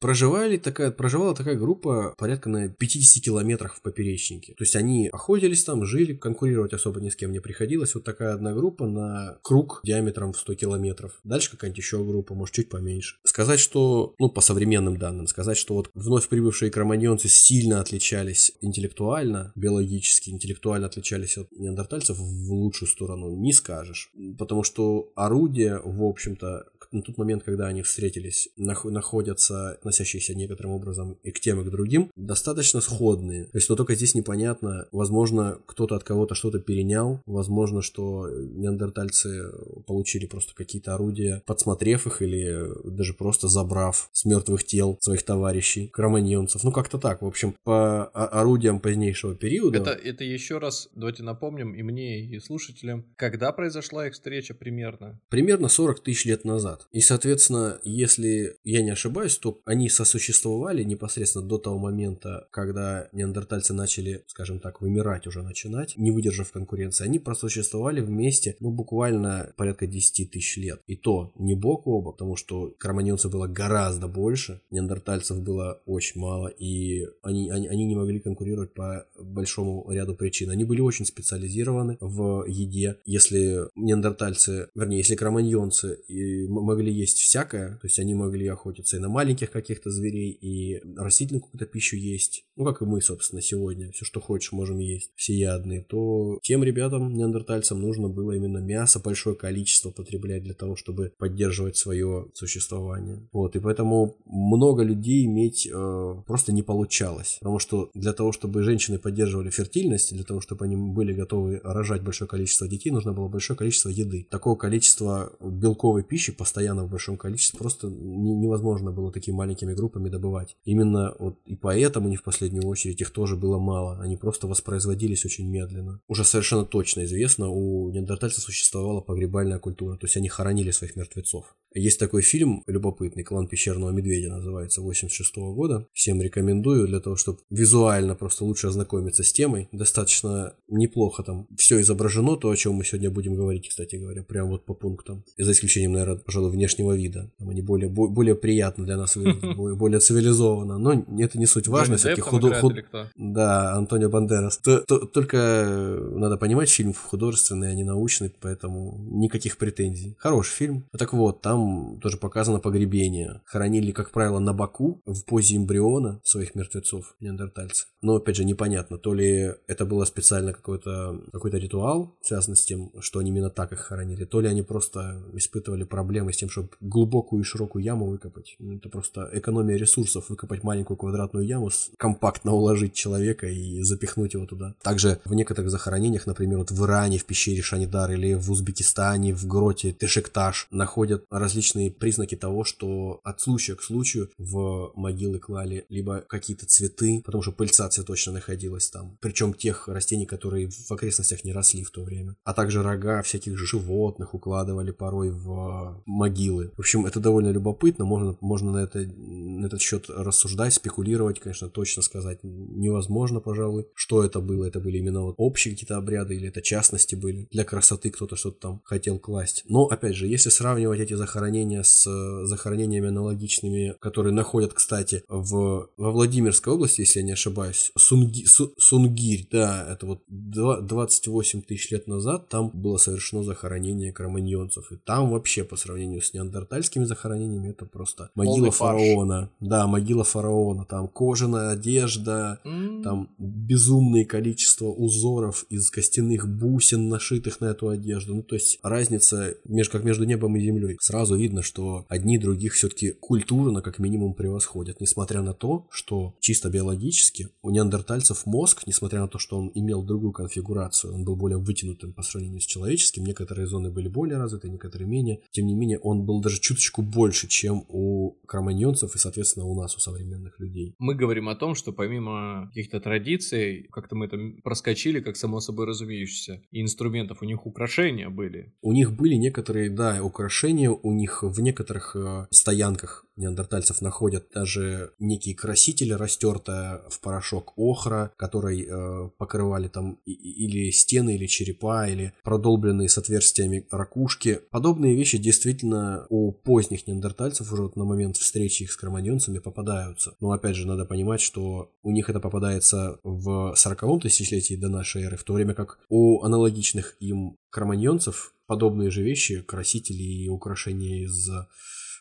Проживали 0.00 0.56
такая, 0.56 0.90
проживала 0.90 1.34
такая 1.34 1.56
группа 1.56 2.14
порядка 2.16 2.48
на 2.48 2.68
50 2.68 3.24
километрах 3.24 3.76
в 3.76 3.82
поперечнике. 3.82 4.54
То 4.54 4.62
есть 4.62 4.76
они 4.76 5.08
охотились 5.08 5.64
там, 5.64 5.84
жили, 5.84 6.14
конкурировать 6.14 6.72
особо 6.72 7.00
ни 7.00 7.08
с 7.08 7.16
кем 7.16 7.32
не 7.32 7.40
приходилось. 7.40 7.94
Вот 7.94 8.04
такая 8.04 8.34
одна 8.34 8.52
группа 8.52 8.86
на 8.86 9.38
круг 9.42 9.80
диаметром 9.84 10.32
в 10.32 10.38
100 10.38 10.54
километров. 10.54 11.18
Дальше 11.24 11.50
какая-нибудь 11.50 11.78
еще 11.78 12.02
группа, 12.04 12.34
может 12.34 12.54
чуть 12.54 12.68
поменьше. 12.68 13.16
Сказать, 13.24 13.60
что, 13.60 14.14
ну 14.18 14.28
по 14.28 14.40
современным 14.40 14.96
данным, 14.96 15.26
сказать, 15.26 15.56
что 15.56 15.74
вот 15.74 15.90
вновь 15.94 16.28
прибывшие 16.28 16.70
кроманьонцы 16.70 17.28
сильно 17.28 17.80
отличались 17.80 18.52
интеллектуально, 18.60 19.52
биологически, 19.56 20.30
интеллектуально 20.30 20.86
отличались 20.86 21.36
от 21.36 21.50
неандертальцев 21.52 22.16
в 22.16 22.52
лучшую 22.52 22.88
сторону, 22.88 23.34
не 23.36 23.52
скажешь. 23.52 24.10
Потому 24.38 24.62
что 24.62 25.10
орудия, 25.16 25.80
в 25.84 26.04
общем-то, 26.04 26.66
на 26.94 27.02
тот 27.02 27.18
момент, 27.18 27.42
когда 27.42 27.66
они 27.66 27.82
встретились, 27.82 28.48
находятся, 28.56 29.72
относящиеся 29.72 30.34
некоторым 30.34 30.72
образом 30.72 31.18
и 31.22 31.30
к 31.30 31.40
тем, 31.40 31.60
и 31.60 31.64
к 31.64 31.70
другим, 31.70 32.10
достаточно 32.16 32.80
сходные. 32.80 33.44
То 33.46 33.58
есть, 33.58 33.68
но 33.68 33.76
только 33.76 33.94
здесь 33.94 34.14
непонятно, 34.14 34.88
возможно, 34.92 35.58
кто-то 35.66 35.96
от 35.96 36.04
кого-то 36.04 36.34
что-то 36.34 36.58
перенял, 36.58 37.20
возможно, 37.26 37.82
что 37.82 38.28
неандертальцы 38.30 39.50
получили 39.86 40.26
просто 40.26 40.54
какие-то 40.54 40.94
орудия, 40.94 41.42
подсмотрев 41.46 42.06
их 42.06 42.22
или 42.22 42.68
даже 42.84 43.14
просто 43.14 43.48
забрав 43.48 44.08
с 44.12 44.24
мертвых 44.24 44.64
тел 44.64 44.96
своих 45.00 45.22
товарищей, 45.22 45.88
кроманьонцев. 45.88 46.64
Ну, 46.64 46.72
как-то 46.72 46.98
так. 46.98 47.22
В 47.22 47.26
общем, 47.26 47.54
по 47.64 48.06
орудиям 48.06 48.80
позднейшего 48.80 49.34
периода. 49.34 49.78
Это, 49.78 49.90
это 49.90 50.24
еще 50.24 50.58
раз, 50.58 50.88
давайте 50.94 51.22
напомним 51.22 51.74
и 51.74 51.82
мне, 51.82 52.24
и 52.24 52.38
слушателям, 52.38 53.04
когда 53.16 53.52
произошла 53.52 54.06
их 54.06 54.14
встреча 54.14 54.54
примерно? 54.54 55.20
Примерно 55.28 55.68
40 55.68 56.02
тысяч 56.02 56.24
лет 56.24 56.44
назад. 56.44 56.83
И, 56.92 57.00
соответственно, 57.00 57.80
если 57.84 58.56
я 58.64 58.82
не 58.82 58.90
ошибаюсь, 58.90 59.36
то 59.38 59.60
они 59.64 59.88
сосуществовали 59.88 60.82
непосредственно 60.82 61.46
до 61.46 61.58
того 61.58 61.78
момента, 61.78 62.48
когда 62.50 63.08
неандертальцы 63.12 63.74
начали, 63.74 64.24
скажем 64.26 64.60
так, 64.60 64.80
вымирать 64.80 65.26
уже 65.26 65.42
начинать, 65.42 65.96
не 65.96 66.10
выдержав 66.10 66.52
конкуренции. 66.52 67.04
Они 67.04 67.18
просуществовали 67.18 68.00
вместе, 68.00 68.56
ну, 68.60 68.70
буквально 68.70 69.52
порядка 69.56 69.86
10 69.86 70.30
тысяч 70.30 70.56
лет. 70.56 70.80
И 70.86 70.96
то 70.96 71.32
не 71.36 71.54
бок 71.54 71.86
о 71.86 72.00
бок, 72.00 72.16
потому 72.16 72.36
что 72.36 72.74
кроманьонцев 72.78 73.30
было 73.30 73.46
гораздо 73.46 74.08
больше, 74.08 74.60
неандертальцев 74.70 75.40
было 75.40 75.80
очень 75.86 76.20
мало, 76.20 76.48
и 76.48 77.06
они, 77.22 77.50
они, 77.50 77.68
они 77.68 77.84
не 77.84 77.96
могли 77.96 78.20
конкурировать 78.20 78.72
по 78.72 79.06
большому 79.18 79.90
ряду 79.90 80.14
причин. 80.14 80.50
Они 80.50 80.64
были 80.64 80.80
очень 80.80 81.04
специализированы 81.04 81.98
в 82.00 82.44
еде. 82.46 82.98
Если 83.04 83.68
неандертальцы, 83.74 84.68
вернее, 84.74 84.98
если 84.98 85.16
кроманьонцы 85.16 85.98
и 86.08 86.46
могли 86.74 86.92
есть 86.92 87.18
всякое, 87.18 87.76
то 87.76 87.86
есть 87.86 87.98
они 87.98 88.14
могли 88.14 88.46
охотиться 88.48 88.96
и 88.96 89.00
на 89.00 89.08
маленьких 89.08 89.50
каких-то 89.50 89.90
зверей, 89.90 90.30
и 90.30 90.80
растительную 90.96 91.42
какую-то 91.42 91.66
пищу 91.66 91.96
есть, 91.96 92.44
ну, 92.56 92.64
как 92.64 92.82
и 92.82 92.84
мы, 92.84 93.00
собственно, 93.00 93.40
сегодня, 93.40 93.92
все, 93.92 94.04
что 94.04 94.20
хочешь, 94.20 94.52
можем 94.52 94.78
есть, 94.78 95.10
всеядные, 95.14 95.82
то 95.82 96.38
тем 96.42 96.64
ребятам, 96.64 97.14
неандертальцам, 97.14 97.80
нужно 97.80 98.08
было 98.08 98.32
именно 98.32 98.58
мясо, 98.58 99.00
большое 99.00 99.36
количество 99.36 99.90
потреблять 99.90 100.42
для 100.42 100.54
того, 100.54 100.76
чтобы 100.76 101.12
поддерживать 101.18 101.76
свое 101.76 102.26
существование. 102.34 103.28
Вот, 103.32 103.56
и 103.56 103.60
поэтому 103.60 104.16
много 104.24 104.82
людей 104.82 105.24
иметь 105.26 105.68
э, 105.72 106.14
просто 106.26 106.52
не 106.52 106.62
получалось, 106.62 107.36
потому 107.40 107.58
что 107.58 107.90
для 107.94 108.12
того, 108.12 108.32
чтобы 108.32 108.62
женщины 108.62 108.98
поддерживали 108.98 109.50
фертильность, 109.50 110.12
для 110.12 110.24
того, 110.24 110.40
чтобы 110.40 110.64
они 110.64 110.76
были 110.76 111.12
готовы 111.12 111.60
рожать 111.62 112.02
большое 112.02 112.28
количество 112.28 112.66
детей, 112.66 112.90
нужно 112.90 113.12
было 113.12 113.28
большое 113.28 113.56
количество 113.56 113.88
еды. 113.88 114.26
Такого 114.30 114.56
количества 114.56 115.32
белковой 115.40 116.02
пищи 116.02 116.32
постоянно 116.32 116.63
в 116.72 116.90
большом 116.90 117.16
количестве 117.16 117.58
просто 117.58 117.88
невозможно 117.88 118.90
было 118.90 119.12
такими 119.12 119.34
маленькими 119.34 119.74
группами 119.74 120.08
добывать. 120.08 120.56
Именно 120.64 121.14
вот 121.18 121.38
и 121.44 121.56
поэтому 121.56 122.08
не 122.08 122.16
в 122.16 122.22
последнюю 122.22 122.66
очередь 122.66 123.00
их 123.00 123.10
тоже 123.10 123.36
было 123.36 123.58
мало. 123.58 124.00
Они 124.00 124.16
просто 124.16 124.46
воспроизводились 124.46 125.24
очень 125.24 125.48
медленно. 125.48 126.00
Уже 126.08 126.24
совершенно 126.24 126.64
точно 126.64 127.04
известно, 127.04 127.48
у 127.48 127.90
неандертальцев 127.90 128.42
существовала 128.42 129.00
погребальная 129.00 129.58
культура, 129.58 129.96
то 129.96 130.06
есть 130.06 130.16
они 130.16 130.28
хоронили 130.28 130.70
своих 130.70 130.96
мертвецов. 130.96 131.54
Есть 131.74 131.98
такой 131.98 132.22
фильм 132.22 132.62
любопытный, 132.68 133.24
«Клан 133.24 133.48
пещерного 133.48 133.90
медведя» 133.90 134.28
называется, 134.28 134.80
86 134.80 135.36
-го 135.38 135.54
года. 135.54 135.88
Всем 135.92 136.22
рекомендую 136.22 136.86
для 136.86 137.00
того, 137.00 137.16
чтобы 137.16 137.40
визуально 137.50 138.14
просто 138.14 138.44
лучше 138.44 138.68
ознакомиться 138.68 139.24
с 139.24 139.32
темой. 139.32 139.68
Достаточно 139.72 140.54
неплохо 140.68 141.24
там 141.24 141.48
все 141.56 141.80
изображено, 141.80 142.36
то, 142.36 142.50
о 142.50 142.56
чем 142.56 142.74
мы 142.74 142.84
сегодня 142.84 143.10
будем 143.10 143.34
говорить, 143.34 143.68
кстати 143.68 143.96
говоря, 143.96 144.22
прям 144.22 144.50
вот 144.50 144.64
по 144.64 144.74
пунктам. 144.74 145.24
За 145.36 145.50
исключением, 145.50 145.92
наверное, 145.92 146.18
пожалуй, 146.18 146.43
внешнего 146.48 146.92
вида. 146.92 147.30
Там 147.38 147.48
они 147.50 147.62
более, 147.62 147.88
более 147.88 148.34
приятно 148.34 148.84
для 148.84 148.96
нас 148.96 149.16
выглядят, 149.16 149.56
более 149.78 150.00
цивилизованно. 150.00 150.78
Но 150.78 151.04
это 151.18 151.38
не 151.38 151.46
суть 151.46 151.68
важно. 151.68 151.96
Все-таки 151.96 152.20
худ... 152.20 152.44
худ... 152.56 152.74
Да, 153.16 153.74
Антонио 153.74 154.10
Бандерас. 154.10 154.58
Только 154.58 155.98
надо 156.12 156.36
понимать, 156.36 156.70
фильм 156.70 156.92
художественный, 156.92 157.70
а 157.70 157.74
не 157.74 157.84
научный, 157.84 158.32
поэтому 158.40 158.98
никаких 159.10 159.56
претензий. 159.56 160.16
Хороший 160.18 160.52
фильм. 160.52 160.84
Так 160.96 161.12
вот, 161.12 161.40
там 161.40 161.98
тоже 162.00 162.18
показано 162.18 162.58
погребение. 162.58 163.40
Хоронили, 163.44 163.92
как 163.92 164.10
правило, 164.10 164.38
на 164.38 164.52
боку, 164.52 165.00
в 165.06 165.24
позе 165.24 165.56
эмбриона 165.56 166.20
своих 166.24 166.54
мертвецов, 166.54 167.14
неандертальцы. 167.20 167.86
Но, 168.02 168.16
опять 168.16 168.36
же, 168.36 168.44
непонятно, 168.44 168.98
то 168.98 169.14
ли 169.14 169.54
это 169.66 169.86
было 169.86 170.04
специально 170.04 170.52
какой-то 170.52 171.20
какой 171.32 171.50
ритуал, 171.52 172.16
связанный 172.22 172.56
с 172.56 172.64
тем, 172.64 172.92
что 173.00 173.18
они 173.18 173.30
именно 173.30 173.50
так 173.50 173.72
их 173.72 173.80
хоронили, 173.80 174.24
то 174.24 174.40
ли 174.40 174.48
они 174.48 174.62
просто 174.62 175.22
испытывали 175.34 175.84
проблемы 175.84 176.32
с 176.34 176.36
тем, 176.36 176.50
чтобы 176.50 176.68
глубокую 176.80 177.42
и 177.42 177.44
широкую 177.44 177.82
яму 177.82 178.06
выкопать. 178.06 178.56
Ну, 178.58 178.76
это 178.76 178.88
просто 178.88 179.30
экономия 179.32 179.76
ресурсов, 179.76 180.28
выкопать 180.28 180.62
маленькую 180.62 180.96
квадратную 180.96 181.46
яму, 181.46 181.70
компактно 181.96 182.52
уложить 182.52 182.92
человека 182.92 183.46
и 183.46 183.82
запихнуть 183.82 184.34
его 184.34 184.44
туда. 184.46 184.74
Также 184.82 185.20
в 185.24 185.32
некоторых 185.34 185.70
захоронениях, 185.70 186.26
например, 186.26 186.58
вот 186.58 186.70
в 186.70 186.84
Иране, 186.84 187.18
в 187.18 187.24
пещере 187.24 187.62
Шанидар 187.62 188.10
или 188.10 188.34
в 188.34 188.50
Узбекистане, 188.50 189.32
в 189.34 189.46
гроте 189.46 189.92
Тешекташ 189.92 190.68
находят 190.70 191.24
раз 191.30 191.54
различные 191.54 191.90
признаки 191.92 192.34
того, 192.34 192.64
что 192.64 193.20
от 193.22 193.40
случая 193.40 193.76
к 193.76 193.82
случаю 193.82 194.28
в 194.38 194.90
могилы 194.96 195.38
клали 195.38 195.86
либо 195.88 196.20
какие-то 196.20 196.66
цветы, 196.66 197.22
потому 197.24 197.42
что 197.42 197.52
пыльца 197.52 197.88
цветочно 197.88 198.32
находилась 198.32 198.90
там, 198.90 199.16
причем 199.20 199.54
тех 199.54 199.86
растений, 199.86 200.26
которые 200.26 200.68
в 200.68 200.90
окрестностях 200.90 201.44
не 201.44 201.52
росли 201.52 201.84
в 201.84 201.90
то 201.90 202.02
время, 202.02 202.34
а 202.42 202.52
также 202.54 202.82
рога 202.82 203.22
всяких 203.22 203.56
животных 203.56 204.34
укладывали 204.34 204.90
порой 204.90 205.30
в 205.30 206.02
могилы. 206.24 206.72
В 206.76 206.80
общем, 206.80 207.06
это 207.06 207.20
довольно 207.20 207.50
любопытно, 207.50 208.04
можно, 208.04 208.36
можно 208.40 208.72
на, 208.72 208.78
это, 208.78 208.98
на 209.00 209.66
этот 209.66 209.80
счет 209.80 210.06
рассуждать, 210.08 210.72
спекулировать, 210.74 211.40
конечно, 211.40 211.68
точно 211.68 212.02
сказать 212.02 212.38
невозможно, 212.42 213.40
пожалуй, 213.40 213.86
что 213.94 214.24
это 214.24 214.40
было. 214.40 214.64
Это 214.64 214.80
были 214.80 214.98
именно 214.98 215.22
вот 215.22 215.34
общие 215.38 215.74
какие-то 215.74 215.96
обряды 215.96 216.36
или 216.36 216.48
это 216.48 216.62
частности 216.62 217.14
были. 217.14 217.46
Для 217.50 217.64
красоты 217.64 218.10
кто-то 218.10 218.36
что-то 218.36 218.58
там 218.60 218.80
хотел 218.84 219.18
класть. 219.18 219.64
Но, 219.68 219.84
опять 219.84 220.16
же, 220.16 220.26
если 220.26 220.50
сравнивать 220.50 221.00
эти 221.00 221.14
захоронения 221.14 221.82
с 221.82 222.06
э, 222.06 222.46
захоронениями 222.46 223.08
аналогичными, 223.08 223.94
которые 224.00 224.32
находят, 224.32 224.72
кстати, 224.72 225.22
в, 225.28 225.88
во 225.96 226.10
Владимирской 226.10 226.72
области, 226.72 227.02
если 227.02 227.20
я 227.20 227.26
не 227.26 227.32
ошибаюсь. 227.32 227.92
Сунги, 227.98 228.44
Су, 228.44 228.72
Сунгирь, 228.78 229.46
да, 229.50 229.86
это 229.92 230.06
вот 230.06 230.22
28 230.28 231.62
тысяч 231.62 231.90
лет 231.90 232.06
назад 232.06 232.48
там 232.48 232.70
было 232.72 232.96
совершено 232.96 233.42
захоронение 233.42 234.12
кроманьонцев. 234.12 234.90
И 234.92 234.96
там 234.96 235.30
вообще 235.30 235.64
по 235.64 235.76
сравнению 235.76 236.13
с 236.20 236.32
неандертальскими 236.34 237.04
захоронениями 237.04 237.70
это 237.70 237.86
просто 237.86 238.30
могила 238.34 238.54
Полный 238.54 238.70
фараона. 238.70 239.40
Фарш. 239.40 239.50
Да, 239.60 239.86
могила 239.86 240.24
фараона. 240.24 240.84
Там 240.84 241.08
кожаная 241.08 241.70
одежда, 241.70 242.60
mm. 242.64 243.02
там 243.02 243.30
безумное 243.38 244.24
количество 244.24 244.86
узоров 244.86 245.64
из 245.70 245.90
костяных 245.90 246.48
бусин, 246.48 247.08
нашитых 247.08 247.60
на 247.60 247.66
эту 247.66 247.88
одежду. 247.88 248.34
Ну, 248.34 248.42
то 248.42 248.54
есть 248.54 248.78
разница 248.82 249.56
между, 249.64 249.92
как 249.92 250.04
между 250.04 250.24
небом 250.24 250.56
и 250.56 250.60
землей. 250.60 250.96
Сразу 251.00 251.36
видно, 251.36 251.62
что 251.62 252.06
одни 252.08 252.38
других 252.38 252.74
все-таки 252.74 253.12
культурно 253.12 253.82
как 253.82 253.98
минимум 253.98 254.34
превосходят, 254.34 255.00
несмотря 255.00 255.42
на 255.42 255.54
то, 255.54 255.86
что 255.90 256.34
чисто 256.40 256.70
биологически 256.70 257.48
у 257.62 257.70
неандертальцев 257.70 258.46
мозг, 258.46 258.82
несмотря 258.86 259.20
на 259.20 259.28
то, 259.28 259.38
что 259.38 259.58
он 259.58 259.70
имел 259.74 260.02
другую 260.02 260.32
конфигурацию, 260.32 261.14
он 261.14 261.24
был 261.24 261.36
более 261.36 261.58
вытянутым 261.58 262.12
по 262.12 262.22
сравнению 262.22 262.60
с 262.60 262.66
человеческим, 262.66 263.24
некоторые 263.24 263.66
зоны 263.66 263.90
были 263.90 264.08
более 264.08 264.38
развиты, 264.38 264.68
некоторые 264.68 265.08
менее, 265.08 265.40
тем 265.50 265.66
не 265.66 265.74
менее 265.74 265.98
он 266.04 266.26
был 266.26 266.40
даже 266.40 266.60
чуточку 266.60 267.02
больше, 267.02 267.48
чем 267.48 267.84
у 267.88 268.32
кроманьонцев 268.46 269.14
и, 269.14 269.18
соответственно, 269.18 269.64
у 269.64 269.74
нас, 269.74 269.96
у 269.96 270.00
современных 270.00 270.60
людей. 270.60 270.94
Мы 270.98 271.14
говорим 271.14 271.48
о 271.48 271.56
том, 271.56 271.74
что 271.74 271.92
помимо 271.92 272.66
каких-то 272.68 273.00
традиций, 273.00 273.88
как-то 273.90 274.14
мы 274.14 274.26
это 274.26 274.38
проскочили, 274.62 275.20
как 275.20 275.36
само 275.36 275.60
собой 275.60 275.86
разумеющееся, 275.86 276.62
и 276.70 276.82
инструментов, 276.82 277.38
у 277.40 277.46
них 277.46 277.66
украшения 277.66 278.28
были. 278.28 278.74
У 278.82 278.92
них 278.92 279.16
были 279.16 279.34
некоторые, 279.34 279.88
да, 279.88 280.22
украшения, 280.22 280.90
у 280.90 281.12
них 281.12 281.42
в 281.42 281.60
некоторых 281.60 282.14
э, 282.14 282.46
стоянках 282.50 283.24
неандертальцев 283.36 284.00
находят 284.00 284.48
даже 284.54 285.12
некие 285.18 285.54
красители, 285.54 286.12
растертая 286.12 287.02
в 287.08 287.20
порошок 287.20 287.72
охра, 287.76 288.32
который 288.36 288.86
э, 288.86 289.30
покрывали 289.38 289.88
там 289.88 290.18
или 290.24 290.90
стены, 290.90 291.34
или 291.34 291.46
черепа, 291.46 292.08
или 292.08 292.32
продолбленные 292.44 293.08
с 293.08 293.18
отверстиями 293.18 293.86
ракушки. 293.90 294.60
Подобные 294.70 295.16
вещи 295.16 295.38
действительно 295.38 295.93
у 296.28 296.52
поздних 296.52 297.06
неандертальцев, 297.06 297.72
уже 297.72 297.82
вот 297.82 297.96
на 297.96 298.04
момент 298.04 298.36
встречи 298.36 298.84
их 298.84 298.92
с 298.92 298.96
кроманьонцами 298.96 299.58
попадаются. 299.58 300.34
Но 300.40 300.52
опять 300.52 300.76
же, 300.76 300.86
надо 300.86 301.04
понимать, 301.04 301.40
что 301.40 301.92
у 302.02 302.10
них 302.10 302.30
это 302.30 302.40
попадается 302.40 303.18
в 303.22 303.74
40-м 303.74 304.20
тысячелетии 304.20 304.74
до 304.74 304.88
нашей 304.88 305.22
эры, 305.22 305.36
в 305.36 305.44
то 305.44 305.52
время 305.52 305.74
как 305.74 305.98
у 306.08 306.42
аналогичных 306.42 307.16
им 307.20 307.56
кроманьонцев 307.70 308.54
подобные 308.66 309.10
же 309.10 309.22
вещи, 309.22 309.62
красители 309.62 310.22
и 310.22 310.48
украшения 310.48 311.24
из 311.24 311.50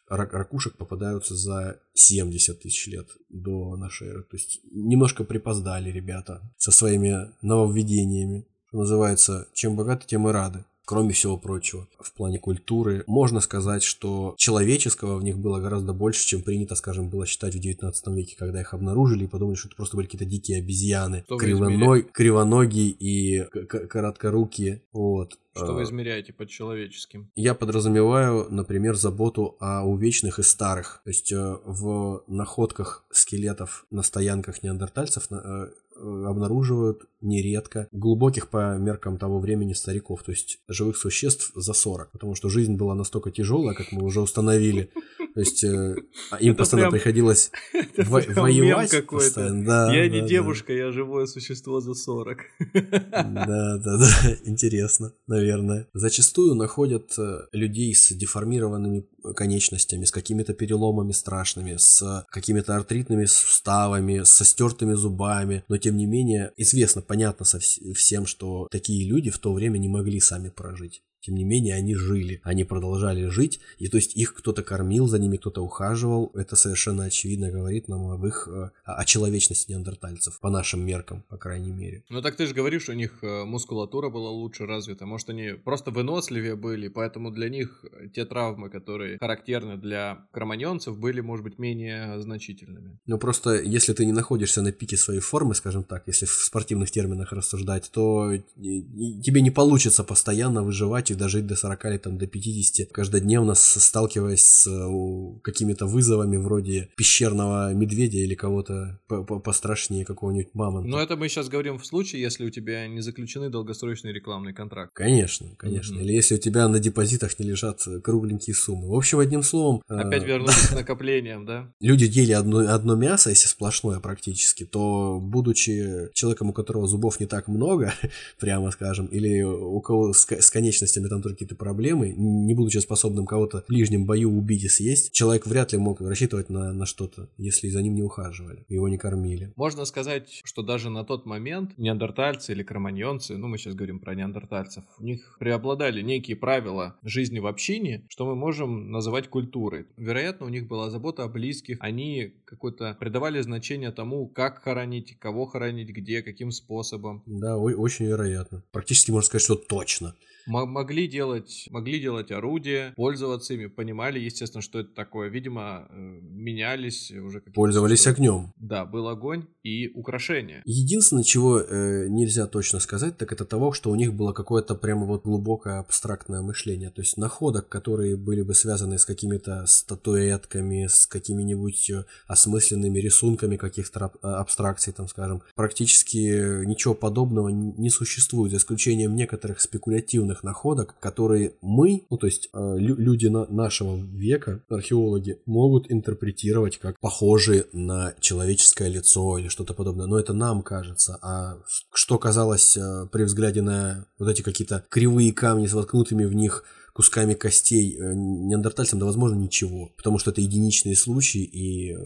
ракушек 0.08 0.78
попадаются 0.78 1.36
за 1.36 1.80
70 1.94 2.62
тысяч 2.62 2.88
лет 2.88 3.10
до 3.30 3.76
нашей 3.78 4.10
эры. 4.10 4.24
То 4.24 4.36
есть 4.36 4.60
немножко 4.72 5.24
припоздали 5.24 5.90
ребята 5.90 6.42
со 6.58 6.72
своими 6.72 7.32
нововведениями. 7.42 8.46
Что 8.68 8.80
называется, 8.80 9.48
чем 9.54 9.76
богаты, 9.76 10.06
тем 10.08 10.28
и 10.28 10.32
рады. 10.32 10.66
Кроме 10.86 11.14
всего 11.14 11.38
прочего, 11.38 11.88
в 12.00 12.12
плане 12.14 12.40
культуры, 12.40 13.04
можно 13.08 13.40
сказать, 13.40 13.84
что 13.84 14.36
человеческого 14.38 15.18
в 15.18 15.24
них 15.24 15.38
было 15.38 15.60
гораздо 15.60 15.94
больше, 15.94 16.28
чем 16.28 16.42
принято, 16.42 16.76
скажем, 16.76 17.10
было 17.10 17.26
считать 17.26 17.56
в 17.56 17.60
19 17.60 18.08
веке, 18.08 18.36
когда 18.38 18.62
их 18.62 18.74
обнаружили 18.74 19.24
и 19.24 19.28
подумали, 19.28 19.56
что 19.56 19.70
это 19.70 19.78
просто 19.78 19.96
были 19.96 20.08
какие-то 20.08 20.26
дикие 20.26 20.58
обезьяны, 20.58 21.24
кривоной, 21.28 22.04
кривоногие 22.04 22.90
и 22.90 23.44
короткорукие. 23.44 24.82
Вот. 24.92 25.38
Что 25.56 25.74
вы 25.74 25.82
а, 25.82 25.84
измеряете 25.84 26.34
под 26.34 26.50
человеческим? 26.50 27.30
Я 27.36 27.54
подразумеваю, 27.54 28.48
например, 28.50 28.96
заботу 28.96 29.56
о 29.60 29.84
увечных 29.84 30.40
и 30.40 30.44
старых. 30.44 31.02
То 31.04 31.10
есть 31.12 31.32
э, 31.32 31.58
в 31.64 32.24
находках 32.28 33.06
скелетов 33.12 33.86
на 33.92 34.02
стоянках 34.02 34.64
неандертальцев 34.64 35.28
э, 35.32 35.70
обнаруживают 35.96 37.02
нередко 37.22 37.88
глубоких 37.92 38.50
по 38.50 38.78
меркам 38.78 39.18
того 39.18 39.40
времени 39.40 39.74
стариков, 39.74 40.24
то 40.24 40.32
есть 40.32 40.60
живых 40.68 40.98
существ 40.98 41.52
за 41.56 41.74
40, 41.74 42.12
потому 42.12 42.36
что 42.36 42.50
жизнь 42.50 42.76
была 42.76 42.96
настолько 42.96 43.32
тяжелая, 43.32 43.76
как 43.76 43.92
мы 43.92 44.04
уже 44.04 44.22
установили, 44.22 44.92
то 45.34 45.40
есть 45.40 45.64
э, 45.64 45.96
а 46.30 46.38
им 46.38 46.56
постоянно 46.56 46.92
приходилось 46.92 47.52
воевать 47.98 49.06
постоянно. 49.08 49.66
Да, 49.66 49.94
я 49.94 50.08
не 50.08 50.22
девушка, 50.28 50.74
я 50.74 50.92
живое 50.92 51.26
существо 51.26 51.80
за 51.80 51.94
40. 51.94 52.40
Да, 53.14 53.78
да, 53.78 53.98
да, 53.98 54.38
интересно, 54.46 55.14
наверное. 55.28 55.88
Зачастую 55.94 56.56
находят 56.56 57.14
э, 57.18 57.48
людей 57.52 57.94
с 57.96 58.12
деформированными 58.12 59.06
конечностями, 59.36 60.06
с 60.06 60.12
какими-то 60.12 60.54
переломами 60.54 61.12
страшными, 61.12 61.78
с 61.78 62.26
какими-то 62.30 62.76
артритными 62.76 63.26
суставами, 63.26 64.24
со 64.24 64.46
стертыми 64.46 64.94
зубами, 64.94 65.64
но 65.68 65.78
тем 65.78 65.98
не 65.98 66.06
менее 66.06 66.52
известно, 66.58 67.02
понятно 67.02 67.46
со 67.46 67.60
всем, 67.60 68.26
что 68.26 68.68
такие 68.72 69.08
люди 69.08 69.30
в 69.30 69.40
то 69.40 69.54
время 69.54 69.78
не 69.78 69.88
могли 69.88 70.20
сами 70.20 70.50
прожить. 70.50 71.02
Тем 71.24 71.36
не 71.36 71.46
менее, 71.46 71.76
они 71.76 71.96
жили, 71.96 72.42
они 72.44 72.66
продолжали 72.66 73.28
жить, 73.28 73.62
и 73.80 73.88
то 73.88 73.96
есть 73.96 74.18
их 74.18 74.34
кто-то 74.34 74.62
кормил, 74.62 75.08
за 75.08 75.20
ними 75.20 75.38
кто-то 75.38 75.64
ухаживал. 75.64 76.32
Это 76.36 76.58
совершенно 76.58 77.06
очевидно 77.06 77.50
говорит 77.50 77.88
нам 77.88 78.10
об 78.10 78.26
их, 78.26 78.50
э, 78.52 78.72
о 78.84 79.06
человечности 79.06 79.72
неандертальцев, 79.72 80.40
по 80.42 80.50
нашим 80.50 80.86
меркам, 80.86 81.24
по 81.30 81.38
крайней 81.38 81.72
мере. 81.72 82.04
Ну 82.10 82.22
так 82.22 82.36
ты 82.36 82.46
же 82.46 82.54
говоришь, 82.54 82.90
у 82.90 82.94
них 82.94 83.20
э, 83.22 83.46
мускулатура 83.46 84.10
была 84.10 84.32
лучше 84.32 84.66
развита, 84.66 85.06
может 85.06 85.30
они 85.30 85.54
просто 85.54 85.92
выносливее 85.92 86.58
были, 86.58 86.90
поэтому 86.90 87.32
для 87.32 87.48
них 87.48 87.86
те 88.14 88.26
травмы, 88.26 88.70
которые 88.70 89.18
характерны 89.18 89.78
для 89.78 90.28
кроманьонцев, 90.32 90.98
были, 91.00 91.22
может 91.22 91.46
быть, 91.46 91.58
менее 91.58 92.20
значительными. 92.20 93.00
Ну 93.06 93.18
просто, 93.18 93.62
если 93.62 93.94
ты 93.94 94.06
не 94.06 94.12
находишься 94.12 94.62
на 94.62 94.74
пике 94.74 94.98
своей 94.98 95.22
формы, 95.22 95.56
скажем 95.56 95.86
так, 95.86 96.04
если 96.08 96.26
в 96.26 96.32
спортивных 96.32 96.92
терминах 96.92 97.32
рассуждать, 97.32 97.90
то 97.94 98.34
тебе 98.58 99.42
не 99.42 99.52
получится 99.52 100.04
постоянно 100.04 100.64
выживать 100.64 101.13
и 101.14 101.16
дожить 101.16 101.48
до 101.48 101.56
40 101.56 101.86
или 101.86 101.98
там 101.98 102.18
до 102.18 102.28
50, 102.28 102.92
каждодневно 102.92 103.54
сталкиваясь 103.56 104.44
с 104.44 104.68
э, 104.68 105.40
какими-то 105.42 105.86
вызовами 105.86 106.38
вроде 106.38 106.90
пещерного 106.96 107.74
медведя 107.74 108.20
или 108.20 108.36
кого-то 108.36 109.00
пострашнее 109.44 110.06
какого-нибудь 110.06 110.54
мамонта. 110.54 110.90
Но 110.90 111.00
это 111.00 111.16
мы 111.16 111.30
сейчас 111.30 111.50
говорим 111.50 111.78
в 111.80 111.86
случае, 111.86 112.22
если 112.22 112.46
у 112.46 112.50
тебя 112.50 112.88
не 112.88 113.02
заключены 113.02 113.50
долгосрочные 113.50 114.14
рекламные 114.14 114.54
контракты. 114.54 114.94
Конечно, 114.94 115.50
конечно. 115.58 115.96
Mm-hmm. 115.96 116.04
Или 116.04 116.14
если 116.14 116.36
у 116.36 116.40
тебя 116.40 116.68
на 116.68 116.80
депозитах 116.80 117.40
не 117.40 117.46
лежат 117.46 117.82
кругленькие 118.04 118.56
суммы. 118.56 118.90
В 118.90 118.96
общем, 118.96 119.20
одним 119.20 119.44
словом... 119.44 119.82
Э, 119.90 119.96
Опять 119.96 120.24
вернулись 120.24 120.68
к 120.68 120.74
накоплениям, 120.74 121.46
да? 121.46 121.72
Люди 121.80 122.06
ели 122.06 122.32
одно, 122.32 122.60
одно 122.60 122.96
мясо, 122.96 123.30
если 123.30 123.48
сплошное 123.48 124.00
практически, 124.00 124.66
то, 124.66 125.20
будучи 125.22 126.10
человеком, 126.14 126.50
у 126.50 126.54
которого 126.54 126.88
зубов 126.88 127.20
не 127.20 127.26
так 127.26 127.48
много, 127.48 127.94
прямо 128.40 128.72
скажем, 128.72 129.08
или 129.08 129.42
у 129.42 129.80
кого 129.82 130.14
с, 130.14 130.28
с 130.30 130.50
конечностями 130.50 131.03
если 131.04 131.10
там 131.10 131.22
только 131.22 131.36
какие-то 131.36 131.56
проблемы, 131.56 132.14
не 132.16 132.54
будучи 132.54 132.78
способным 132.78 133.26
кого-то 133.26 133.62
в 133.62 133.68
ближнем 133.68 134.06
бою 134.06 134.32
убить 134.32 134.64
и 134.64 134.70
съесть, 134.70 135.12
человек 135.12 135.46
вряд 135.46 135.72
ли 135.74 135.78
мог 135.78 136.02
рассчитывать 136.02 136.50
на, 136.50 136.74
на 136.74 136.86
что-то, 136.86 137.30
если 137.38 137.70
за 137.70 137.82
ним 137.82 137.96
не 137.96 138.04
ухаживали, 138.04 138.66
его 138.70 138.88
не 138.88 138.98
кормили. 138.98 139.54
Можно 139.56 139.86
сказать, 139.86 140.42
что 140.44 140.64
даже 140.64 140.90
на 140.90 141.04
тот 141.04 141.26
момент 141.26 141.78
неандертальцы 141.78 142.54
или 142.54 142.64
кроманьонцы, 142.64 143.38
ну 143.38 143.48
мы 143.48 143.58
сейчас 143.58 143.76
говорим 143.76 144.00
про 144.00 144.16
неандертальцев, 144.16 144.84
у 145.00 145.04
них 145.04 145.38
преобладали 145.40 146.02
некие 146.02 146.38
правила 146.38 146.96
жизни 147.04 147.40
в 147.40 147.48
общине, 147.48 148.06
что 148.10 148.26
мы 148.26 148.36
можем 148.36 148.92
называть 148.92 149.28
культурой. 149.28 149.86
Вероятно, 149.98 150.46
у 150.46 150.50
них 150.50 150.68
была 150.68 150.90
забота 150.90 151.24
о 151.24 151.28
близких, 151.28 151.78
они 151.80 152.34
какое-то 152.46 152.96
придавали 153.00 153.42
значение 153.42 153.92
тому, 153.92 154.28
как 154.28 154.64
хоронить, 154.64 155.18
кого 155.20 155.46
хоронить, 155.46 155.90
где, 155.90 156.22
каким 156.22 156.52
способом. 156.52 157.24
Да, 157.26 157.58
очень 157.58 158.06
вероятно. 158.06 158.64
Практически 158.72 159.12
можно 159.12 159.26
сказать, 159.26 159.44
что 159.44 159.56
точно 159.56 160.16
могли 160.46 161.08
делать, 161.08 161.68
могли 161.70 162.00
делать 162.00 162.32
орудия, 162.32 162.94
пользоваться 162.96 163.54
ими, 163.54 163.68
понимали, 163.68 164.20
естественно, 164.20 164.62
что 164.62 164.80
это 164.80 164.94
такое. 164.94 165.30
Видимо, 165.30 165.88
э, 165.90 166.20
менялись 166.22 167.12
уже. 167.12 167.42
Пользовались 167.42 168.08
огнем. 168.08 168.52
Да, 168.58 168.86
был 168.86 169.08
огонь 169.08 169.46
и 169.64 169.90
украшения. 169.90 170.62
Единственное, 170.66 171.24
чего 171.24 171.60
э, 171.60 172.08
нельзя 172.10 172.48
точно 172.48 172.80
сказать, 172.80 173.18
так 173.18 173.32
это 173.32 173.46
того, 173.46 173.74
что 173.74 173.92
у 173.92 173.96
них 173.96 174.14
было 174.14 174.34
какое-то 174.34 174.76
прямо 174.76 175.06
вот 175.06 175.24
глубокое 175.24 175.80
абстрактное 175.80 176.42
мышление. 176.42 176.90
То 176.90 177.02
есть 177.02 177.18
находок, 177.18 177.70
которые 177.70 178.16
были 178.16 178.42
бы 178.42 178.54
связаны 178.54 178.98
с 178.98 179.06
какими-то 179.06 179.66
статуэтками, 179.66 180.88
с 180.88 181.06
какими-нибудь 181.06 181.90
э, 181.90 182.06
осмысленными 182.28 183.00
рисунками 183.00 183.58
каких-то 183.58 184.12
абстракций, 184.22 184.94
там, 184.94 185.08
скажем, 185.08 185.42
практически 185.56 186.66
ничего 186.66 186.94
подобного 186.94 187.50
не 187.50 187.90
существует, 187.90 188.52
за 188.52 188.58
исключением 188.58 189.16
некоторых 189.16 189.60
спекулятивных 189.62 190.33
уникальных 190.34 190.44
находок, 190.44 190.96
которые 191.00 191.54
мы, 191.62 192.06
ну 192.10 192.18
то 192.18 192.28
есть 192.28 192.50
э, 192.54 192.76
люди 192.78 193.28
на 193.28 193.46
нашего 193.48 193.98
века, 193.98 194.62
археологи, 194.70 195.40
могут 195.46 195.92
интерпретировать 195.92 196.78
как 196.78 197.00
похожие 197.00 197.66
на 197.74 198.14
человеческое 198.20 198.90
лицо 198.90 199.38
или 199.38 199.50
что-то 199.50 199.74
подобное. 199.74 200.08
Но 200.08 200.20
это 200.20 200.34
нам 200.34 200.62
кажется. 200.62 201.20
А 201.22 201.58
что 201.94 202.18
казалось 202.18 202.78
э, 202.78 203.08
при 203.12 203.24
взгляде 203.24 203.62
на 203.62 204.06
вот 204.20 204.30
эти 204.30 204.42
какие-то 204.42 204.84
кривые 204.90 205.32
камни 205.34 205.68
с 205.68 205.74
воткнутыми 205.74 206.26
в 206.26 206.34
них 206.34 206.64
кусками 206.94 207.34
костей 207.34 207.98
э, 207.98 208.14
неандертальцам, 208.14 209.00
да 209.00 209.06
возможно 209.06 209.36
ничего. 209.36 209.92
Потому 209.98 210.20
что 210.20 210.32
это 210.32 210.42
единичные 210.42 210.96
случаи 210.96 211.44
и 211.44 211.98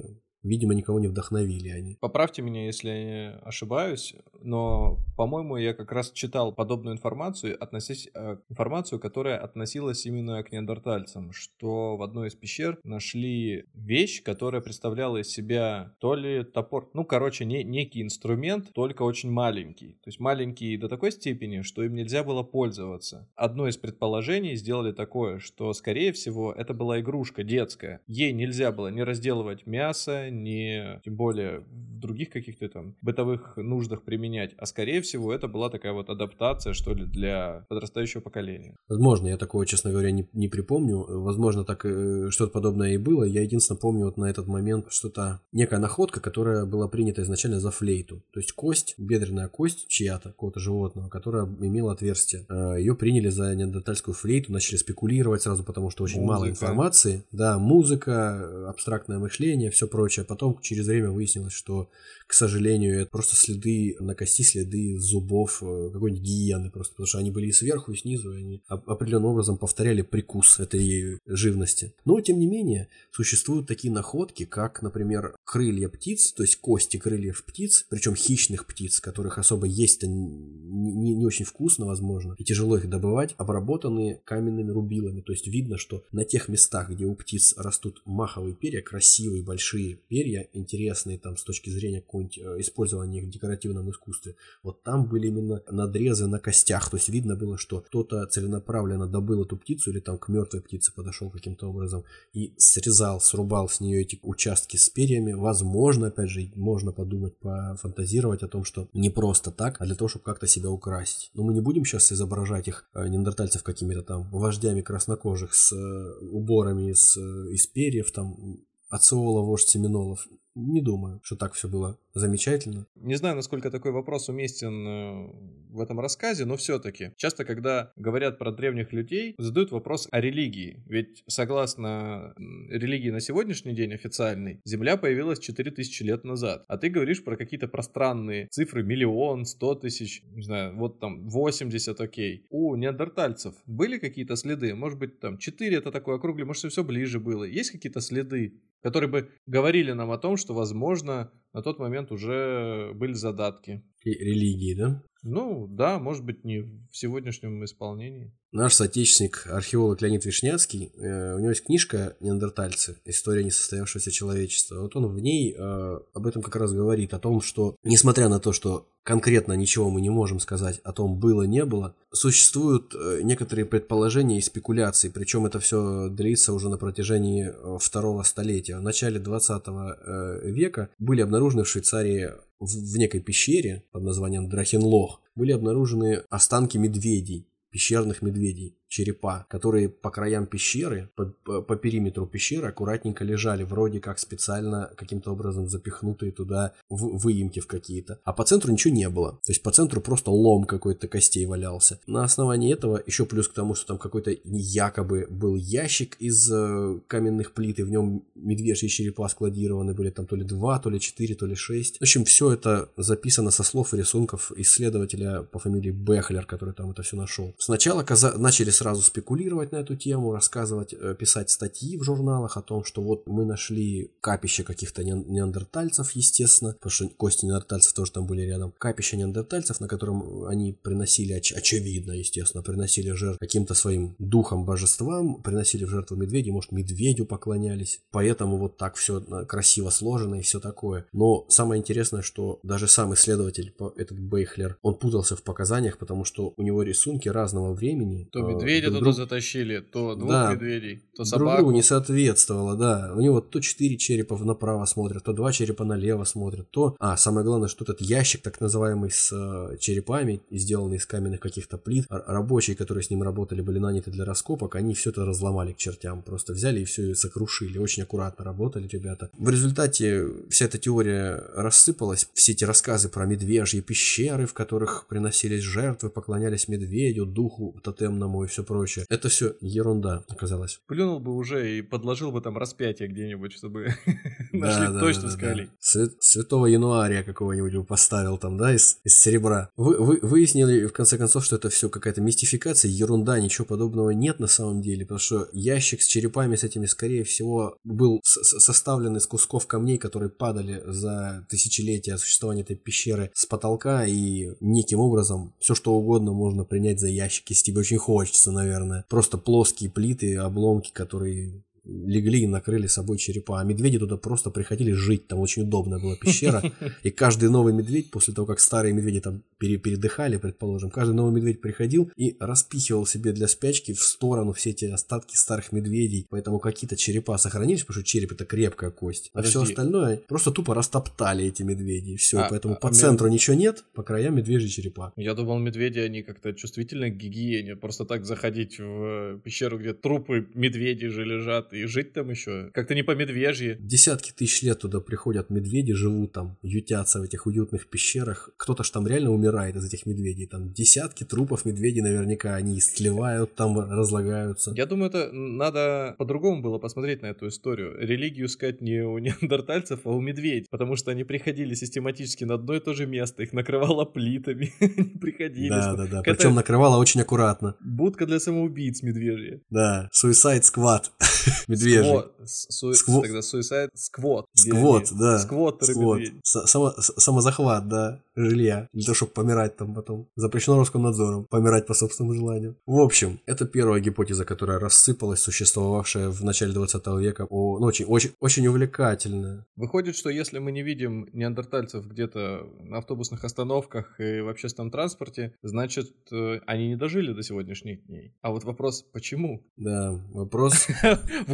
Видимо, 0.47 0.73
никого 0.73 0.99
не 0.99 1.07
вдохновили 1.07 1.69
они. 1.69 1.97
Поправьте 1.99 2.41
меня, 2.41 2.65
если 2.65 2.89
я 2.89 3.31
ошибаюсь, 3.43 4.15
но, 4.41 4.99
по-моему, 5.17 5.57
я 5.57 5.73
как 5.73 5.91
раз 5.91 6.11
читал 6.11 6.53
подобную 6.53 6.95
информацию, 6.95 7.61
относясь, 7.61 8.09
э, 8.13 8.37
информацию, 8.49 8.99
которая 8.99 9.37
относилась 9.37 10.05
именно 10.05 10.41
к 10.43 10.51
неандертальцам, 10.53 11.33
что 11.33 11.97
в 11.97 12.01
одной 12.01 12.29
из 12.29 12.35
пещер 12.35 12.79
нашли 12.83 13.65
вещь, 13.73 14.23
которая 14.23 14.61
представляла 14.61 15.17
из 15.17 15.29
себя 15.29 15.93
то 15.99 16.15
ли 16.15 16.43
топор, 16.43 16.89
ну, 16.93 17.03
короче, 17.03 17.43
не, 17.43 17.63
некий 17.65 18.01
инструмент, 18.01 18.71
только 18.73 19.01
очень 19.01 19.29
маленький. 19.29 19.93
То 20.03 20.07
есть 20.07 20.19
маленький 20.19 20.77
до 20.77 20.87
такой 20.87 21.11
степени, 21.11 21.61
что 21.61 21.83
им 21.83 21.93
нельзя 21.93 22.23
было 22.23 22.43
пользоваться. 22.43 23.27
Одно 23.35 23.67
из 23.67 23.75
предположений 23.75 24.55
сделали 24.55 24.93
такое, 24.93 25.39
что, 25.39 25.73
скорее 25.73 26.13
всего, 26.13 26.53
это 26.53 26.73
была 26.73 27.01
игрушка 27.01 27.43
детская. 27.43 27.99
Ей 28.07 28.31
нельзя 28.31 28.71
было 28.71 28.87
не 28.87 29.03
разделывать 29.03 29.65
мясо, 29.65 30.29
не 30.43 31.01
тем 31.03 31.15
более 31.15 31.59
в 31.59 31.99
других 31.99 32.29
каких-то 32.29 32.69
там 32.69 32.95
бытовых 33.01 33.57
нуждах 33.57 34.03
применять, 34.03 34.53
а 34.57 34.65
скорее 34.65 35.01
всего 35.01 35.33
это 35.33 35.47
была 35.47 35.69
такая 35.69 35.93
вот 35.93 36.09
адаптация, 36.09 36.73
что 36.73 36.93
ли, 36.93 37.05
для 37.05 37.65
подрастающего 37.69 38.21
поколения. 38.21 38.75
Возможно, 38.87 39.27
я 39.27 39.37
такого, 39.37 39.65
честно 39.65 39.91
говоря, 39.91 40.11
не, 40.11 40.27
не 40.33 40.47
припомню. 40.47 41.05
Возможно, 41.07 41.63
так 41.63 41.85
э, 41.85 42.29
что-то 42.29 42.51
подобное 42.51 42.93
и 42.93 42.97
было. 42.97 43.23
Я 43.23 43.41
единственное 43.41 43.79
помню 43.79 44.05
вот 44.05 44.17
на 44.17 44.25
этот 44.25 44.47
момент 44.47 44.85
что-то, 44.89 45.41
некая 45.51 45.79
находка, 45.79 46.19
которая 46.19 46.65
была 46.65 46.87
принята 46.87 47.23
изначально 47.23 47.59
за 47.59 47.71
флейту. 47.71 48.23
То 48.31 48.39
есть 48.39 48.51
кость, 48.51 48.95
бедренная 48.97 49.47
кость 49.47 49.87
чья-то, 49.87 50.29
какого-то 50.29 50.59
животного, 50.59 51.09
которая 51.09 51.45
имела 51.45 51.93
отверстие. 51.93 52.45
Э, 52.49 52.75
Ее 52.77 52.95
приняли 52.95 53.29
за 53.29 53.55
неандертальскую 53.55 54.13
флейту, 54.13 54.51
начали 54.51 54.77
спекулировать 54.77 55.41
сразу, 55.41 55.63
потому 55.63 55.89
что 55.89 56.03
очень 56.03 56.21
музыка. 56.21 56.33
мало 56.33 56.49
информации. 56.49 57.23
Да, 57.31 57.57
музыка, 57.57 58.69
абстрактное 58.69 59.19
мышление, 59.19 59.71
все 59.71 59.87
прочее. 59.87 60.25
Потом 60.27 60.59
через 60.61 60.85
время 60.87 61.11
выяснилось, 61.11 61.53
что 61.53 61.89
к 62.27 62.33
сожалению, 62.33 63.01
это 63.01 63.09
просто 63.09 63.37
следы 63.37 63.95
на 64.01 64.13
кости, 64.13 64.41
следы 64.41 64.99
зубов 64.99 65.63
э, 65.63 65.89
какой-нибудь 65.93 66.21
гиены 66.21 66.69
просто, 66.69 66.91
потому 66.93 67.07
что 67.07 67.19
они 67.19 67.31
были 67.31 67.47
и 67.47 67.51
сверху, 67.53 67.93
и 67.93 67.95
снизу, 67.95 68.33
и 68.33 68.39
они 68.39 68.61
определенным 68.67 69.31
образом 69.31 69.57
повторяли 69.57 70.01
прикус 70.01 70.59
этой 70.59 71.19
живности. 71.25 71.93
Но, 72.03 72.19
тем 72.19 72.39
не 72.39 72.45
менее, 72.45 72.89
существуют 73.11 73.67
такие 73.67 73.93
находки, 73.93 74.43
как, 74.43 74.81
например, 74.81 75.37
крылья 75.45 75.87
птиц, 75.87 76.33
то 76.33 76.43
есть 76.43 76.57
кости 76.57 76.97
крыльев 76.97 77.45
птиц, 77.45 77.85
причем 77.89 78.15
хищных 78.15 78.65
птиц, 78.65 78.99
которых 78.99 79.37
особо 79.37 79.65
есть-то 79.65 80.07
не, 80.07 80.91
не, 80.91 81.15
не 81.15 81.25
очень 81.25 81.45
вкусно, 81.45 81.85
возможно, 81.85 82.35
и 82.37 82.43
тяжело 82.43 82.77
их 82.77 82.89
добывать, 82.89 83.35
обработанные 83.37 84.19
каменными 84.25 84.71
рубилами. 84.71 85.21
То 85.21 85.31
есть 85.31 85.47
видно, 85.47 85.77
что 85.77 86.03
на 86.11 86.25
тех 86.25 86.49
местах, 86.49 86.89
где 86.89 87.05
у 87.05 87.15
птиц 87.15 87.53
растут 87.55 88.01
маховые 88.03 88.53
перья, 88.53 88.81
красивые 88.81 89.43
большие 89.43 89.99
перья, 90.07 90.47
интересные 90.53 91.17
там 91.17 91.37
с 91.37 91.43
точки 91.43 91.69
зрения 91.69 92.01
какого-нибудь 92.01 92.37
э, 92.37 92.59
использования 92.59 93.19
их 93.19 93.25
в 93.25 93.29
декоративном 93.29 93.89
искусстве, 93.89 94.35
вот 94.63 94.83
там 94.83 95.07
были 95.07 95.27
именно 95.27 95.61
надрезы 95.69 96.27
на 96.27 96.39
костях. 96.39 96.89
То 96.89 96.97
есть 96.97 97.09
видно 97.09 97.35
было, 97.35 97.57
что 97.57 97.81
кто-то 97.81 98.25
целенаправленно 98.27 99.07
добыл 99.07 99.43
эту 99.43 99.57
птицу 99.57 99.91
или 99.91 99.99
там 99.99 100.17
к 100.17 100.27
мертвой 100.29 100.61
птице 100.61 100.93
подошел 100.93 101.29
каким-то 101.29 101.67
образом 101.67 102.03
и 102.33 102.53
срезал, 102.57 103.19
срубал 103.19 103.69
с 103.69 103.79
нее 103.79 104.01
эти 104.01 104.19
участки 104.23 104.77
с 104.77 104.89
перьями. 104.89 105.33
Возможно, 105.33 106.07
опять 106.07 106.29
же, 106.29 106.51
можно 106.55 106.91
подумать, 106.91 107.37
пофантазировать 107.37 108.43
о 108.43 108.47
том, 108.47 108.63
что 108.63 108.87
не 108.93 109.09
просто 109.09 109.51
так, 109.51 109.79
а 109.79 109.85
для 109.85 109.95
того, 109.95 110.07
чтобы 110.07 110.25
как-то 110.25 110.47
себя 110.47 110.69
украсить. 110.69 111.31
Но 111.33 111.43
мы 111.43 111.53
не 111.53 111.61
будем 111.61 111.85
сейчас 111.85 112.11
изображать 112.11 112.67
их 112.67 112.89
э, 112.93 113.07
неандертальцев 113.07 113.63
какими-то 113.63 114.03
там 114.03 114.29
вождями 114.31 114.81
краснокожих 114.81 115.53
с 115.53 115.73
э, 115.73 116.19
уборами 116.21 116.91
из, 116.91 117.17
из 117.17 117.67
перьев, 117.67 118.11
там, 118.11 118.59
Ациола, 118.89 119.41
вождь 119.41 119.69
Семенолов. 119.69 120.27
Не 120.59 120.81
думаю, 120.81 121.19
что 121.23 121.35
так 121.35 121.53
все 121.53 121.67
было 121.67 121.99
замечательно. 122.15 122.87
Не 122.95 123.13
знаю, 123.13 123.35
насколько 123.35 123.69
такой 123.69 123.91
вопрос 123.91 124.27
уместен 124.27 124.87
э, 124.87 125.29
в 125.69 125.79
этом 125.79 125.99
рассказе, 125.99 126.45
но 126.45 126.57
все-таки. 126.57 127.11
Часто, 127.15 127.45
когда 127.45 127.91
говорят 127.95 128.39
про 128.39 128.51
древних 128.51 128.91
людей, 128.91 129.35
задают 129.37 129.69
вопрос 129.69 130.07
о 130.11 130.19
религии. 130.19 130.81
Ведь 130.87 131.23
согласно 131.27 132.33
религии 132.69 133.11
на 133.11 133.19
сегодняшний 133.19 133.75
день 133.75 133.93
официальной, 133.93 134.59
Земля 134.65 134.97
появилась 134.97 135.37
4000 135.37 136.01
лет 136.01 136.23
назад. 136.23 136.65
А 136.67 136.77
ты 136.79 136.89
говоришь 136.89 137.23
про 137.23 137.37
какие-то 137.37 137.67
пространные 137.67 138.47
цифры, 138.47 138.81
миллион, 138.81 139.45
сто 139.45 139.75
тысяч, 139.75 140.23
не 140.33 140.41
знаю, 140.41 140.75
вот 140.75 140.99
там 140.99 141.29
80, 141.29 142.01
окей. 142.01 142.47
У 142.49 142.75
неандертальцев 142.75 143.53
были 143.67 143.99
какие-то 143.99 144.35
следы? 144.35 144.73
Может 144.73 144.97
быть, 144.97 145.19
там 145.19 145.37
4 145.37 145.77
это 145.77 145.91
такое 145.91 146.15
округле, 146.15 146.45
может, 146.45 146.71
все 146.71 146.83
ближе 146.83 147.19
было. 147.19 147.43
Есть 147.43 147.69
какие-то 147.69 148.01
следы, 148.01 148.59
которые 148.81 149.09
бы 149.09 149.29
говорили 149.45 149.91
нам 149.91 150.11
о 150.11 150.17
том, 150.17 150.37
что, 150.37 150.46
возможно, 150.53 151.31
на 151.53 151.61
тот 151.61 151.79
момент 151.79 152.11
уже 152.11 152.91
были 152.95 153.13
задатки. 153.13 153.83
И 154.03 154.11
религии, 154.11 154.75
да? 154.75 155.03
Ну, 155.23 155.67
да, 155.67 155.99
может 155.99 156.23
быть, 156.23 156.43
не 156.43 156.61
в 156.61 156.89
сегодняшнем 156.91 157.63
исполнении. 157.65 158.33
Наш 158.53 158.75
соотечественник, 158.75 159.45
археолог 159.49 160.01
Леонид 160.01 160.23
Вишняцкий, 160.23 160.91
э, 160.95 161.35
у 161.35 161.39
него 161.39 161.49
есть 161.49 161.65
книжка 161.65 162.15
«Неандертальцы. 162.21 162.95
История 163.03 163.43
несостоявшегося 163.43 164.09
человечества». 164.09 164.81
Вот 164.81 164.95
он 164.95 165.07
в 165.07 165.19
ней 165.19 165.53
э, 165.53 165.99
об 166.13 166.27
этом 166.27 166.41
как 166.41 166.55
раз 166.55 166.71
говорит, 166.71 167.13
о 167.13 167.19
том, 167.19 167.41
что, 167.41 167.75
несмотря 167.83 168.29
на 168.29 168.39
то, 168.39 168.53
что 168.53 168.87
конкретно 169.03 169.53
ничего 169.53 169.89
мы 169.89 169.99
не 169.99 170.09
можем 170.09 170.39
сказать 170.39 170.79
о 170.83 170.93
том, 170.93 171.19
было, 171.19 171.43
не 171.43 171.65
было, 171.65 171.93
существуют 172.13 172.95
э, 172.95 173.19
некоторые 173.21 173.65
предположения 173.65 174.37
и 174.37 174.41
спекуляции, 174.41 175.09
причем 175.09 175.45
это 175.45 175.59
все 175.59 176.07
длится 176.07 176.53
уже 176.53 176.69
на 176.69 176.77
протяжении 176.77 177.53
второго 177.79 178.23
столетия. 178.23 178.77
В 178.77 178.81
начале 178.81 179.19
20 179.19 179.63
э, 179.67 180.39
века 180.51 180.89
были 180.99 181.21
обнаружены 181.21 181.63
в 181.63 181.69
Швейцарии 181.69 182.31
в 182.59 182.97
некой 182.97 183.19
пещере 183.19 183.83
под 183.91 184.03
названием 184.03 184.49
Драхенлох 184.49 185.21
были 185.35 185.51
обнаружены 185.51 186.23
останки 186.29 186.77
медведей, 186.77 187.47
пещерных 187.77 188.23
медведей 188.23 188.75
черепа, 188.87 189.45
которые 189.49 189.89
по 189.89 190.09
краям 190.09 190.45
пещеры, 190.45 191.09
по, 191.15 191.25
по, 191.61 191.75
периметру 191.75 192.25
пещеры 192.25 192.67
аккуратненько 192.67 193.23
лежали, 193.23 193.63
вроде 193.63 193.99
как 193.99 194.19
специально 194.19 194.91
каким-то 194.95 195.31
образом 195.31 195.69
запихнутые 195.69 196.31
туда 196.31 196.73
в, 196.89 197.17
выемки 197.17 197.59
в 197.59 197.67
какие-то. 197.67 198.19
А 198.23 198.33
по 198.33 198.43
центру 198.43 198.71
ничего 198.71 198.93
не 198.93 199.09
было. 199.09 199.33
То 199.43 199.51
есть 199.51 199.61
по 199.61 199.71
центру 199.71 200.01
просто 200.01 200.31
лом 200.31 200.65
какой-то 200.65 201.07
костей 201.07 201.45
валялся. 201.45 201.99
На 202.07 202.23
основании 202.23 202.73
этого, 202.73 203.01
еще 203.05 203.25
плюс 203.25 203.47
к 203.47 203.53
тому, 203.53 203.75
что 203.75 203.87
там 203.87 203.97
какой-то 203.97 204.35
якобы 204.43 205.27
был 205.29 205.55
ящик 205.55 206.15
из 206.19 206.49
э, 206.51 206.99
каменных 207.07 207.53
плит, 207.53 207.79
и 207.79 207.83
в 207.83 207.89
нем 207.89 208.23
медвежьи 208.35 208.87
черепа 208.87 209.27
складированы 209.27 209.93
были, 209.93 210.09
там 210.09 210.25
то 210.25 210.35
ли 210.35 210.43
два, 210.43 210.79
то 210.79 210.89
ли 210.89 210.99
четыре, 210.99 211.35
то 211.35 211.45
ли 211.45 211.55
шесть. 211.55 211.97
В 211.97 212.01
общем, 212.01 212.25
все 212.25 212.53
это 212.53 212.89
записано 212.97 213.51
со 213.51 213.63
слов 213.63 213.93
и 213.93 213.97
рисунков 213.97 214.51
исследователя 214.55 215.43
по 215.43 215.59
фамилии 215.59 215.91
Бехлер, 215.91 216.45
который 216.45 216.73
там 216.73 216.91
это 216.91 217.03
все 217.03 217.17
нашел. 217.17 217.53
Сначала 217.57 218.03
каза- 218.03 218.37
начали 218.37 218.69
сразу 218.77 219.01
спекулировать 219.01 219.71
на 219.71 219.77
эту 219.77 219.95
тему, 219.95 220.33
рассказывать, 220.33 220.93
э, 220.93 221.15
писать 221.15 221.49
статьи 221.49 221.97
в 221.97 222.03
журналах 222.03 222.57
о 222.57 222.61
том, 222.61 222.83
что 222.83 223.01
вот 223.01 223.27
мы 223.27 223.45
нашли 223.45 224.11
капище 224.21 224.63
каких-то 224.63 225.03
неандертальцев, 225.03 226.11
естественно, 226.11 226.73
потому 226.73 226.91
что 226.91 227.09
кости 227.09 227.45
неандертальцев 227.45 227.93
тоже 227.93 228.11
там 228.11 228.27
были 228.27 228.41
рядом. 228.41 228.73
Капище 228.77 229.17
неандертальцев, 229.17 229.79
на 229.79 229.87
котором 229.87 230.45
они 230.45 230.73
приносили, 230.73 231.35
оч- 231.35 231.53
очевидно, 231.53 232.11
естественно, 232.11 232.63
приносили 232.63 233.11
жертву 233.11 233.39
каким-то 233.39 233.73
своим 233.73 234.15
духом, 234.19 234.65
божествам, 234.65 235.41
приносили 235.41 235.85
в 235.85 235.89
жертву 235.89 236.15
медведей, 236.15 236.51
может, 236.51 236.71
медведю 236.71 237.25
поклонялись. 237.25 238.01
Поэтому 238.11 238.57
вот 238.57 238.77
так 238.77 238.95
все 238.95 239.19
э, 239.19 239.45
красиво 239.45 239.89
сложено 239.89 240.35
и 240.35 240.41
все 240.41 240.59
такое. 240.59 241.05
Но 241.13 241.45
самое 241.49 241.79
интересное, 241.79 242.21
что 242.21 242.59
даже 242.63 242.87
сам 242.87 243.13
исследователь, 243.13 243.73
этот 243.95 244.19
Бейхлер, 244.19 244.77
он 244.81 244.95
путался 244.95 245.35
в 245.35 245.43
показаниях, 245.43 245.97
потому 245.97 246.25
что 246.25 246.53
у 246.55 246.61
него 246.61 246.83
рисунки 246.83 247.29
разного 247.29 247.73
времени. 247.73 248.29
То 248.31 248.41
медведь 248.41 248.66
медведя 248.67 248.89
друг... 248.91 248.99
туда 248.99 249.11
затащили, 249.13 249.79
то 249.79 250.15
двух 250.15 250.29
да, 250.29 250.53
медведей, 250.53 251.01
то 251.15 251.25
собаку. 251.25 251.45
Друг 251.45 251.57
другу 251.57 251.71
не 251.71 251.83
соответствовало, 251.83 252.75
да. 252.75 253.11
У 253.15 253.21
него 253.21 253.41
то 253.41 253.59
четыре 253.59 253.97
черепа 253.97 254.37
направо 254.37 254.85
смотрят, 254.85 255.23
то 255.23 255.33
два 255.33 255.51
черепа 255.51 255.85
налево 255.85 256.23
смотрят, 256.25 256.69
то... 256.71 256.95
А, 256.99 257.17
самое 257.17 257.45
главное, 257.45 257.67
что 257.67 257.83
этот 257.83 258.01
ящик, 258.01 258.41
так 258.41 258.59
называемый, 258.61 259.09
с 259.11 259.31
э, 259.31 259.77
черепами, 259.79 260.41
сделанный 260.51 260.97
из 260.97 261.05
каменных 261.05 261.39
каких-то 261.39 261.77
плит, 261.77 262.05
рабочие, 262.09 262.75
которые 262.75 263.03
с 263.03 263.09
ним 263.09 263.23
работали, 263.23 263.61
были 263.61 263.79
наняты 263.79 264.11
для 264.11 264.25
раскопок, 264.25 264.75
они 264.75 264.93
все 264.93 265.09
это 265.09 265.25
разломали 265.25 265.73
к 265.73 265.77
чертям. 265.77 266.21
Просто 266.21 266.53
взяли 266.53 266.81
и 266.81 266.85
все 266.85 267.15
сокрушили. 267.15 267.77
Очень 267.77 268.03
аккуратно 268.03 268.43
работали 268.43 268.87
ребята. 268.87 269.29
В 269.37 269.49
результате 269.49 270.27
вся 270.49 270.65
эта 270.65 270.77
теория 270.77 271.43
рассыпалась. 271.55 272.29
Все 272.33 272.51
эти 272.51 272.63
рассказы 272.63 273.09
про 273.09 273.25
медвежьи 273.25 273.81
пещеры, 273.81 274.45
в 274.45 274.53
которых 274.53 275.05
приносились 275.07 275.63
жертвы, 275.63 276.09
поклонялись 276.09 276.67
медведю, 276.67 277.25
духу 277.25 277.75
тотемному 277.83 278.43
и 278.43 278.47
все 278.47 278.56
прочее. 278.63 279.05
Это 279.09 279.29
все 279.29 279.55
ерунда 279.61 280.23
оказалось. 280.27 280.79
Плюнул 280.87 281.19
бы 281.19 281.35
уже 281.35 281.77
и 281.77 281.81
подложил 281.81 282.31
бы 282.31 282.41
там 282.41 282.57
распятие 282.57 283.07
где-нибудь, 283.09 283.53
чтобы 283.53 283.93
нашли 284.51 284.99
точно 284.99 285.29
сказали. 285.29 285.69
Святого 285.79 286.65
Януария 286.67 287.23
какого-нибудь 287.23 287.75
бы 287.75 287.83
поставил 287.83 288.37
там, 288.37 288.57
да, 288.57 288.73
из, 288.73 288.99
серебра. 289.05 289.69
Вы, 289.77 289.97
вы, 289.97 290.19
выяснили 290.21 290.85
в 290.85 290.93
конце 290.93 291.17
концов, 291.17 291.45
что 291.45 291.55
это 291.55 291.69
все 291.69 291.89
какая-то 291.89 292.21
мистификация, 292.21 292.89
ерунда, 292.89 293.39
ничего 293.39 293.65
подобного 293.65 294.11
нет 294.11 294.39
на 294.39 294.47
самом 294.47 294.81
деле, 294.81 295.05
потому 295.05 295.19
что 295.19 295.47
ящик 295.53 296.01
с 296.01 296.07
черепами 296.07 296.55
с 296.55 296.63
этими, 296.63 296.85
скорее 296.85 297.23
всего, 297.23 297.77
был 297.83 298.19
составлен 298.23 299.17
из 299.17 299.27
кусков 299.27 299.67
камней, 299.67 299.97
которые 299.97 300.29
падали 300.29 300.83
за 300.85 301.45
тысячелетия 301.49 302.17
существования 302.17 302.61
этой 302.61 302.75
пещеры 302.75 303.31
с 303.33 303.45
потолка, 303.45 304.05
и 304.05 304.51
неким 304.59 304.99
образом 304.99 305.53
все 305.59 305.75
что 305.75 305.93
угодно 305.93 306.33
можно 306.33 306.63
принять 306.63 306.99
за 306.99 307.07
ящик, 307.07 307.49
если 307.49 307.65
тебе 307.71 307.79
очень 307.79 307.97
хочется, 307.97 308.46
наверное. 308.51 309.05
Просто 309.09 309.37
плоские 309.37 309.89
плиты, 309.89 310.35
обломки, 310.37 310.91
которые 310.91 311.63
легли 311.87 312.41
и 312.41 312.47
накрыли 312.47 312.87
собой 312.87 313.17
черепа. 313.17 313.61
А 313.61 313.63
медведи 313.63 313.99
туда 313.99 314.17
просто 314.17 314.49
приходили 314.49 314.91
жить, 314.91 315.27
там 315.27 315.39
очень 315.39 315.63
удобная 315.63 315.99
была 315.99 316.15
пещера. 316.15 316.61
И 317.03 317.11
каждый 317.11 317.49
новый 317.49 317.73
медведь, 317.73 318.11
после 318.11 318.33
того, 318.33 318.47
как 318.47 318.59
старые 318.59 318.93
медведи 318.93 319.21
там 319.21 319.43
пере 319.57 319.77
передыхали, 319.77 320.37
предположим, 320.37 320.89
каждый 320.89 321.13
новый 321.13 321.33
медведь 321.33 321.61
приходил 321.61 322.11
и 322.15 322.35
распихивал 322.39 323.05
себе 323.05 323.31
для 323.31 323.47
спячки 323.47 323.93
в 323.93 324.01
сторону 324.01 324.53
все 324.53 324.71
эти 324.71 324.85
остатки 324.85 325.35
старых 325.35 325.71
медведей. 325.71 326.27
Поэтому 326.29 326.59
какие-то 326.59 326.95
черепа 326.95 327.37
сохранились, 327.37 327.81
потому 327.81 328.01
что 328.01 328.03
череп 328.03 328.31
это 328.31 328.45
крепкая 328.45 328.91
кость. 328.91 329.29
А 329.33 329.41
все 329.41 329.61
остальное 329.61 330.21
просто 330.27 330.51
тупо 330.51 330.73
растоптали 330.73 331.45
эти 331.45 331.63
медведи. 331.63 332.11
И 332.11 332.17
все, 332.17 332.39
а, 332.39 332.47
поэтому 332.49 332.75
а, 332.75 332.77
по 332.77 332.89
а 332.89 332.93
центру 332.93 333.27
мед... 333.27 333.33
ничего 333.33 333.55
нет, 333.55 333.83
по 333.93 334.03
краям 334.03 334.35
медвежьи 334.35 334.69
черепа. 334.69 335.13
Я 335.15 335.33
думал, 335.33 335.59
медведи, 335.59 335.99
они 335.99 336.23
как-то 336.23 336.53
чувствительны 336.53 337.11
к 337.11 337.15
гигиене. 337.15 337.75
Просто 337.75 338.05
так 338.05 338.25
заходить 338.25 338.79
в 338.79 339.39
пещеру, 339.43 339.79
где 339.79 339.93
трупы 339.93 340.47
медведей 340.53 341.09
же 341.09 341.23
лежат, 341.23 341.73
и 341.77 341.85
жить 341.85 342.13
там 342.13 342.29
еще. 342.29 342.69
Как-то 342.73 342.95
не 342.95 343.03
по 343.03 343.15
медвежье. 343.15 343.77
Десятки 343.79 344.31
тысяч 344.31 344.61
лет 344.63 344.79
туда 344.79 344.99
приходят 344.99 345.49
медведи, 345.49 345.93
живут 345.93 346.33
там, 346.33 346.57
ютятся 346.61 347.19
в 347.19 347.23
этих 347.23 347.45
уютных 347.45 347.89
пещерах. 347.89 348.49
Кто-то 348.57 348.83
ж 348.83 348.89
там 348.89 349.07
реально 349.07 349.31
умирает 349.31 349.75
из 349.75 349.85
этих 349.85 350.05
медведей. 350.05 350.47
Там 350.47 350.73
десятки 350.73 351.23
трупов 351.23 351.65
медведей 351.65 352.01
наверняка, 352.01 352.55
они 352.55 352.77
истлевают 352.77 353.55
там, 353.55 353.79
разлагаются. 353.79 354.73
Я 354.75 354.85
думаю, 354.85 355.09
это 355.09 355.31
надо 355.31 356.15
по-другому 356.17 356.61
было 356.61 356.77
посмотреть 356.79 357.21
на 357.21 357.27
эту 357.27 357.47
историю. 357.47 357.95
Религию 357.99 358.47
искать 358.47 358.81
не 358.81 359.01
у 359.01 359.17
неандертальцев, 359.19 360.01
а 360.05 360.09
у 360.09 360.21
медведей. 360.21 360.67
Потому 360.69 360.95
что 360.95 361.11
они 361.11 361.23
приходили 361.23 361.73
систематически 361.73 362.43
на 362.43 362.55
одно 362.55 362.75
и 362.75 362.79
то 362.79 362.93
же 362.93 363.05
место. 363.05 363.43
Их 363.43 363.53
накрывало 363.53 364.05
плитами. 364.05 364.71
приходили. 365.19 365.69
Да, 365.69 365.95
да, 365.95 366.07
да. 366.07 366.21
Причем 366.21 366.55
накрывало 366.55 366.97
очень 366.97 367.21
аккуратно. 367.21 367.75
Будка 367.79 368.25
для 368.25 368.39
самоубийц 368.39 369.01
медвежья. 369.03 369.61
Да, 369.69 370.09
Suicide 370.13 370.61
Squad. 370.61 371.03
Медвежий. 371.67 372.23
Скво... 372.45 373.21
Тогда 373.21 373.39
Suicide 373.39 373.89
Squad. 373.95 374.45
Сквот, 374.55 375.09
да. 375.11 375.39
Медведи. 375.81 376.39
Само... 376.43 376.93
Самозахват, 376.99 377.87
да, 377.87 378.19
жилья. 378.37 378.87
Для 378.93 379.03
того, 379.03 379.15
чтобы 379.15 379.31
помирать 379.31 379.75
там 379.75 379.93
потом. 379.93 380.27
Запрещено 380.35 380.79
Роскомнадзором. 380.79 381.45
Помирать 381.49 381.87
по 381.87 381.93
собственному 381.93 382.35
желанию. 382.35 382.75
В 382.85 382.99
общем, 382.99 383.39
это 383.45 383.65
первая 383.65 383.99
гипотеза, 383.99 384.45
которая 384.45 384.79
рассыпалась, 384.79 385.39
существовавшая 385.39 386.29
в 386.29 386.43
начале 386.43 386.73
20 386.73 387.07
века. 387.19 387.47
О, 387.49 387.79
ну, 387.79 387.85
очень, 387.85 388.05
очень, 388.05 388.31
очень 388.39 388.67
увлекательная. 388.67 389.65
Выходит, 389.75 390.15
что 390.15 390.29
если 390.29 390.59
мы 390.59 390.71
не 390.71 390.83
видим 390.83 391.27
неандертальцев 391.33 392.05
где-то 392.07 392.67
на 392.79 392.99
автобусных 392.99 393.43
остановках 393.43 394.19
и 394.19 394.41
в 394.41 394.49
общественном 394.49 394.91
транспорте, 394.91 395.53
значит, 395.61 396.11
э, 396.31 396.59
они 396.65 396.89
не 396.89 396.95
дожили 396.95 397.33
до 397.33 397.43
сегодняшних 397.43 398.05
дней. 398.05 398.33
А 398.41 398.51
вот 398.51 398.63
вопрос, 398.63 399.03
почему? 399.13 399.65
Да, 399.77 400.21
вопрос 400.31 400.87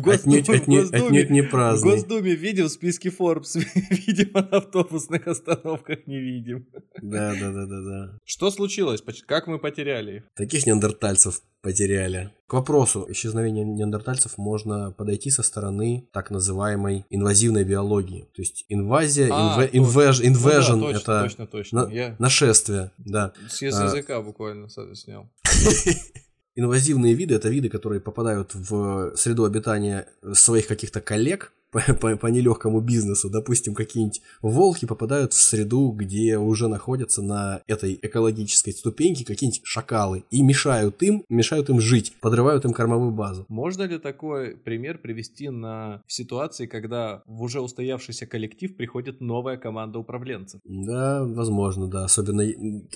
отнюдь, 0.93 1.29
не 1.29 1.43
праздный. 1.43 1.91
В 1.91 1.93
Госдуме 1.95 2.35
видим 2.35 2.65
в 2.65 2.69
списке 2.69 3.09
Forbes, 3.09 3.59
видимо, 4.07 4.41
на 4.41 4.57
автобусных 4.57 5.27
остановках 5.27 6.07
не 6.07 6.19
видим. 6.19 6.65
Да, 7.01 7.33
да, 7.39 7.51
да, 7.51 7.65
да, 7.65 7.81
да. 7.81 8.19
Что 8.23 8.51
случилось? 8.51 9.03
Как 9.25 9.47
мы 9.47 9.59
потеряли 9.59 10.17
их? 10.17 10.23
Таких 10.35 10.65
неандертальцев 10.65 11.41
потеряли. 11.61 12.31
К 12.47 12.53
вопросу 12.53 13.05
исчезновения 13.09 13.63
неандертальцев 13.63 14.37
можно 14.37 14.91
подойти 14.91 15.29
со 15.29 15.43
стороны 15.43 16.07
так 16.11 16.29
называемой 16.29 17.05
инвазивной 17.09 17.63
биологии. 17.63 18.27
То 18.35 18.41
есть 18.41 18.65
инвазия, 18.69 19.29
а, 19.31 19.65
инв... 19.71 19.95
инвэж... 19.95 20.21
invasion 20.21 20.75
ну, 20.75 20.91
да, 20.91 20.93
точно, 20.93 21.11
это 21.11 21.23
точно, 21.23 21.47
точно. 21.47 21.87
На... 21.87 21.91
Я... 21.91 22.15
нашествие. 22.19 22.91
Да. 22.97 23.33
С 23.49 23.61
языка 23.61 24.17
а... 24.17 24.21
буквально 24.21 24.67
снял. 24.69 25.31
Инвазивные 26.55 27.15
виды– 27.15 27.33
это 27.35 27.49
виды, 27.49 27.69
которые 27.69 27.99
попадают 27.99 28.53
в 28.53 29.15
среду 29.15 29.45
обитания 29.45 30.07
своих 30.33 30.67
каких-то 30.67 31.01
коллег, 31.01 31.51
по, 31.73 31.81
по, 31.93 32.15
по 32.15 32.27
нелегкому 32.27 32.79
бизнесу. 32.79 33.29
Допустим, 33.29 33.73
какие-нибудь 33.73 34.21
волки 34.41 34.85
попадают 34.85 35.33
в 35.33 35.41
среду, 35.41 35.91
где 35.91 36.37
уже 36.37 36.67
находятся 36.67 37.21
на 37.21 37.61
этой 37.67 37.99
экологической 38.01 38.71
ступеньке 38.71 39.25
какие-нибудь 39.25 39.61
шакалы 39.65 40.23
и 40.31 40.41
мешают 40.41 41.01
им, 41.03 41.23
мешают 41.29 41.69
им 41.69 41.79
жить, 41.81 42.13
подрывают 42.21 42.63
им 42.65 42.73
кормовую 42.73 43.11
базу. 43.11 43.45
Можно 43.49 43.83
ли 43.83 43.97
такой 43.97 44.55
пример 44.55 44.99
привести 44.99 45.49
на 45.49 46.03
ситуации, 46.07 46.67
когда 46.67 47.23
в 47.25 47.41
уже 47.41 47.59
устоявшийся 47.59 48.27
коллектив 48.27 48.75
приходит 48.77 49.19
новая 49.19 49.57
команда 49.57 49.99
управленцев? 49.99 50.61
Да, 50.63 51.23
возможно, 51.23 51.87
да. 51.87 52.05
Особенно, 52.05 52.43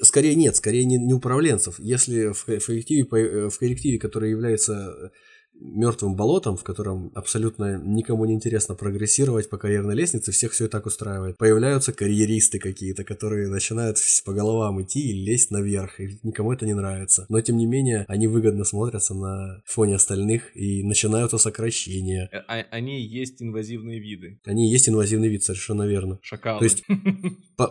скорее 0.01 0.35
нет, 0.35 0.55
скорее 0.55 0.85
не, 0.85 0.97
не 0.97 1.13
управленцев. 1.13 1.79
Если 1.79 2.31
в, 2.31 2.45
в 2.45 2.65
коллективе, 2.65 3.03
в 3.49 3.57
коллективе, 3.57 3.97
который 3.97 4.29
является 4.29 5.11
мертвым 5.59 6.15
болотом, 6.15 6.57
в 6.57 6.63
котором 6.63 7.11
абсолютно 7.15 7.77
никому 7.77 8.25
не 8.25 8.33
интересно 8.33 8.75
прогрессировать 8.75 9.49
по 9.49 9.57
карьерной 9.57 9.95
лестнице, 9.95 10.31
всех 10.31 10.51
все 10.51 10.65
и 10.65 10.69
так 10.69 10.85
устраивает. 10.85 11.37
Появляются 11.37 11.93
карьеристы 11.93 12.59
какие-то, 12.59 13.03
которые 13.03 13.47
начинают 13.47 13.97
по 14.25 14.33
головам 14.33 14.81
идти 14.81 14.99
и 14.99 15.13
лезть 15.13 15.51
наверх, 15.51 15.99
и 15.99 16.19
никому 16.23 16.53
это 16.53 16.65
не 16.65 16.73
нравится. 16.73 17.25
Но 17.29 17.41
тем 17.41 17.57
не 17.57 17.65
менее, 17.65 18.05
они 18.07 18.27
выгодно 18.27 18.63
смотрятся 18.63 19.13
на 19.13 19.61
фоне 19.65 19.95
остальных, 19.95 20.55
и 20.55 20.83
начинаются 20.83 21.37
сокращения. 21.37 22.29
Э, 22.31 22.37
а, 22.47 22.65
они 22.71 23.01
есть 23.01 23.41
инвазивные 23.41 23.99
виды. 23.99 24.39
Они 24.45 24.69
есть 24.69 24.89
инвазивный 24.89 25.29
вид, 25.29 25.43
совершенно 25.43 25.83
верно. 25.83 26.19
Шакалы. 26.21 26.59
То 26.59 26.65
есть 26.65 26.83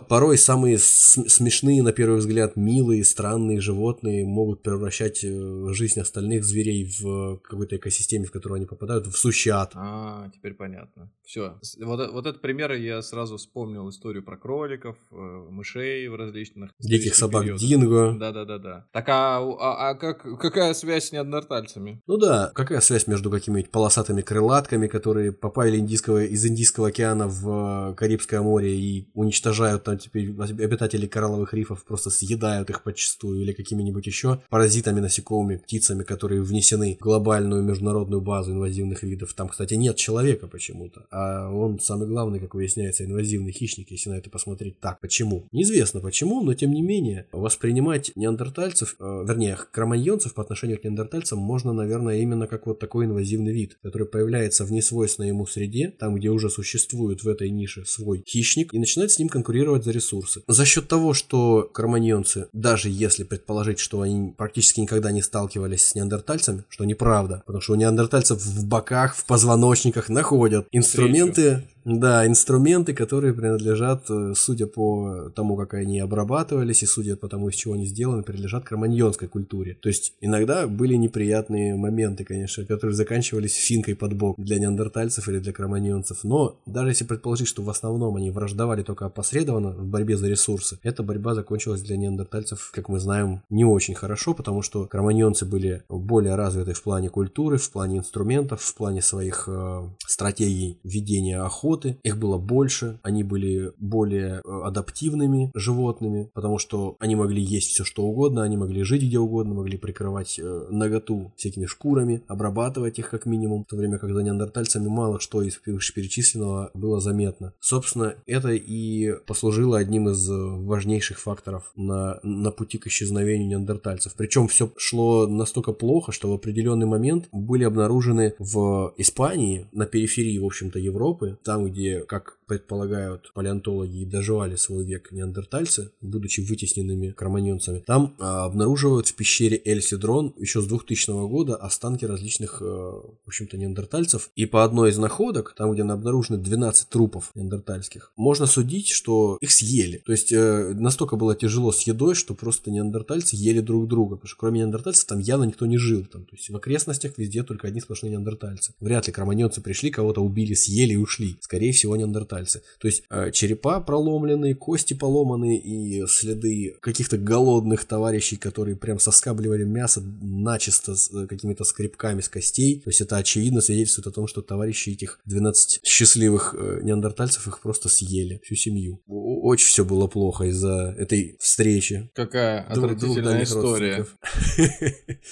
порой 0.07 0.37
самые 0.37 0.77
смешные, 0.77 1.81
на 1.83 1.91
первый 1.91 2.19
взгляд, 2.19 2.55
милые, 2.55 3.03
странные 3.03 3.59
животные 3.59 4.25
могут 4.25 4.63
превращать 4.63 5.23
э, 5.23 5.67
жизнь 5.73 5.99
остальных 5.99 6.43
зверей 6.43 6.85
в 6.99 7.39
какой-то 7.43 7.76
экосистеме, 7.77 8.25
в 8.25 8.31
которую 8.31 8.57
они 8.57 8.65
попадают, 8.65 9.07
в 9.07 9.15
сущий 9.15 9.51
ад. 9.51 9.71
А, 9.75 10.29
теперь 10.33 10.53
понятно. 10.53 11.11
Все. 11.25 11.59
Вот, 11.81 12.11
вот 12.11 12.25
этот 12.25 12.41
пример 12.41 12.71
я 12.73 13.01
сразу 13.01 13.37
вспомнил 13.37 13.89
историю 13.89 14.23
про 14.23 14.37
кроликов, 14.37 14.95
э, 15.11 15.15
мышей 15.15 16.07
в 16.07 16.15
различных... 16.15 16.71
Диких 16.79 17.15
собак 17.15 17.43
периодах. 17.43 17.61
динго. 17.67 18.15
Да-да-да-да. 18.17 18.85
Так 18.91 19.09
а, 19.09 19.39
а, 19.39 19.89
а 19.89 19.95
как, 19.95 20.23
какая 20.39 20.73
связь 20.73 21.09
с 21.09 21.11
неандертальцами? 21.11 22.01
Ну 22.07 22.17
да, 22.17 22.51
какая 22.53 22.79
связь 22.81 23.07
между 23.07 23.29
какими-нибудь 23.29 23.71
полосатыми 23.71 24.21
крылатками, 24.21 24.87
которые 24.87 25.31
попали 25.31 25.77
индийского, 25.77 26.23
из 26.23 26.45
Индийского 26.45 26.87
океана 26.89 27.27
в 27.27 27.93
Карибское 27.95 28.41
море 28.41 28.77
и 28.77 29.09
уничтожают 29.13 29.83
там 29.83 29.97
теперь 29.97 30.29
обитателей 30.29 31.07
коралловых 31.07 31.53
рифов, 31.53 31.83
просто 31.85 32.09
съедают 32.09 32.69
их 32.69 32.83
подчастую, 32.83 33.41
или 33.41 33.53
какими-нибудь 33.53 34.05
еще 34.07 34.41
паразитами, 34.49 34.99
насекомыми, 34.99 35.57
птицами, 35.57 36.03
которые 36.03 36.41
внесены 36.41 36.97
в 36.99 37.03
глобальную 37.03 37.63
международную 37.67 38.21
базу 38.21 38.51
инвазивных 38.51 39.03
видов. 39.03 39.33
Там, 39.33 39.49
кстати, 39.49 39.75
нет 39.75 39.95
человека 39.95 40.47
почему-то, 40.47 41.05
а 41.11 41.49
он 41.51 41.79
самый 41.79 42.07
главный, 42.07 42.39
как 42.39 42.55
выясняется, 42.55 43.05
инвазивный 43.05 43.51
хищник, 43.51 43.91
если 43.91 44.09
на 44.09 44.15
это 44.15 44.29
посмотреть 44.29 44.79
так. 44.79 44.99
Почему? 44.99 45.47
Неизвестно 45.51 46.01
почему, 46.01 46.41
но 46.41 46.53
тем 46.53 46.71
не 46.71 46.81
менее 46.81 47.27
воспринимать 47.31 48.11
неандертальцев, 48.15 48.95
э, 48.99 49.23
вернее, 49.27 49.57
кроманьонцев 49.71 50.33
по 50.33 50.41
отношению 50.41 50.79
к 50.79 50.83
неандертальцам 50.83 51.39
можно, 51.39 51.73
наверное, 51.73 52.19
именно 52.19 52.47
как 52.47 52.67
вот 52.67 52.79
такой 52.79 53.05
инвазивный 53.05 53.53
вид, 53.53 53.77
который 53.83 54.07
появляется 54.07 54.65
в 54.65 54.71
несвойственной 54.71 55.29
ему 55.29 55.45
среде, 55.45 55.93
там, 55.99 56.15
где 56.15 56.29
уже 56.29 56.49
существует 56.49 57.23
в 57.23 57.27
этой 57.27 57.49
нише 57.49 57.85
свой 57.85 58.23
хищник, 58.27 58.73
и 58.73 58.79
начинает 58.79 59.11
с 59.11 59.19
ним 59.19 59.29
конкурировать 59.29 59.83
за 59.83 59.91
ресурсы. 59.91 60.43
За 60.47 60.65
счет 60.65 60.87
того, 60.87 61.13
что 61.13 61.69
кроманьонцы, 61.73 62.47
даже 62.53 62.89
если 62.89 63.23
предположить, 63.23 63.79
что 63.79 64.01
они 64.01 64.33
практически 64.37 64.79
никогда 64.79 65.11
не 65.11 65.21
сталкивались 65.21 65.85
с 65.85 65.95
неандертальцами, 65.95 66.63
что 66.69 66.85
неправда, 66.85 67.43
потому 67.45 67.56
что 67.61 67.73
у 67.73 67.75
неандертальцев 67.75 68.39
в 68.39 68.65
боках, 68.65 69.15
в 69.15 69.25
позвоночниках 69.25 70.09
находят 70.09 70.67
инструменты, 70.71 71.63
да, 71.87 72.27
инструменты, 72.27 72.93
которые 72.93 73.33
принадлежат, 73.33 74.09
э, 74.09 74.33
судя 74.35 74.67
по 74.67 75.31
тому, 75.33 75.55
как 75.55 75.73
они 75.73 76.01
обрабатывались, 76.01 76.83
и 76.83 76.85
судя 76.85 77.15
по 77.15 77.29
тому, 77.29 77.47
из 77.47 77.55
чего 77.55 77.75
они 77.75 77.85
сделаны, 77.85 78.23
принадлежат 78.23 78.65
кроманьонской 78.65 79.29
культуре. 79.29 79.77
То 79.81 79.87
есть 79.87 80.13
иногда 80.19 80.67
были 80.67 80.95
неприятные 80.95 81.75
моменты, 81.75 82.25
конечно, 82.25 82.65
которые 82.65 82.93
заканчивались 82.93 83.53
финкой 83.53 83.95
под 83.95 84.17
бок 84.17 84.35
для 84.37 84.59
неандертальцев 84.59 85.29
или 85.29 85.39
для 85.39 85.53
кроманьонцев. 85.53 86.25
Но 86.25 86.59
даже 86.65 86.89
если 86.89 87.05
предположить, 87.05 87.47
что 87.47 87.63
в 87.63 87.69
основном 87.69 88.17
они 88.17 88.31
враждовали 88.31 88.83
только 88.83 89.05
опосредованно 89.05 89.69
в 89.69 89.85
борьбе 89.85 90.17
за 90.17 90.27
ресурсы, 90.27 90.79
эта 90.83 91.03
борьба 91.03 91.35
закончилась 91.35 91.83
для 91.83 91.95
неандертальцев, 91.95 92.69
как 92.73 92.89
мы 92.89 92.99
знаем, 92.99 93.43
не 93.49 93.63
очень 93.63 93.95
хорошо, 93.95 94.33
потому 94.33 94.61
что 94.61 94.87
кроманьонцы 94.87 95.45
были 95.45 95.83
более 95.87 96.35
развиты 96.35 96.73
в 96.73 96.83
плане 96.83 97.09
культуры, 97.09 97.57
в 97.57 97.71
плане 97.71 97.99
инструментов, 97.99 98.61
в 98.61 98.75
плане 98.75 99.01
своих 99.01 99.45
э, 99.47 99.89
стратегий 100.05 100.79
ведения 100.83 101.39
охоты, 101.39 101.76
охоты, 101.77 101.97
их 102.03 102.17
было 102.17 102.37
больше, 102.37 102.99
они 103.03 103.23
были 103.23 103.71
более 103.77 104.41
э, 104.43 104.61
адаптивными 104.63 105.51
животными, 105.53 106.29
потому 106.33 106.57
что 106.57 106.95
они 106.99 107.15
могли 107.15 107.41
есть 107.41 107.69
все 107.69 107.83
что 107.83 108.03
угодно, 108.03 108.43
они 108.43 108.57
могли 108.57 108.83
жить 108.83 109.03
где 109.03 109.19
угодно, 109.19 109.55
могли 109.55 109.77
прикрывать 109.77 110.39
э, 110.39 110.67
наготу 110.69 111.31
всякими 111.37 111.65
шкурами, 111.65 112.23
обрабатывать 112.27 112.99
их 112.99 113.09
как 113.09 113.25
минимум, 113.25 113.63
в 113.63 113.67
то 113.67 113.75
время 113.75 113.97
как 113.97 114.13
за 114.13 114.23
неандертальцами 114.23 114.87
мало 114.87 115.19
что 115.19 115.41
из 115.41 115.59
вышеперечисленного 115.65 116.71
было 116.73 116.99
заметно. 116.99 117.53
Собственно, 117.59 118.15
это 118.25 118.49
и 118.49 119.13
послужило 119.25 119.77
одним 119.77 120.09
из 120.09 120.29
важнейших 120.29 121.19
факторов 121.19 121.71
на, 121.75 122.19
на 122.23 122.51
пути 122.51 122.77
к 122.77 122.87
исчезновению 122.87 123.47
неандертальцев. 123.47 124.13
Причем 124.17 124.47
все 124.47 124.71
шло 124.77 125.27
настолько 125.27 125.73
плохо, 125.73 126.11
что 126.11 126.29
в 126.29 126.33
определенный 126.33 126.85
момент 126.85 127.27
были 127.31 127.63
обнаружены 127.63 128.33
в 128.39 128.93
Испании, 128.97 129.67
на 129.71 129.85
периферии, 129.85 130.37
в 130.39 130.45
общем-то, 130.45 130.79
Европы, 130.79 131.37
там, 131.43 131.66
где, 131.67 132.01
как 132.01 132.36
предполагают 132.47 133.31
палеонтологи, 133.33 133.97
и 134.01 134.05
доживали 134.05 134.55
свой 134.55 134.85
век 134.85 135.11
неандертальцы, 135.11 135.91
будучи 136.01 136.41
вытесненными 136.41 137.11
кроманьонцами, 137.11 137.83
там 137.85 138.15
а, 138.19 138.45
обнаруживают 138.45 139.07
в 139.07 139.15
пещере 139.15 139.61
Эль-Сидрон 139.63 140.33
еще 140.37 140.61
с 140.61 140.65
2000 140.65 141.27
года 141.27 141.55
останки 141.55 142.05
различных, 142.05 142.61
а, 142.61 142.65
в 142.65 143.27
общем-то, 143.27 143.57
неандертальцев. 143.57 144.29
И 144.35 144.45
по 144.45 144.63
одной 144.63 144.91
из 144.91 144.97
находок, 144.97 145.53
там, 145.57 145.73
где 145.73 145.83
обнаружены 145.83 146.37
12 146.37 146.89
трупов 146.89 147.31
неандертальских, 147.35 148.11
можно 148.15 148.45
судить, 148.45 148.89
что 148.89 149.37
их 149.41 149.51
съели. 149.51 150.01
То 150.05 150.11
есть 150.11 150.31
э, 150.31 150.73
настолько 150.73 151.15
было 151.15 151.35
тяжело 151.35 151.71
с 151.71 151.81
едой, 151.81 152.15
что 152.15 152.33
просто 152.33 152.71
неандертальцы 152.71 153.35
ели 153.35 153.59
друг 153.59 153.87
друга. 153.87 154.15
Потому 154.15 154.27
что 154.27 154.37
кроме 154.37 154.59
неандертальцев 154.59 155.05
там 155.05 155.19
явно 155.19 155.45
никто 155.45 155.65
не 155.65 155.77
жил. 155.77 156.05
Там, 156.05 156.25
то 156.25 156.35
есть 156.35 156.49
в 156.49 156.55
окрестностях 156.55 157.17
везде 157.17 157.43
только 157.43 157.67
одни 157.67 157.81
сплошные 157.81 158.11
неандертальцы. 158.11 158.73
Вряд 158.79 159.07
ли 159.07 159.13
кроманьонцы 159.13 159.61
пришли, 159.61 159.91
кого-то 159.91 160.21
убили, 160.21 160.53
съели 160.53 160.93
и 160.93 160.97
ушли. 160.97 161.37
Скорее 161.41 161.71
всего, 161.71 161.95
неандертальцы. 161.95 162.36
То 162.45 162.87
есть 162.87 163.03
э, 163.09 163.31
черепа 163.31 163.79
проломленные, 163.79 164.55
кости 164.55 164.93
поломанные 164.93 165.57
и 165.57 166.05
следы 166.07 166.75
каких-то 166.81 167.17
голодных 167.17 167.85
товарищей, 167.85 168.35
которые 168.35 168.75
прям 168.75 168.99
соскабливали 168.99 169.63
мясо 169.63 170.01
начисто 170.21 170.95
с 170.95 171.11
э, 171.13 171.27
какими-то 171.27 171.63
скребками 171.63 172.21
с 172.21 172.29
костей. 172.29 172.81
То 172.81 172.89
есть 172.89 173.01
это 173.01 173.17
очевидно 173.17 173.61
свидетельствует 173.61 174.07
о 174.07 174.11
том, 174.11 174.27
что 174.27 174.41
товарищи 174.41 174.89
этих 174.91 175.19
12 175.25 175.81
счастливых 175.83 176.55
э, 176.57 176.79
неандертальцев 176.83 177.47
их 177.47 177.59
просто 177.61 177.89
съели, 177.89 178.41
всю 178.43 178.55
семью. 178.55 179.01
Очень 179.07 179.67
все 179.67 179.85
было 179.85 180.07
плохо 180.07 180.45
из-за 180.45 180.95
этой 180.97 181.37
встречи. 181.39 182.09
Какая 182.13 182.61
отвратительная 182.61 183.43
история. 183.43 184.05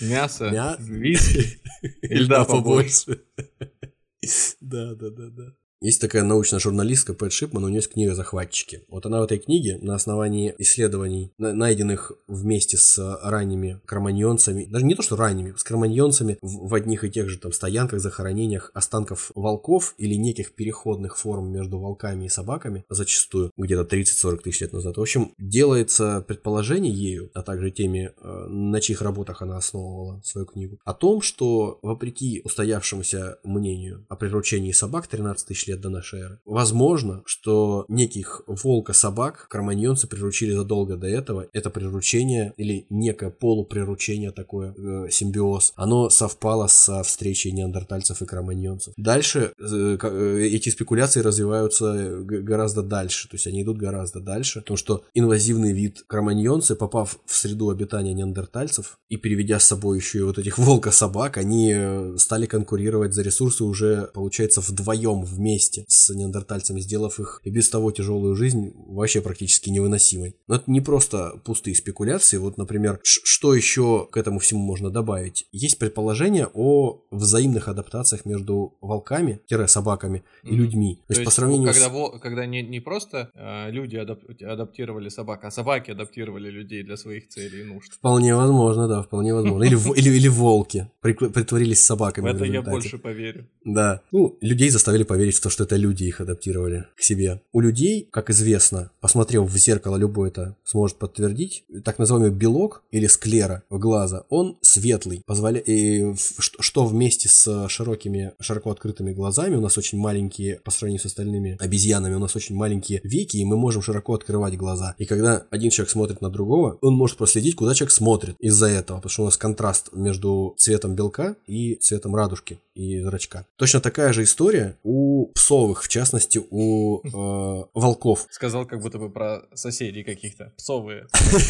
Мясо, 0.02 0.50
Мя... 0.52 0.78
виски 0.80 1.60
и 2.02 2.16
льда 2.16 2.46
побольше. 2.46 3.22
Да, 4.60 4.96
да, 4.96 5.12
да, 5.12 5.30
да. 5.30 5.54
Есть 5.86 6.02
такая 6.02 6.24
научная 6.24 6.60
журналистка 6.60 7.14
Пэт 7.14 7.32
Шипман, 7.32 7.64
у 7.64 7.68
нее 7.68 7.78
есть 7.78 7.94
книга 7.94 8.16
«Захватчики». 8.16 8.82
Вот 8.88 9.06
она 9.06 9.22
в 9.22 9.26
этой 9.26 9.38
книге 9.38 9.78
на 9.84 9.94
основании 9.94 10.56
исследований, 10.58 11.32
найденных 11.38 12.12
вместе 12.28 12.76
с 12.76 13.20
ранними 13.22 13.80
кроманьонцами, 13.86 14.66
даже 14.66 14.84
не 14.84 14.96
то, 14.96 15.04
что 15.04 15.16
ранними, 15.16 15.54
с 15.56 15.64
кроманьонцами 15.64 16.40
в, 16.42 16.70
в 16.70 16.74
одних 16.74 17.04
и 17.04 17.12
тех 17.12 17.30
же 17.30 17.38
там 17.38 17.52
стоянках, 17.52 18.00
захоронениях 18.00 18.72
останков 18.74 19.32
волков 19.36 19.94
или 20.00 20.16
неких 20.16 20.56
переходных 20.56 21.20
форм 21.20 21.52
между 21.52 21.78
волками 21.78 22.26
и 22.26 22.30
собаками, 22.30 22.84
зачастую, 22.90 23.52
где-то 23.56 23.84
30-40 23.96 24.38
тысяч 24.38 24.62
лет 24.62 24.74
назад. 24.74 24.98
В 24.98 25.02
общем, 25.02 25.34
делается 25.38 26.26
предположение 26.28 26.92
ею, 26.92 27.30
а 27.36 27.44
также 27.44 27.70
теми, 27.70 28.12
э, 28.20 28.46
на 28.50 28.82
чьих 28.82 29.04
работах 29.04 29.44
она 29.44 29.58
основывала 29.58 30.20
свою 30.24 30.48
книгу, 30.48 30.80
о 30.84 30.96
том, 30.96 31.22
что 31.22 31.78
вопреки 31.84 32.42
устоявшемуся 32.44 33.38
мнению 33.44 34.04
о 34.10 34.16
приручении 34.16 34.72
собак 34.72 35.06
13 35.06 35.48
тысяч 35.48 35.68
лет 35.68 35.75
лет 35.76 35.82
до 35.82 35.90
нашей 35.90 36.22
эры. 36.22 36.40
Возможно, 36.46 37.22
что 37.26 37.86
неких 37.88 38.42
волка-собак 38.48 39.48
кроманьонцы 39.50 40.08
приручили 40.08 40.54
задолго 40.54 40.96
до 40.96 41.08
этого. 41.08 41.48
Это 41.54 41.70
приручение 41.70 42.54
или 42.58 42.86
некое 42.90 43.30
полуприручение 43.30 44.32
такое, 44.32 44.74
э, 44.78 45.10
симбиоз, 45.12 45.74
оно 45.76 46.10
совпало 46.10 46.68
со 46.68 47.04
встречей 47.04 47.52
неандертальцев 47.52 48.22
и 48.22 48.26
кроманьонцев. 48.26 48.94
Дальше 48.98 49.52
э, 49.60 49.98
э, 50.02 50.48
эти 50.52 50.70
спекуляции 50.70 51.22
развиваются 51.22 52.18
гораздо 52.22 52.82
дальше, 52.82 53.30
то 53.30 53.36
есть 53.36 53.48
они 53.48 53.64
идут 53.64 53.78
гораздо 53.78 54.20
дальше, 54.20 54.62
потому 54.62 54.78
что 54.78 55.04
инвазивный 55.14 55.74
вид 55.74 56.04
кроманьонцы, 56.08 56.76
попав 56.76 57.20
в 57.26 57.36
среду 57.36 57.70
обитания 57.70 58.14
неандертальцев 58.14 58.98
и 59.10 59.18
переведя 59.18 59.60
с 59.60 59.66
собой 59.66 59.98
еще 59.98 60.20
и 60.20 60.24
вот 60.24 60.38
этих 60.38 60.58
волка-собак, 60.58 61.38
они 61.38 61.74
э, 61.76 62.16
стали 62.18 62.46
конкурировать 62.46 63.14
за 63.14 63.22
ресурсы 63.22 63.64
уже, 63.64 64.10
получается, 64.14 64.62
вдвоем 64.62 65.24
вместе 65.24 65.65
вместе 65.66 65.86
с 65.88 66.14
неандертальцами, 66.14 66.80
сделав 66.80 67.20
их 67.20 67.42
и 67.44 67.50
без 67.50 67.70
того 67.70 67.92
тяжелую 67.92 68.36
жизнь 68.36 68.74
вообще 68.88 69.22
практически 69.22 69.70
невыносимой. 69.70 70.36
Но 70.48 70.56
это 70.56 70.70
не 70.70 70.82
просто 70.82 71.42
пустые 71.44 71.76
спекуляции. 71.76 72.38
Вот, 72.38 72.58
например, 72.58 73.00
что 73.04 73.54
еще 73.54 74.08
к 74.12 74.18
этому 74.18 74.40
всему 74.40 74.62
можно 74.62 74.90
добавить? 74.90 75.48
Есть 75.52 75.80
предположение 75.80 76.48
о 76.54 77.02
взаимных 77.12 77.68
адаптациях 77.68 78.26
между 78.26 78.78
волками-собаками 78.82 80.24
и 80.44 80.56
людьми. 80.56 81.00
То, 81.08 81.14
То 81.14 81.20
есть, 81.20 81.26
по 81.26 81.32
сравнению 81.32 81.72
когда, 81.72 81.90
с... 81.90 82.20
когда 82.20 82.46
не, 82.46 82.62
не 82.62 82.80
просто 82.80 83.32
э, 83.34 83.72
люди 83.72 83.96
адап... 83.96 84.20
адаптировали 84.42 85.10
собак, 85.10 85.44
а 85.44 85.52
собаки 85.52 85.92
адаптировали 85.92 86.50
людей 86.50 86.84
для 86.84 86.98
своих 86.98 87.28
целей 87.28 87.62
и 87.62 87.64
нужд. 87.64 87.94
Вполне 87.94 88.36
возможно, 88.36 88.88
да, 88.88 89.02
вполне 89.02 89.34
возможно. 89.34 89.64
Или, 89.64 89.78
или, 89.98 90.16
или 90.16 90.28
волки 90.28 90.90
притворились 91.02 91.84
собаками. 91.84 92.32
В 92.32 92.36
это 92.36 92.46
я 92.46 92.62
больше 92.62 92.98
поверю. 92.98 93.48
Да. 93.64 94.02
Ну, 94.12 94.38
людей 94.42 94.70
заставили 94.70 95.04
поверить 95.04 95.36
в 95.36 95.42
то, 95.46 95.52
что 95.52 95.66
это 95.66 95.76
люди 95.76 96.06
их 96.06 96.22
адаптировали 96.22 96.88
к 96.96 97.04
себе. 97.04 97.40
У 97.54 97.60
людей, 97.60 98.10
как 98.10 98.32
известно, 98.32 98.90
посмотрев 99.00 99.44
в 99.44 99.56
зеркало, 99.56 99.96
любой 99.96 100.30
это 100.30 100.56
сможет 100.64 100.98
подтвердить, 100.98 101.66
так 101.84 102.00
называемый 102.00 102.32
белок 102.32 102.82
или 102.90 103.06
склера 103.06 103.62
в 103.70 103.78
глаза, 103.78 104.24
он 104.30 104.58
светлый, 104.62 105.22
позволя... 105.24 105.60
и 105.60 106.16
что 106.40 106.86
вместе 106.88 107.30
с 107.30 107.68
широкими, 107.70 108.34
широко 108.40 108.72
открытыми 108.72 109.14
глазами, 109.14 109.56
у 109.56 109.62
нас 109.62 109.78
очень 109.78 110.00
маленькие, 110.00 110.62
по 110.64 110.72
сравнению 110.72 111.04
с 111.04 111.06
остальными 111.06 111.58
обезьянами, 111.60 112.16
у 112.16 112.20
нас 112.20 112.36
очень 112.36 112.56
маленькие 112.56 113.02
веки, 113.04 113.38
и 113.38 113.46
мы 113.46 113.56
можем 113.56 113.84
широко 113.84 114.16
открывать 114.16 114.58
глаза. 114.58 114.96
И 114.98 115.06
когда 115.06 115.46
один 115.52 115.70
человек 115.70 115.92
смотрит 115.92 116.22
на 116.22 116.32
другого, 116.32 116.80
он 116.82 116.96
может 116.96 117.18
проследить, 117.18 117.56
куда 117.56 117.76
человек 117.76 117.92
смотрит 117.92 118.36
из-за 118.40 118.66
этого, 118.66 118.98
потому 118.98 119.12
что 119.12 119.22
у 119.22 119.26
нас 119.26 119.38
контраст 119.38 119.90
между 119.94 120.56
цветом 120.58 120.96
белка 120.96 121.36
и 121.46 121.76
цветом 121.76 122.16
радужки 122.16 122.60
и 122.74 123.00
зрачка. 123.02 123.46
Точно 123.58 123.80
такая 123.80 124.12
же 124.12 124.24
история 124.24 124.78
у 124.84 125.32
псовых, 125.36 125.84
в 125.84 125.88
частности, 125.88 126.42
у 126.50 127.02
э, 127.04 127.66
волков. 127.76 128.26
Сказал 128.32 128.66
как 128.66 128.82
будто 128.82 128.98
бы 128.98 129.12
про 129.12 129.44
соседей 129.54 130.04
каких-то. 130.04 130.54
Псовые. 130.58 131.08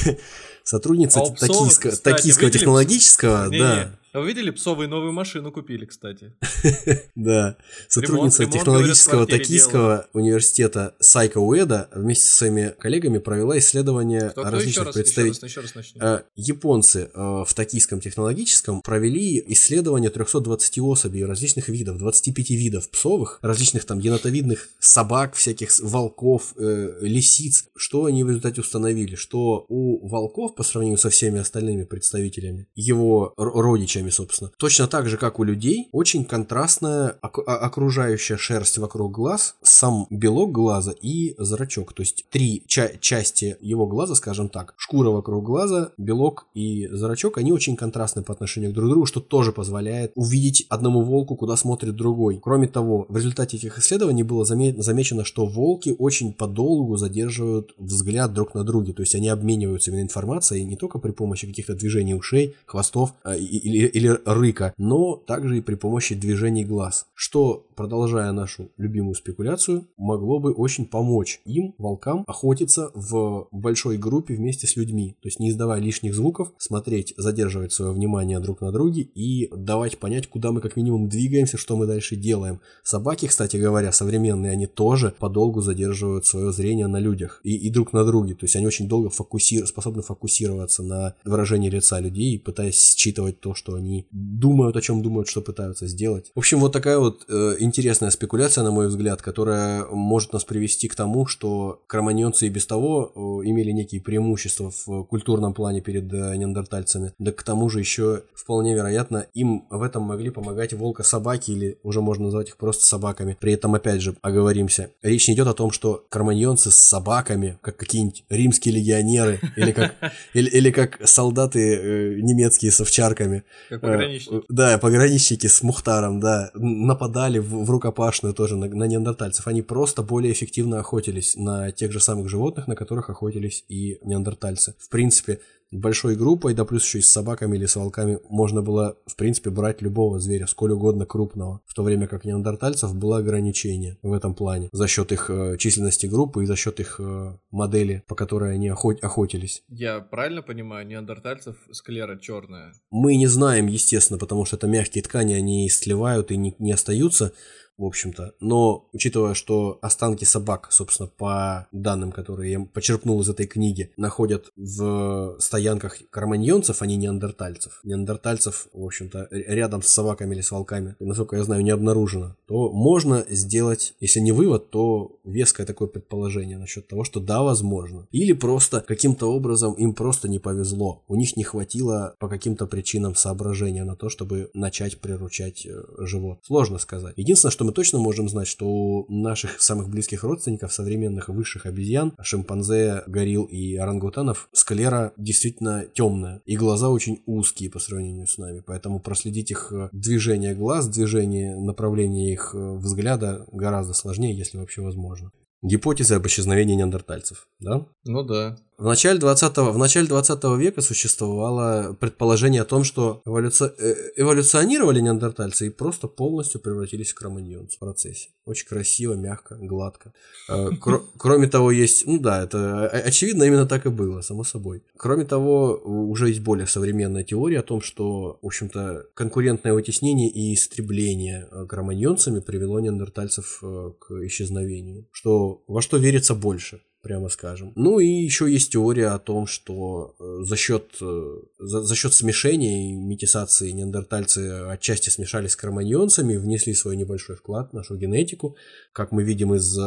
Сотрудница 0.63 1.21
а 1.21 1.29
токийского 1.29 2.51
технологического, 2.51 3.49
да. 3.49 3.91
А 4.15 4.21
вы 4.21 4.27
видели, 4.27 4.49
псовую 4.49 4.87
новую 4.87 5.11
машину 5.11 5.51
купили, 5.51 5.83
кстати. 5.83 6.31
Да. 7.15 7.57
Сотрудница 7.89 8.45
технологического 8.45 9.25
токийского 9.27 10.07
университета 10.13 10.95
Сайка 10.99 11.39
Уэда 11.39 11.89
вместе 11.93 12.25
со 12.25 12.37
своими 12.37 12.73
коллегами 12.79 13.17
провела 13.17 13.57
исследование 13.57 14.31
различных 14.35 14.93
представителей. 14.93 15.99
Э, 15.99 16.21
японцы 16.35 17.09
э, 17.13 17.43
в 17.45 17.53
токийском 17.53 17.99
технологическом 17.99 18.81
провели 18.81 19.43
исследование 19.47 20.09
320 20.09 20.79
особей 20.79 21.25
различных 21.25 21.67
видов, 21.67 21.97
25 21.97 22.49
видов 22.51 22.89
псовых, 22.89 23.39
различных 23.41 23.85
там 23.85 23.99
енотовидных 23.99 24.69
собак, 24.79 25.35
всяких 25.35 25.71
волков, 25.81 26.53
э, 26.57 26.99
лисиц. 27.01 27.65
Что 27.75 28.05
они 28.05 28.23
в 28.23 28.29
результате 28.29 28.61
установили? 28.61 29.15
Что 29.15 29.65
у 29.67 30.07
волков, 30.07 30.55
по 30.55 30.63
сравнению 30.63 30.99
со 30.99 31.09
всеми 31.09 31.39
остальными 31.39 31.83
представителями, 31.83 32.67
его 32.75 33.33
родичами, 33.37 34.04
крыльями, 34.05 34.09
собственно. 34.09 34.51
Точно 34.57 34.87
так 34.87 35.07
же, 35.09 35.17
как 35.17 35.39
у 35.39 35.43
людей, 35.43 35.89
очень 35.91 36.25
контрастная 36.25 37.09
окружающая 37.21 38.37
шерсть 38.37 38.77
вокруг 38.77 39.11
глаз, 39.11 39.55
сам 39.61 40.07
белок 40.09 40.51
глаза 40.51 40.93
и 41.01 41.35
зрачок. 41.37 41.93
То 41.93 42.01
есть 42.01 42.25
три 42.29 42.63
ча- 42.67 42.91
части 42.99 43.57
его 43.61 43.87
глаза, 43.87 44.15
скажем 44.15 44.49
так, 44.49 44.73
шкура 44.77 45.09
вокруг 45.09 45.43
глаза, 45.43 45.91
белок 45.97 46.45
и 46.55 46.87
зрачок, 46.91 47.37
они 47.37 47.51
очень 47.51 47.75
контрастны 47.75 48.23
по 48.23 48.33
отношению 48.33 48.73
друг 48.73 48.89
другу, 48.89 49.05
что 49.05 49.19
тоже 49.19 49.51
позволяет 49.51 50.11
увидеть 50.15 50.65
одному 50.69 51.01
волку, 51.01 51.35
куда 51.35 51.55
смотрит 51.57 51.95
другой. 51.95 52.39
Кроме 52.41 52.67
того, 52.67 53.05
в 53.09 53.17
результате 53.17 53.57
этих 53.57 53.77
исследований 53.79 54.23
было 54.23 54.43
заме- 54.43 54.81
замечено, 54.81 55.25
что 55.25 55.45
волки 55.45 55.95
очень 55.97 56.33
подолгу 56.33 56.97
задерживают 56.97 57.73
взгляд 57.77 58.33
друг 58.33 58.55
на 58.55 58.63
друге, 58.63 58.93
то 58.93 59.01
есть 59.01 59.15
они 59.15 59.29
обмениваются 59.29 59.91
именно 59.91 60.03
информацией 60.03 60.63
не 60.63 60.75
только 60.75 60.99
при 60.99 61.11
помощи 61.11 61.47
каких-то 61.47 61.75
движений 61.75 62.15
ушей, 62.15 62.55
хвостов 62.65 63.13
а, 63.23 63.35
или, 63.35 63.87
или 63.95 64.19
рыка, 64.25 64.73
но 64.77 65.15
также 65.15 65.57
и 65.57 65.61
при 65.61 65.75
помощи 65.75 66.15
движений 66.15 66.65
глаз, 66.65 67.05
что, 67.13 67.65
продолжая 67.75 68.33
нашу 68.33 68.69
любимую 68.75 69.15
спекуляцию, 69.15 69.87
могло 69.95 70.39
бы 70.39 70.51
очень 70.51 70.85
помочь 70.85 71.39
им, 71.45 71.73
волкам, 71.77 72.25
охотиться 72.27 72.91
в 72.93 73.47
большой 73.53 73.97
группе 73.97 74.35
вместе 74.35 74.67
с 74.67 74.75
людьми, 74.75 75.15
то 75.21 75.29
есть 75.29 75.39
не 75.39 75.49
издавая 75.49 75.79
лишних 75.79 76.13
звуков, 76.13 76.51
смотреть, 76.57 77.13
задерживать 77.15 77.71
свое 77.71 77.93
внимание 77.93 78.41
друг 78.41 78.59
на 78.59 78.73
друге 78.73 79.01
и 79.01 79.49
давать 79.55 79.97
понять, 79.97 80.27
куда 80.27 80.51
мы 80.51 80.59
как 80.59 80.75
минимум 80.75 81.07
двигаемся, 81.07 81.55
что 81.57 81.77
мы 81.77 81.85
дальше 81.85 82.17
делаем. 82.17 82.59
Собаки, 82.83 83.27
кстати 83.27 83.55
говоря, 83.55 83.93
современные, 83.93 84.51
они 84.51 84.67
тоже 84.67 85.13
подолгу 85.17 85.61
задерживают 85.61 86.25
свое 86.25 86.51
зрение 86.51 86.87
на 86.87 86.99
людях 86.99 87.39
и, 87.45 87.55
и 87.55 87.69
друг 87.69 87.93
на 87.93 88.03
друге, 88.03 88.33
то 88.33 88.43
есть 88.43 88.57
они 88.57 88.67
очень 88.67 88.89
долго 88.89 89.09
фокусир, 89.09 89.65
способны 89.65 90.01
фокусироваться 90.01 90.83
на 90.83 91.15
выражении 91.23 91.69
лица 91.69 92.01
людей, 92.01 92.37
пытаясь 92.37 92.95
считывать 92.97 93.39
то, 93.39 93.53
что 93.53 93.75
они 93.75 93.84
они 93.85 94.07
думают, 94.11 94.75
о 94.75 94.81
чем 94.81 95.01
думают, 95.01 95.29
что 95.29 95.41
пытаются 95.41 95.87
сделать. 95.87 96.31
В 96.35 96.39
общем, 96.39 96.59
вот 96.59 96.73
такая 96.73 96.97
вот 96.97 97.25
э, 97.29 97.55
интересная 97.59 98.09
спекуляция, 98.09 98.63
на 98.63 98.71
мой 98.71 98.87
взгляд, 98.87 99.21
которая 99.21 99.85
может 99.85 100.33
нас 100.33 100.43
привести 100.43 100.87
к 100.87 100.95
тому, 100.95 101.27
что 101.27 101.81
кроманьонцы 101.87 102.47
и 102.47 102.49
без 102.49 102.65
того 102.65 103.11
э, 103.15 103.19
имели 103.47 103.71
некие 103.71 104.01
преимущества 104.01 104.71
в 104.85 105.03
культурном 105.03 105.53
плане 105.53 105.81
перед 105.81 106.11
э, 106.11 106.35
неандертальцами. 106.35 107.13
Да 107.19 107.31
к 107.31 107.43
тому 107.43 107.69
же 107.69 107.79
еще 107.79 108.23
вполне 108.33 108.73
вероятно 108.73 109.27
им 109.33 109.65
в 109.69 109.81
этом 109.81 110.03
могли 110.03 110.29
помогать 110.29 110.73
волка-собаки 110.73 111.51
или 111.51 111.77
уже 111.83 112.01
можно 112.01 112.25
назвать 112.25 112.49
их 112.49 112.57
просто 112.57 112.85
собаками. 112.85 113.37
При 113.39 113.53
этом, 113.53 113.75
опять 113.75 114.01
же, 114.01 114.15
оговоримся, 114.21 114.89
речь 115.01 115.27
не 115.27 115.35
идет 115.35 115.47
о 115.47 115.53
том, 115.53 115.71
что 115.71 116.05
кроманьонцы 116.09 116.71
с 116.71 116.75
собаками, 116.75 117.57
как 117.61 117.77
какие-нибудь 117.77 118.23
римские 118.29 118.75
легионеры 118.75 119.39
или 119.55 119.71
как, 119.71 119.93
или, 120.33 120.49
или 120.49 120.71
как 120.71 120.99
солдаты 121.07 121.59
э, 121.59 122.19
немецкие 122.21 122.71
с 122.71 122.81
овчарками. 122.81 123.43
Как 123.79 123.91
пограничники. 123.91 124.37
Э, 124.37 124.41
да, 124.49 124.77
пограничники 124.77 125.47
с 125.47 125.61
Мухтаром, 125.63 126.19
да, 126.19 126.51
нападали 126.53 127.39
в, 127.39 127.65
в 127.65 127.69
рукопашную 127.69 128.33
тоже 128.33 128.55
на, 128.55 128.67
на 128.67 128.83
неандертальцев. 128.85 129.47
Они 129.47 129.61
просто 129.61 130.01
более 130.03 130.33
эффективно 130.33 130.79
охотились 130.79 131.35
на 131.35 131.71
тех 131.71 131.91
же 131.91 131.99
самых 131.99 132.29
животных, 132.29 132.67
на 132.67 132.75
которых 132.75 133.09
охотились 133.09 133.63
и 133.67 133.99
неандертальцы. 134.03 134.75
В 134.79 134.89
принципе, 134.89 135.39
большой 135.71 136.15
группой, 136.15 136.53
да 136.53 136.65
плюс 136.65 136.85
еще 136.85 136.99
и 136.99 137.01
с 137.01 137.09
собаками 137.09 137.57
или 137.57 137.65
с 137.65 137.75
волками, 137.75 138.19
можно 138.29 138.61
было, 138.61 138.97
в 139.05 139.15
принципе, 139.15 139.49
брать 139.49 139.81
любого 139.81 140.19
зверя, 140.19 140.47
сколь 140.47 140.71
угодно 140.71 141.05
крупного, 141.05 141.61
в 141.65 141.73
то 141.73 141.83
время 141.83 142.07
как 142.07 142.25
неандертальцев 142.25 142.95
было 142.95 143.17
ограничение 143.17 143.97
в 144.01 144.13
этом 144.13 144.35
плане 144.35 144.69
за 144.71 144.87
счет 144.87 145.11
их 145.11 145.29
э, 145.29 145.57
численности 145.57 146.05
группы 146.05 146.43
и 146.43 146.45
за 146.45 146.55
счет 146.55 146.79
их 146.79 146.99
э, 146.99 147.37
модели, 147.51 148.03
по 148.07 148.15
которой 148.15 148.53
они 148.53 148.69
охот 148.69 149.03
охотились. 149.03 149.63
Я 149.67 149.99
правильно 149.99 150.41
понимаю, 150.41 150.87
неандертальцев 150.87 151.55
склера 151.71 152.17
черная? 152.17 152.73
Мы 152.91 153.15
не 153.15 153.27
знаем, 153.27 153.67
естественно, 153.67 154.19
потому 154.19 154.45
что 154.45 154.55
это 154.55 154.67
мягкие 154.67 155.03
ткани, 155.03 155.33
они 155.33 155.69
сливают 155.69 156.31
и 156.31 156.37
не, 156.37 156.55
не 156.59 156.71
остаются 156.71 157.33
в 157.77 157.85
общем-то. 157.85 158.33
Но, 158.39 158.87
учитывая, 158.93 159.33
что 159.33 159.79
останки 159.81 160.23
собак, 160.23 160.67
собственно, 160.71 161.07
по 161.07 161.67
данным, 161.71 162.11
которые 162.11 162.51
я 162.51 162.59
почерпнул 162.61 163.21
из 163.21 163.29
этой 163.29 163.47
книги, 163.47 163.91
находят 163.97 164.51
в 164.55 165.37
стоянках 165.39 165.97
карманьонцев, 166.09 166.81
а 166.81 166.85
не 166.85 166.95
неандертальцев. 166.95 167.79
Неандертальцев, 167.83 168.67
в 168.73 168.83
общем-то, 168.83 169.27
рядом 169.31 169.81
с 169.81 169.87
собаками 169.87 170.35
или 170.35 170.41
с 170.41 170.51
волками, 170.51 170.95
насколько 170.99 171.35
я 171.35 171.43
знаю, 171.43 171.63
не 171.63 171.71
обнаружено. 171.71 172.35
То 172.47 172.71
можно 172.71 173.25
сделать, 173.29 173.95
если 173.99 174.19
не 174.19 174.31
вывод, 174.31 174.69
то 174.69 175.19
веское 175.23 175.65
такое 175.65 175.87
предположение 175.87 176.57
насчет 176.57 176.87
того, 176.87 177.03
что 177.03 177.19
да, 177.19 177.43
возможно. 177.43 178.07
Или 178.11 178.33
просто 178.33 178.81
каким-то 178.81 179.31
образом 179.31 179.73
им 179.73 179.93
просто 179.93 180.27
не 180.29 180.39
повезло. 180.39 181.03
У 181.07 181.15
них 181.15 181.35
не 181.35 181.43
хватило 181.43 182.15
по 182.19 182.29
каким-то 182.29 182.67
причинам 182.67 183.15
соображения 183.15 183.83
на 183.83 183.95
то, 183.95 184.09
чтобы 184.09 184.49
начать 184.53 184.99
приручать 184.99 185.65
э, 185.65 185.83
живот. 185.99 186.39
Сложно 186.43 186.77
сказать. 186.77 187.13
Единственное, 187.17 187.51
что 187.51 187.64
мы 187.65 187.73
точно 187.73 187.99
можем 187.99 188.29
знать, 188.29 188.47
что 188.47 188.67
у 188.67 189.05
наших 189.09 189.61
самых 189.61 189.89
близких 189.89 190.23
родственников, 190.23 190.73
современных 190.73 191.29
высших 191.29 191.65
обезьян, 191.65 192.13
шимпанзе, 192.21 193.03
горилл 193.07 193.45
и 193.45 193.75
орангутанов, 193.75 194.49
склера 194.53 195.13
действительно 195.17 195.85
темная, 195.93 196.41
и 196.45 196.55
глаза 196.55 196.89
очень 196.89 197.21
узкие 197.25 197.69
по 197.69 197.79
сравнению 197.79 198.27
с 198.27 198.37
нами, 198.37 198.61
поэтому 198.65 198.99
проследить 198.99 199.51
их 199.51 199.71
э, 199.71 199.89
движение 199.91 200.55
глаз, 200.55 200.87
движение 200.87 201.59
направления 201.59 202.31
их 202.31 202.51
э, 202.53 202.75
взгляда 202.75 203.45
гораздо 203.51 203.93
сложнее, 203.93 204.35
если 204.35 204.57
вообще 204.57 204.81
возможно. 204.81 205.31
Гипотеза 205.61 206.17
об 206.17 206.27
исчезновении 206.27 206.75
неандертальцев, 206.75 207.47
да? 207.59 207.87
Ну 208.03 208.23
да. 208.23 208.57
В 208.77 208.83
начале 208.83 209.19
20, 209.19 209.57
в 209.57 209.77
начале 209.77 210.05
20 210.05 210.43
века 210.57 210.81
существовало 210.81 211.95
предположение 211.97 212.61
о 212.61 212.65
том, 212.65 212.83
что 212.83 213.21
эволюци... 213.25 213.73
Э, 213.77 213.95
эволюционировали 214.17 214.99
неандертальцы 214.99 215.67
и 215.67 215.69
просто 215.69 216.07
полностью 216.09 216.59
превратились 216.59 217.11
в 217.11 217.15
кроманьонцев 217.15 217.77
в 217.77 217.79
процессе. 217.79 218.29
Очень 218.45 218.67
красиво, 218.67 219.13
мягко, 219.13 219.55
гладко. 219.55 220.11
Э, 220.49 220.71
кроме 221.17 221.47
того, 221.47 221.71
есть... 221.71 222.05
Ну 222.05 222.19
да, 222.19 222.43
это 222.43 222.89
очевидно 222.89 223.43
именно 223.43 223.65
так 223.65 223.85
и 223.85 223.89
было, 223.89 224.19
само 224.19 224.43
собой. 224.43 224.83
Кроме 224.97 225.23
того, 225.23 225.81
уже 225.85 226.27
есть 226.27 226.41
более 226.41 226.67
современная 226.67 227.23
теория 227.23 227.59
о 227.59 227.63
том, 227.63 227.79
что, 227.79 228.39
в 228.41 228.45
общем-то, 228.45 229.05
конкурентное 229.13 229.73
вытеснение 229.73 230.29
и 230.29 230.53
истребление 230.53 231.47
э, 231.49 231.65
кроманьонцами 231.65 232.41
привело 232.41 232.81
неандертальцев 232.81 233.61
к 233.99 234.11
исчезновению. 234.25 235.05
Что, 235.11 235.63
во 235.67 235.81
что 235.81 235.95
верится 235.95 236.35
больше? 236.35 236.81
Прямо 237.05 237.29
скажем. 237.29 237.71
Ну 237.75 237.99
и 237.99 238.07
еще 238.07 238.51
есть 238.51 238.71
теория 238.71 239.09
о 239.09 239.19
том, 239.19 239.45
что 239.45 240.15
э, 240.19 240.39
за 240.41 240.55
счет, 240.55 240.85
э, 241.01 241.39
за, 241.59 241.83
за 241.83 241.95
счет 241.95 242.15
смешения 242.15 242.89
и 242.89 242.93
метисации 242.93 243.69
неандертальцы 243.69 244.39
отчасти 244.69 245.11
смешались 245.11 245.51
с 245.51 245.55
кроманьонцами, 245.55 246.35
внесли 246.35 246.73
свой 246.73 246.97
небольшой 246.97 247.35
вклад 247.35 247.69
в 247.69 247.73
нашу 247.73 247.95
генетику, 247.95 248.55
как 248.91 249.11
мы 249.11 249.23
видим 249.23 249.53
из 249.53 249.77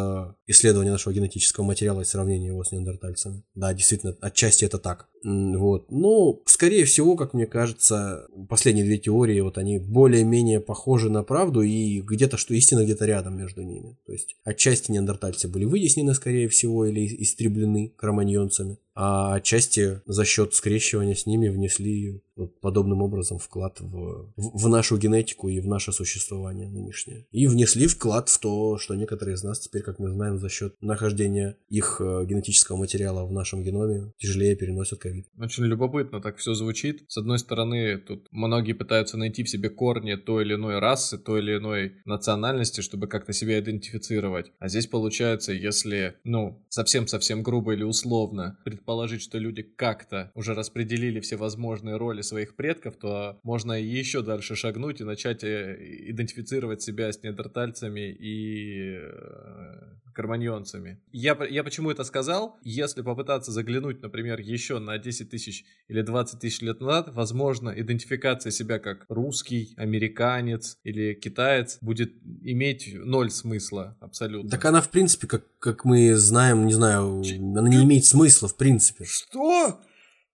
исследования 0.47 0.93
нашего 0.93 1.13
генетического 1.13 1.65
материала 1.65 2.03
и 2.03 2.05
сравнения 2.05 2.47
его 2.47 2.63
с 2.63 2.71
неандертальцами. 2.71 3.43
Да, 3.57 3.75
действительно, 3.75 4.17
отчасти 4.21 4.65
это 4.65 4.79
так. 4.79 5.09
Вот. 5.25 5.91
Ну, 5.91 6.43
скорее 6.47 6.85
всего, 6.85 7.17
как 7.17 7.35
мне 7.35 7.47
кажется, 7.47 8.27
последние 8.49 8.85
две 8.85 8.99
теории, 8.99 9.41
вот 9.41 9.59
они 9.59 9.79
более-менее 9.79 10.61
похожи 10.61 11.11
на 11.11 11.23
правду, 11.23 11.63
и 11.63 12.01
где-то, 12.01 12.37
что 12.37 12.55
истина 12.55 12.85
где-то 12.85 13.05
рядом 13.07 13.37
между 13.37 13.63
ними. 13.63 13.99
То 14.07 14.13
есть, 14.13 14.37
отчасти 14.45 14.93
неандертальцы 14.93 15.49
были 15.49 15.65
вытеснены, 15.65 16.15
скорее 16.15 16.49
всего, 16.49 16.87
или 16.87 17.08
истреблены 17.19 17.93
кроманьонцами 17.97 18.79
а 18.95 19.35
отчасти 19.35 20.01
за 20.07 20.25
счет 20.25 20.55
скрещивания 20.55 21.15
с 21.15 21.27
ними 21.27 21.49
внесли 21.49 22.21
вот 22.39 22.61
подобным 22.61 23.03
образом 23.03 23.39
вклад 23.39 23.81
в, 23.81 24.33
в, 24.37 24.69
нашу 24.69 24.97
генетику 24.97 25.49
и 25.49 25.61
в 25.61 25.67
наше 25.67 25.93
существование 25.93 26.69
нынешнее. 26.69 27.27
И 27.31 27.47
внесли 27.47 27.87
вклад 27.87 28.29
в 28.29 28.39
то, 28.39 28.79
что 28.79 28.95
некоторые 28.95 29.35
из 29.35 29.43
нас 29.43 29.61
теперь, 29.61 29.83
как 29.83 29.99
мы 29.99 30.11
знаем, 30.11 30.39
за 30.39 30.49
счет 30.49 30.75
нахождения 30.81 31.57
их 31.69 32.01
э, 32.01 32.25
генетического 32.25 32.77
материала 32.77 33.27
в 33.27 33.33
нашем 33.33 33.63
геноме 33.63 34.13
тяжелее 34.19 34.57
переносят 34.57 35.01
ковид. 35.01 35.27
Очень 35.39 35.65
любопытно 35.65 36.21
так 36.21 36.37
все 36.37 36.55
звучит. 36.55 37.05
С 37.09 37.19
одной 37.19 37.39
стороны, 37.39 37.99
тут 37.99 38.29
многие 38.31 38.73
пытаются 38.73 39.17
найти 39.17 39.43
в 39.43 39.49
себе 39.49 39.69
корни 39.69 40.15
той 40.15 40.45
или 40.45 40.55
иной 40.55 40.79
расы, 40.79 41.19
той 41.19 41.41
или 41.41 41.57
иной 41.57 41.95
национальности, 42.05 42.81
чтобы 42.81 43.09
как-то 43.09 43.33
себя 43.33 43.59
идентифицировать. 43.59 44.53
А 44.59 44.69
здесь 44.69 44.87
получается, 44.87 45.53
если, 45.53 46.15
ну, 46.25 46.65
совсем-совсем 46.69 47.43
грубо 47.43 47.75
или 47.75 47.83
условно 47.83 48.59
предположить, 48.65 49.23
что 49.23 49.39
люди 49.39 49.63
как-то 49.63 50.31
уже 50.35 50.55
распределили 50.55 51.21
все 51.21 51.37
возможные 51.37 51.97
роли 51.97 52.23
своих 52.29 52.57
предков, 52.57 52.97
то 52.97 53.39
можно 53.43 53.73
еще 53.73 54.23
дальше 54.23 54.55
шагнуть 54.55 55.01
и 55.01 55.05
начать 55.05 55.43
э, 55.45 55.77
идентифицировать 56.11 56.83
себя 56.83 57.13
с 57.13 57.23
неандертальцами 57.23 58.11
и 58.13 58.99
э, 59.01 59.99
карманьонцами. 60.19 61.01
Я, 61.13 61.39
я 61.49 61.63
почему 61.63 61.93
это 61.93 62.03
сказал? 62.03 62.59
Если 62.65 63.03
попытаться 63.03 63.53
заглянуть, 63.53 64.03
например, 64.03 64.41
еще 64.41 64.81
на 64.81 64.99
10 64.99 65.31
тысяч 65.31 65.65
или 65.87 66.03
20 66.03 66.41
тысяч 66.41 66.61
лет 66.61 66.81
назад, 66.81 67.15
возможно, 67.15 67.71
идентификация 67.71 68.51
себя 68.51 68.81
как 68.81 69.05
русский, 69.09 69.75
американец 69.77 70.77
или 70.83 71.15
китаец 71.15 71.79
будет 71.81 72.15
иметь 72.43 72.93
ноль 72.95 73.31
смысла 73.31 73.97
абсолютно. 74.01 74.51
Так 74.51 74.65
она, 74.65 74.81
в 74.81 74.91
принципе, 74.91 75.29
как, 75.29 75.45
как 75.61 75.85
мы 75.85 76.17
знаем, 76.17 76.67
не 76.67 76.73
знаю, 76.73 77.23
Ч... 77.25 77.37
она 77.37 77.69
не 77.69 77.85
имеет 77.85 78.05
смысла, 78.05 78.49
в 78.49 78.57
принципе. 78.57 79.05
Что? 79.05 79.81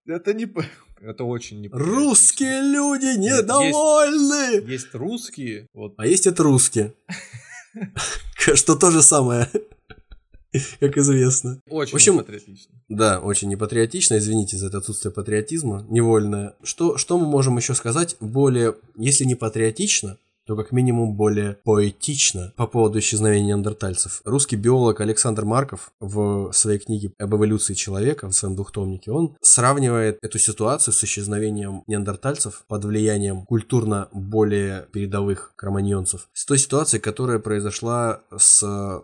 Это 0.07 0.33
не... 0.33 0.47
Это 1.05 1.25
очень 1.25 1.61
не. 1.61 1.69
Русские 1.69 2.63
люди 2.63 3.19
недовольны! 3.19 4.57
Есть, 4.57 4.69
есть 4.69 4.95
русские. 4.95 5.69
Вот. 5.75 5.95
А 5.99 6.07
есть 6.07 6.27
это 6.27 6.43
русские. 6.43 6.95
Что 8.55 8.75
то 8.75 8.91
же 8.91 9.03
самое. 9.03 9.51
Как 10.81 10.97
известно. 10.97 11.61
Очень 11.69 11.93
в 11.93 11.95
общем, 11.97 12.15
непатриотично. 12.15 12.75
Да, 12.89 13.21
очень 13.21 13.49
непатриотично. 13.49 14.19
Извините 14.19 14.57
за 14.57 14.69
это 14.69 14.79
отсутствие 14.79 15.13
патриотизма 15.13 15.85
невольное. 15.89 16.55
Что, 16.63 16.97
что 16.97 17.19
мы 17.19 17.27
можем 17.27 17.57
еще 17.57 17.75
сказать 17.75 18.17
более, 18.21 18.77
если 18.97 19.25
не 19.25 19.35
патриотично, 19.35 20.17
то 20.47 20.57
как 20.57 20.73
минимум 20.73 21.15
более 21.15 21.59
поэтично 21.65 22.53
по 22.57 22.67
поводу 22.67 22.99
исчезновения 22.99 23.49
неандертальцев. 23.49 24.21
Русский 24.25 24.57
биолог 24.57 25.01
Александр 25.01 25.45
Марков 25.45 25.93
в 26.01 26.53
своей 26.53 26.79
книге 26.79 27.13
об 27.19 27.35
эволюции 27.35 27.75
человека, 27.75 28.29
в 28.29 28.33
своем 28.33 28.55
двухтомнике, 28.55 29.11
он 29.11 29.37
сравнивает 29.41 30.19
эту 30.23 30.39
ситуацию 30.39 30.93
с 30.93 31.03
исчезновением 31.05 31.83
неандертальцев 31.87 32.65
под 32.69 32.85
влиянием 32.85 33.47
культурно 33.47 34.09
более 34.13 34.87
передовых 34.93 35.53
кроманьонцев 35.57 36.29
с 36.33 36.45
той 36.45 36.59
ситуацией, 36.59 37.01
которая 37.01 37.39
произошла 37.39 38.21
с 38.37 38.63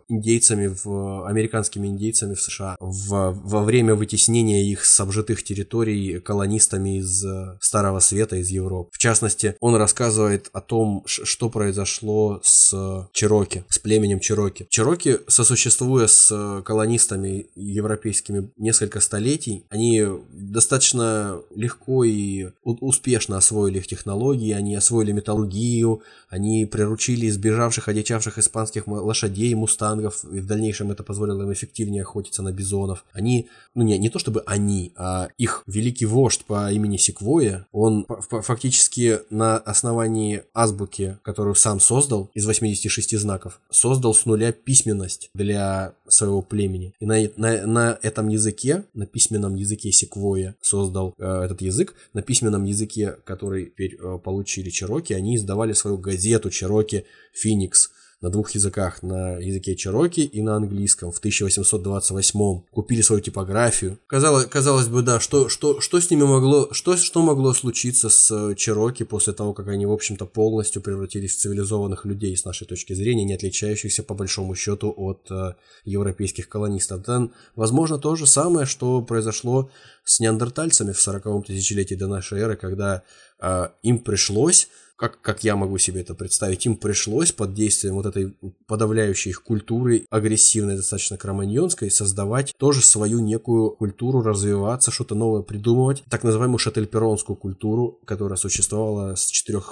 индейцами, 0.09 0.74
в, 0.84 1.26
американскими 1.26 1.86
индейцами 1.86 2.34
в 2.34 2.43
США 2.43 2.76
в, 2.80 3.32
во 3.32 3.62
время 3.62 3.95
вытеснения 3.95 4.64
их 4.64 4.84
с 4.84 5.01
обжитых 5.01 5.43
территорий 5.43 6.20
колонистами 6.20 6.99
из 6.99 7.24
Старого 7.61 8.01
Света, 8.01 8.36
из 8.36 8.49
Европы. 8.51 8.91
В 8.93 8.99
частности, 8.99 9.57
он 9.61 9.76
рассказывает 9.76 10.51
о 10.53 10.61
том, 10.61 11.05
что 11.31 11.49
произошло 11.49 12.41
с 12.43 13.09
Чироки, 13.12 13.64
с 13.68 13.78
племенем 13.78 14.20
Чироки. 14.20 14.66
Чироки, 14.68 15.18
сосуществуя 15.28 16.07
с 16.07 16.62
колонистами 16.64 17.47
европейскими 17.55 18.51
несколько 18.57 19.01
столетий, 19.01 19.64
они 19.70 20.05
достаточно 20.33 21.41
легко 21.55 22.05
и 22.05 22.49
успешно 22.64 23.37
освоили 23.39 23.78
их 23.78 23.87
технологии, 23.87 24.53
они 24.53 24.74
освоили 24.74 25.12
металлургию, 25.12 26.03
они 26.28 26.66
приручили 26.66 27.28
избежавших, 27.28 27.89
одичавших 27.89 28.39
испанских 28.39 28.87
лошадей, 28.87 29.55
мустангов, 29.55 30.24
и 30.24 30.41
в 30.41 30.47
дальнейшем 30.47 30.91
это 30.91 31.03
позволило 31.03 31.43
им 31.43 31.53
эффективнее 31.53 32.03
охотиться 32.03 32.43
на 32.43 32.53
бизонов. 32.53 33.05
Они, 33.12 33.49
ну 33.74 33.83
не, 33.83 33.99
не 33.99 34.11
то 34.11 34.18
чтобы 34.18 34.43
они, 34.47 34.93
а 34.97 35.28
их 35.39 35.62
великий 35.66 36.07
вождь 36.07 36.45
по 36.45 36.72
имени 36.72 36.97
Секвоя, 36.97 37.66
он 37.72 38.07
фактически 38.31 39.20
на 39.31 39.59
основании 39.59 40.43
азбуки, 40.55 41.18
которую 41.22 41.54
сам 41.54 41.80
создал, 41.80 42.30
из 42.34 42.46
86 42.46 43.18
знаков, 43.18 43.60
создал 43.70 44.14
с 44.14 44.26
нуля 44.26 44.52
письменность 44.52 45.30
для 45.34 45.94
своего 46.08 46.42
племени. 46.42 46.94
И 47.00 47.06
на, 47.06 47.16
на, 47.36 47.66
на 47.66 47.98
этом 48.02 48.28
языке, 48.28 48.84
на 48.94 49.06
письменном 49.06 49.54
языке 49.54 49.92
Секвоя 49.92 50.56
создал 50.60 51.14
э, 51.18 51.42
этот 51.44 51.60
язык, 51.62 51.94
на 52.12 52.22
письменном 52.22 52.64
языке, 52.64 53.16
который 53.24 53.66
теперь 53.66 53.96
э, 53.96 54.18
получили 54.22 54.70
Чероки, 54.70 55.12
они 55.12 55.36
издавали 55.36 55.72
свою 55.72 55.98
газету 55.98 56.50
Чероки 56.50 57.04
Феникс 57.32 57.90
на 58.20 58.28
двух 58.28 58.50
языках, 58.50 59.02
на 59.02 59.38
языке 59.38 59.74
чероки 59.74 60.20
и 60.20 60.42
на 60.42 60.56
английском 60.56 61.10
в 61.10 61.18
1828 61.18 62.60
купили 62.70 63.00
свою 63.00 63.22
типографию. 63.22 63.98
Казалось, 64.06 64.46
казалось 64.46 64.88
бы, 64.88 65.02
да, 65.02 65.20
что, 65.20 65.48
что, 65.48 65.80
что 65.80 66.00
с 66.00 66.10
ними 66.10 66.24
могло, 66.24 66.68
что, 66.72 66.96
что 66.96 67.22
могло 67.22 67.54
случиться 67.54 68.10
с 68.10 68.54
чероки 68.56 69.04
после 69.04 69.32
того, 69.32 69.54
как 69.54 69.68
они, 69.68 69.86
в 69.86 69.92
общем-то, 69.92 70.26
полностью 70.26 70.82
превратились 70.82 71.34
в 71.34 71.38
цивилизованных 71.38 72.04
людей 72.04 72.36
с 72.36 72.44
нашей 72.44 72.66
точки 72.66 72.92
зрения, 72.92 73.24
не 73.24 73.34
отличающихся 73.34 74.02
по 74.02 74.14
большому 74.14 74.54
счету 74.54 74.92
от 74.94 75.30
э, 75.30 75.54
европейских 75.84 76.48
колонистов. 76.48 77.02
Там, 77.04 77.32
возможно, 77.56 77.98
то 77.98 78.16
же 78.16 78.26
самое, 78.26 78.66
что 78.66 79.00
произошло 79.00 79.70
с 80.04 80.20
неандертальцами 80.20 80.92
в 80.92 80.98
40-м 80.98 81.42
тысячелетии 81.42 81.94
до 81.94 82.06
нашей 82.06 82.40
эры, 82.40 82.56
когда 82.56 83.02
э, 83.40 83.68
им 83.82 83.98
пришлось 83.98 84.68
как, 85.01 85.18
как 85.22 85.44
я 85.44 85.57
могу 85.57 85.78
себе 85.78 86.03
это 86.03 86.14
представить, 86.14 86.66
им 86.66 86.76
пришлось 86.76 87.32
под 87.32 87.55
действием 87.55 87.94
вот 87.94 88.05
этой 88.05 88.36
подавляющей 88.66 89.30
их 89.30 89.42
культуры, 89.42 90.05
агрессивной, 90.11 90.76
достаточно 90.76 91.16
кроманьонской, 91.16 91.90
создавать 91.90 92.53
тоже 92.59 92.82
свою 92.82 93.20
некую 93.20 93.70
культуру, 93.70 94.20
развиваться, 94.20 94.90
что-то 94.90 95.14
новое 95.14 95.40
придумывать. 95.40 96.05
Так 96.11 96.22
называемую 96.22 96.59
шательперонскую 96.59 97.34
культуру, 97.36 97.98
которая 98.05 98.36
существовала 98.36 99.14
с 99.14 99.30
4, 99.30 99.59
э, 99.59 99.62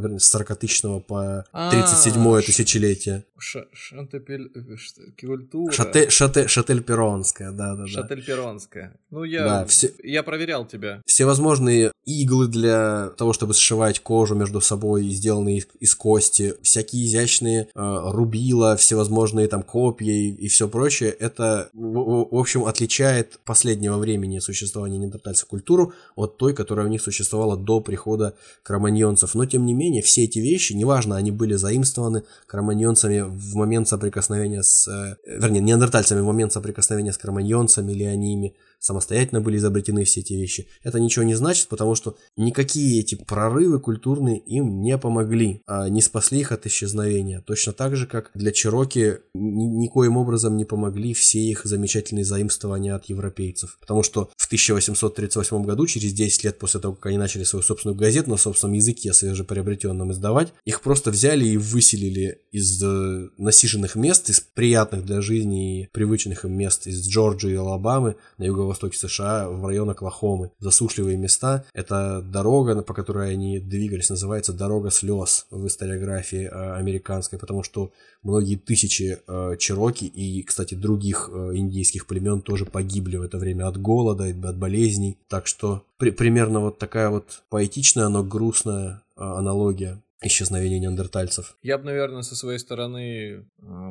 вернее, 0.00 0.20
с 0.20 0.28
40 0.30 0.56
тысячного 0.56 1.00
по 1.00 1.44
37 1.52 2.38
а, 2.38 2.40
тысячелетие. 2.40 3.24
Культура. 5.20 5.70
Шате, 5.70 6.08
шате, 6.08 6.48
шательперонская, 6.48 7.50
да, 7.50 7.74
да, 7.74 7.82
да. 7.82 7.88
Шательперонская. 7.88 8.98
Ну, 9.10 9.24
я, 9.24 9.44
да, 9.44 9.66
все, 9.66 9.90
я 10.02 10.22
проверял 10.22 10.64
тебя. 10.64 11.02
Всевозможные 11.04 11.92
иглы 12.06 12.48
для 12.48 13.10
того, 13.18 13.34
чтобы 13.34 13.52
сшивать 13.52 14.00
кожу 14.00 14.34
между 14.34 14.61
собой, 14.62 15.08
сделанные 15.10 15.64
из, 15.80 15.94
кости, 15.94 16.54
всякие 16.62 17.06
изящные 17.06 17.62
э, 17.62 17.66
рубила, 17.74 18.76
всевозможные 18.76 19.48
там 19.48 19.62
копья 19.62 20.12
и, 20.12 20.30
и 20.30 20.48
все 20.48 20.68
прочее, 20.68 21.10
это, 21.10 21.68
в, 21.72 22.28
в 22.30 22.38
общем, 22.38 22.64
отличает 22.64 23.38
последнего 23.44 23.98
времени 23.98 24.38
существования 24.38 24.98
неандертальцев 24.98 25.46
культуру 25.48 25.92
от 26.16 26.36
той, 26.38 26.54
которая 26.54 26.86
у 26.86 26.88
них 26.88 27.02
существовала 27.02 27.56
до 27.56 27.80
прихода 27.80 28.34
кроманьонцев. 28.62 29.34
Но, 29.34 29.46
тем 29.46 29.66
не 29.66 29.74
менее, 29.74 30.02
все 30.02 30.24
эти 30.24 30.38
вещи, 30.38 30.72
неважно, 30.72 31.16
они 31.16 31.30
были 31.30 31.54
заимствованы 31.54 32.24
кроманьонцами 32.46 33.20
в 33.20 33.54
момент 33.54 33.88
соприкосновения 33.88 34.62
с... 34.62 34.88
Э, 34.88 35.16
вернее, 35.26 35.60
неандертальцами 35.60 36.20
в 36.20 36.24
момент 36.24 36.52
соприкосновения 36.52 37.12
с 37.12 37.18
кроманьонцами 37.18 37.92
или 37.92 38.04
они 38.04 38.34
ими 38.34 38.54
самостоятельно 38.82 39.40
были 39.40 39.56
изобретены 39.56 40.04
все 40.04 40.20
эти 40.20 40.34
вещи. 40.34 40.66
Это 40.82 41.00
ничего 41.00 41.24
не 41.24 41.34
значит, 41.34 41.68
потому 41.68 41.94
что 41.94 42.16
никакие 42.36 43.00
эти 43.00 43.14
прорывы 43.14 43.80
культурные 43.80 44.38
им 44.38 44.82
не 44.82 44.98
помогли, 44.98 45.62
а 45.66 45.88
не 45.88 46.02
спасли 46.02 46.40
их 46.40 46.52
от 46.52 46.66
исчезновения. 46.66 47.40
Точно 47.40 47.72
так 47.72 47.96
же, 47.96 48.06
как 48.06 48.30
для 48.34 48.50
Чироки 48.52 49.18
ни 49.34 49.64
никоим 49.64 50.16
образом 50.16 50.56
не 50.56 50.64
помогли 50.64 51.14
все 51.14 51.38
их 51.38 51.62
замечательные 51.64 52.24
заимствования 52.24 52.94
от 52.94 53.06
европейцев. 53.06 53.78
Потому 53.80 54.02
что 54.02 54.30
в 54.36 54.46
1838 54.46 55.64
году, 55.64 55.86
через 55.86 56.12
10 56.12 56.44
лет 56.44 56.58
после 56.58 56.80
того, 56.80 56.94
как 56.94 57.06
они 57.06 57.18
начали 57.18 57.44
свою 57.44 57.62
собственную 57.62 57.96
газету 57.96 58.30
на 58.30 58.36
собственном 58.36 58.74
языке 58.74 59.12
свежеприобретенном 59.12 60.10
издавать, 60.10 60.52
их 60.64 60.80
просто 60.80 61.10
взяли 61.10 61.44
и 61.44 61.56
выселили 61.56 62.40
из 62.50 62.82
э, 62.82 63.28
насиженных 63.38 63.94
мест, 63.94 64.28
из 64.28 64.40
приятных 64.40 65.04
для 65.04 65.20
жизни 65.20 65.82
и 65.82 65.88
привычных 65.92 66.44
им 66.44 66.52
мест, 66.52 66.86
из 66.88 67.06
Джорджии 67.06 67.52
и 67.52 67.56
Алабамы 67.56 68.16
на 68.38 68.44
юго 68.44 68.71
востоке 68.72 68.98
США, 68.98 69.48
в 69.48 69.66
район 69.66 69.90
Оклахомы. 69.90 70.50
Засушливые 70.58 71.16
места. 71.16 71.64
Это 71.74 72.22
дорога, 72.22 72.82
по 72.82 72.94
которой 72.94 73.32
они 73.32 73.58
двигались, 73.58 74.10
называется 74.10 74.52
«Дорога 74.52 74.90
слез» 74.90 75.46
в 75.50 75.66
историографии 75.66 76.48
э, 76.50 76.74
американской, 76.74 77.38
потому 77.38 77.62
что 77.62 77.92
многие 78.22 78.56
тысячи 78.56 79.18
э, 79.26 79.56
чероки 79.58 80.04
и, 80.04 80.42
кстати, 80.42 80.74
других 80.74 81.30
э, 81.32 81.52
индейских 81.54 82.06
племен 82.06 82.40
тоже 82.40 82.64
погибли 82.64 83.16
в 83.16 83.22
это 83.22 83.38
время 83.38 83.68
от 83.68 83.80
голода, 83.80 84.24
от 84.24 84.56
болезней. 84.56 85.18
Так 85.28 85.46
что 85.46 85.84
при, 85.98 86.10
примерно 86.10 86.60
вот 86.60 86.78
такая 86.78 87.10
вот 87.10 87.42
поэтичная, 87.50 88.08
но 88.08 88.24
грустная 88.24 89.02
аналогия 89.16 90.02
исчезновения 90.22 90.78
неандертальцев. 90.78 91.56
Я 91.62 91.78
бы, 91.78 91.84
наверное, 91.84 92.22
со 92.22 92.36
своей 92.36 92.58
стороны 92.58 93.44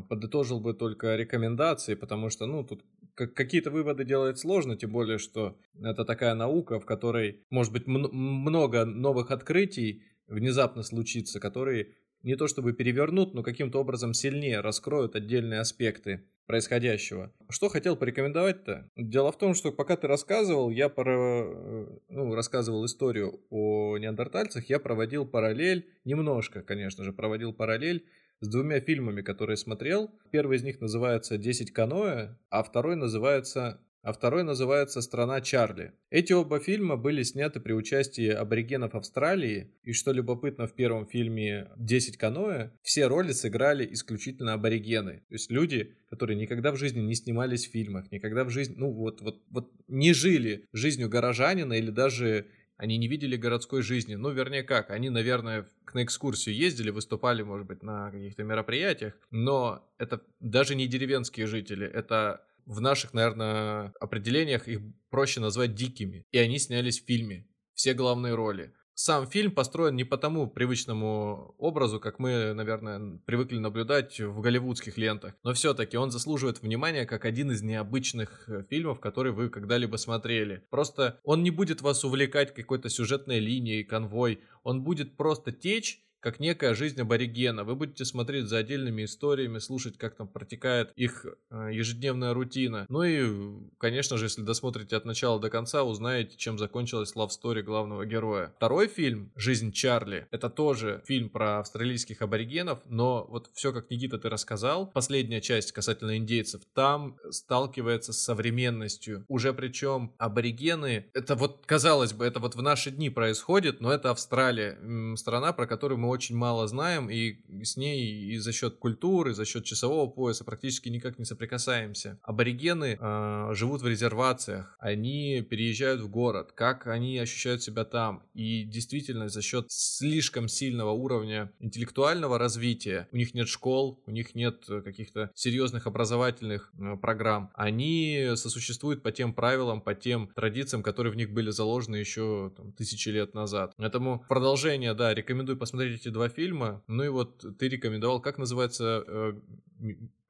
подытожил 0.09 0.59
бы 0.59 0.73
только 0.73 1.15
рекомендации, 1.15 1.95
потому 1.95 2.29
что, 2.29 2.45
ну, 2.45 2.63
тут 2.63 2.81
какие-то 3.15 3.71
выводы 3.71 4.03
делать 4.03 4.39
сложно, 4.39 4.75
тем 4.75 4.91
более, 4.91 5.17
что 5.17 5.57
это 5.81 6.05
такая 6.05 6.35
наука, 6.35 6.79
в 6.79 6.85
которой 6.85 7.43
может 7.49 7.73
быть 7.73 7.87
много 7.87 8.85
новых 8.85 9.31
открытий 9.31 10.03
внезапно 10.27 10.83
случится, 10.83 11.39
которые 11.39 11.95
не 12.23 12.35
то 12.35 12.47
чтобы 12.47 12.73
перевернут, 12.73 13.33
но 13.33 13.43
каким-то 13.43 13.79
образом 13.79 14.13
сильнее 14.13 14.59
раскроют 14.59 15.15
отдельные 15.15 15.59
аспекты 15.59 16.27
происходящего. 16.45 17.33
Что 17.49 17.69
хотел 17.69 17.95
порекомендовать-то? 17.95 18.89
Дело 18.95 19.31
в 19.31 19.37
том, 19.37 19.55
что 19.55 19.71
пока 19.71 19.95
ты 19.95 20.07
рассказывал, 20.07 20.69
я 20.69 20.89
про... 20.89 21.87
ну, 22.09 22.35
рассказывал 22.35 22.85
историю 22.85 23.41
о 23.49 23.97
неандертальцах, 23.97 24.69
я 24.69 24.79
проводил 24.79 25.25
параллель, 25.25 25.89
немножко, 26.05 26.61
конечно 26.61 27.03
же, 27.03 27.13
проводил 27.13 27.53
параллель 27.53 28.05
с 28.41 28.47
двумя 28.47 28.81
фильмами, 28.81 29.21
которые 29.21 29.57
смотрел. 29.57 30.11
Первый 30.31 30.57
из 30.57 30.63
них 30.63 30.81
называется 30.81 31.37
«Десять 31.37 31.71
каноэ», 31.71 32.35
а 32.49 32.63
второй 32.63 32.95
называется 32.95 33.79
а 34.03 34.13
второй 34.13 34.43
называется 34.43 34.99
«Страна 35.01 35.41
Чарли». 35.41 35.93
Эти 36.09 36.33
оба 36.33 36.59
фильма 36.59 36.97
были 36.97 37.21
сняты 37.21 37.59
при 37.59 37.73
участии 37.73 38.29
аборигенов 38.29 38.95
Австралии, 38.95 39.71
и 39.83 39.93
что 39.93 40.11
любопытно 40.11 40.65
в 40.65 40.73
первом 40.73 41.05
фильме 41.05 41.69
«10 41.77 42.17
каноэ», 42.17 42.71
все 42.81 43.05
роли 43.05 43.31
сыграли 43.31 43.87
исключительно 43.93 44.53
аборигены. 44.53 45.23
То 45.29 45.35
есть 45.35 45.51
люди, 45.51 45.95
которые 46.09 46.35
никогда 46.35 46.71
в 46.71 46.77
жизни 46.77 47.01
не 47.01 47.13
снимались 47.13 47.67
в 47.67 47.71
фильмах, 47.71 48.11
никогда 48.11 48.43
в 48.43 48.49
жизни, 48.49 48.73
ну 48.75 48.91
вот, 48.91 49.21
вот, 49.21 49.43
вот 49.51 49.71
не 49.87 50.13
жили 50.13 50.65
жизнью 50.73 51.07
горожанина 51.07 51.73
или 51.73 51.91
даже 51.91 52.47
они 52.81 52.97
не 52.97 53.07
видели 53.07 53.35
городской 53.35 53.83
жизни. 53.83 54.15
Ну, 54.15 54.31
вернее, 54.31 54.63
как, 54.63 54.89
они, 54.89 55.11
наверное, 55.11 55.67
на 55.93 56.03
экскурсию 56.03 56.55
ездили, 56.55 56.89
выступали, 56.89 57.43
может 57.43 57.67
быть, 57.67 57.83
на 57.83 58.09
каких-то 58.09 58.43
мероприятиях, 58.43 59.13
но 59.29 59.87
это 59.99 60.23
даже 60.39 60.73
не 60.73 60.87
деревенские 60.87 61.45
жители, 61.45 61.85
это 61.85 62.43
в 62.65 62.81
наших, 62.81 63.13
наверное, 63.13 63.93
определениях 63.99 64.67
их 64.67 64.79
проще 65.11 65.41
назвать 65.41 65.75
дикими. 65.75 66.25
И 66.31 66.39
они 66.39 66.57
снялись 66.57 66.99
в 66.99 67.05
фильме. 67.05 67.47
Все 67.75 67.93
главные 67.93 68.33
роли 68.33 68.73
сам 68.93 69.27
фильм 69.27 69.51
построен 69.51 69.95
не 69.95 70.03
по 70.03 70.17
тому 70.17 70.47
привычному 70.47 71.55
образу, 71.57 71.99
как 71.99 72.19
мы, 72.19 72.53
наверное, 72.53 73.19
привыкли 73.25 73.57
наблюдать 73.57 74.19
в 74.19 74.41
голливудских 74.41 74.97
лентах. 74.97 75.33
Но 75.43 75.53
все-таки 75.53 75.97
он 75.97 76.11
заслуживает 76.11 76.61
внимания 76.61 77.05
как 77.05 77.25
один 77.25 77.51
из 77.51 77.61
необычных 77.61 78.47
э, 78.47 78.63
фильмов, 78.69 78.99
которые 78.99 79.33
вы 79.33 79.49
когда-либо 79.49 79.95
смотрели. 79.97 80.63
Просто 80.69 81.19
он 81.23 81.43
не 81.43 81.51
будет 81.51 81.81
вас 81.81 82.03
увлекать 82.03 82.53
какой-то 82.53 82.89
сюжетной 82.89 83.39
линией, 83.39 83.83
конвой. 83.83 84.41
Он 84.63 84.83
будет 84.83 85.17
просто 85.17 85.51
течь 85.51 86.03
как 86.21 86.39
некая 86.39 86.73
жизнь 86.75 87.01
аборигена. 87.01 87.63
Вы 87.63 87.75
будете 87.75 88.05
смотреть 88.05 88.45
за 88.45 88.59
отдельными 88.59 89.05
историями, 89.05 89.57
слушать, 89.57 89.97
как 89.97 90.15
там 90.15 90.27
протекает 90.27 90.93
их 90.95 91.25
э, 91.49 91.69
ежедневная 91.73 92.33
рутина. 92.33 92.85
Ну 92.89 93.03
и, 93.03 93.59
конечно 93.79 94.17
же, 94.17 94.25
если 94.25 94.43
досмотрите 94.43 94.95
от 94.95 95.05
начала 95.05 95.39
до 95.39 95.49
конца, 95.49 95.83
узнаете, 95.83 96.37
чем 96.37 96.57
закончилась 96.57 97.15
love 97.15 97.29
story 97.29 97.63
главного 97.63 98.05
героя. 98.05 98.53
Второй 98.57 98.87
фильм 98.87 99.31
«Жизнь 99.35 99.71
Чарли»— 99.71 100.27
это 100.31 100.49
тоже 100.49 101.01
фильм 101.05 101.29
про 101.29 101.59
австралийских 101.59 102.21
аборигенов, 102.21 102.79
но 102.85 103.25
вот 103.27 103.49
все, 103.53 103.73
как 103.73 103.89
Никита 103.89 104.19
ты 104.19 104.29
рассказал, 104.29 104.87
последняя 104.87 105.41
часть 105.41 105.71
касательно 105.71 106.17
индейцев, 106.17 106.61
там 106.75 107.17
сталкивается 107.31 108.13
с 108.13 108.19
современностью. 108.19 109.25
Уже 109.27 109.53
причем 109.53 110.13
аборигены, 110.19 111.07
это 111.13 111.35
вот, 111.35 111.65
казалось 111.65 112.13
бы, 112.13 112.25
это 112.25 112.39
вот 112.39 112.55
в 112.55 112.61
наши 112.61 112.91
дни 112.91 113.09
происходит, 113.09 113.81
но 113.81 113.91
это 113.91 114.11
Австралия, 114.11 114.77
страна, 115.15 115.51
про 115.51 115.65
которую 115.65 115.97
мы 115.97 116.10
очень 116.11 116.35
мало 116.35 116.67
знаем, 116.67 117.09
и 117.09 117.37
с 117.63 117.77
ней 117.77 118.33
и 118.33 118.37
за 118.37 118.51
счет 118.51 118.77
культуры, 118.77 119.33
за 119.33 119.45
счет 119.45 119.63
часового 119.65 120.09
пояса 120.09 120.43
практически 120.43 120.89
никак 120.89 121.19
не 121.19 121.25
соприкасаемся. 121.25 122.19
Аборигены 122.23 122.97
э, 122.99 123.49
живут 123.53 123.81
в 123.81 123.87
резервациях, 123.87 124.75
они 124.79 125.41
переезжают 125.41 126.01
в 126.01 126.09
город, 126.09 126.51
как 126.53 126.87
они 126.87 127.17
ощущают 127.17 127.63
себя 127.63 127.85
там. 127.85 128.23
И 128.33 128.63
действительно, 128.63 129.29
за 129.29 129.41
счет 129.41 129.65
слишком 129.69 130.47
сильного 130.47 130.91
уровня 130.91 131.51
интеллектуального 131.59 132.37
развития, 132.37 133.07
у 133.11 133.17
них 133.17 133.33
нет 133.33 133.47
школ, 133.47 134.01
у 134.05 134.11
них 134.11 134.35
нет 134.35 134.65
каких-то 134.67 135.31
серьезных 135.33 135.87
образовательных 135.87 136.71
э, 136.77 136.97
программ, 136.97 137.51
они 137.53 138.31
сосуществуют 138.35 139.03
по 139.03 139.11
тем 139.11 139.33
правилам, 139.33 139.81
по 139.81 139.93
тем 139.95 140.29
традициям, 140.35 140.83
которые 140.83 141.13
в 141.13 141.15
них 141.15 141.31
были 141.31 141.49
заложены 141.49 141.95
еще 141.97 142.51
там, 142.55 142.71
тысячи 142.73 143.09
лет 143.09 143.33
назад. 143.33 143.73
Поэтому 143.77 144.25
продолжение, 144.27 144.93
да, 144.93 145.13
рекомендую 145.13 145.57
посмотреть 145.57 146.00
эти 146.01 146.09
два 146.09 146.29
фильма. 146.29 146.83
Ну 146.87 147.03
и 147.03 147.09
вот 147.09 147.45
ты 147.57 147.69
рекомендовал, 147.69 148.19
как 148.21 148.37
называется 148.37 149.03
э, 149.07 149.33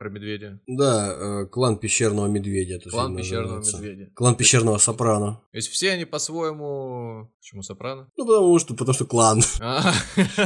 про 0.02 0.10
медведя? 0.10 0.60
Да, 0.66 1.14
э, 1.16 1.45
клан 1.45 1.78
пещерного 1.78 2.26
медведя. 2.26 2.78
Это 2.78 2.89
клан 2.89 3.16
пещерного 3.16 3.58
называется. 3.58 3.78
медведя. 3.78 4.12
Клан 4.16 4.36
пещерного 4.36 4.80
сопрано. 4.80 5.41
То 5.52 5.58
есть 5.58 5.70
все 5.70 5.91
они 5.91 6.06
по-своему... 6.06 7.30
Почему 7.39 7.62
сопрано? 7.62 8.08
Ну, 8.18 8.26
потому 8.26 8.58
что, 8.58 8.74
потому 8.74 8.93
что 8.95 9.06
клан. 9.06 9.43
А. 9.62 9.93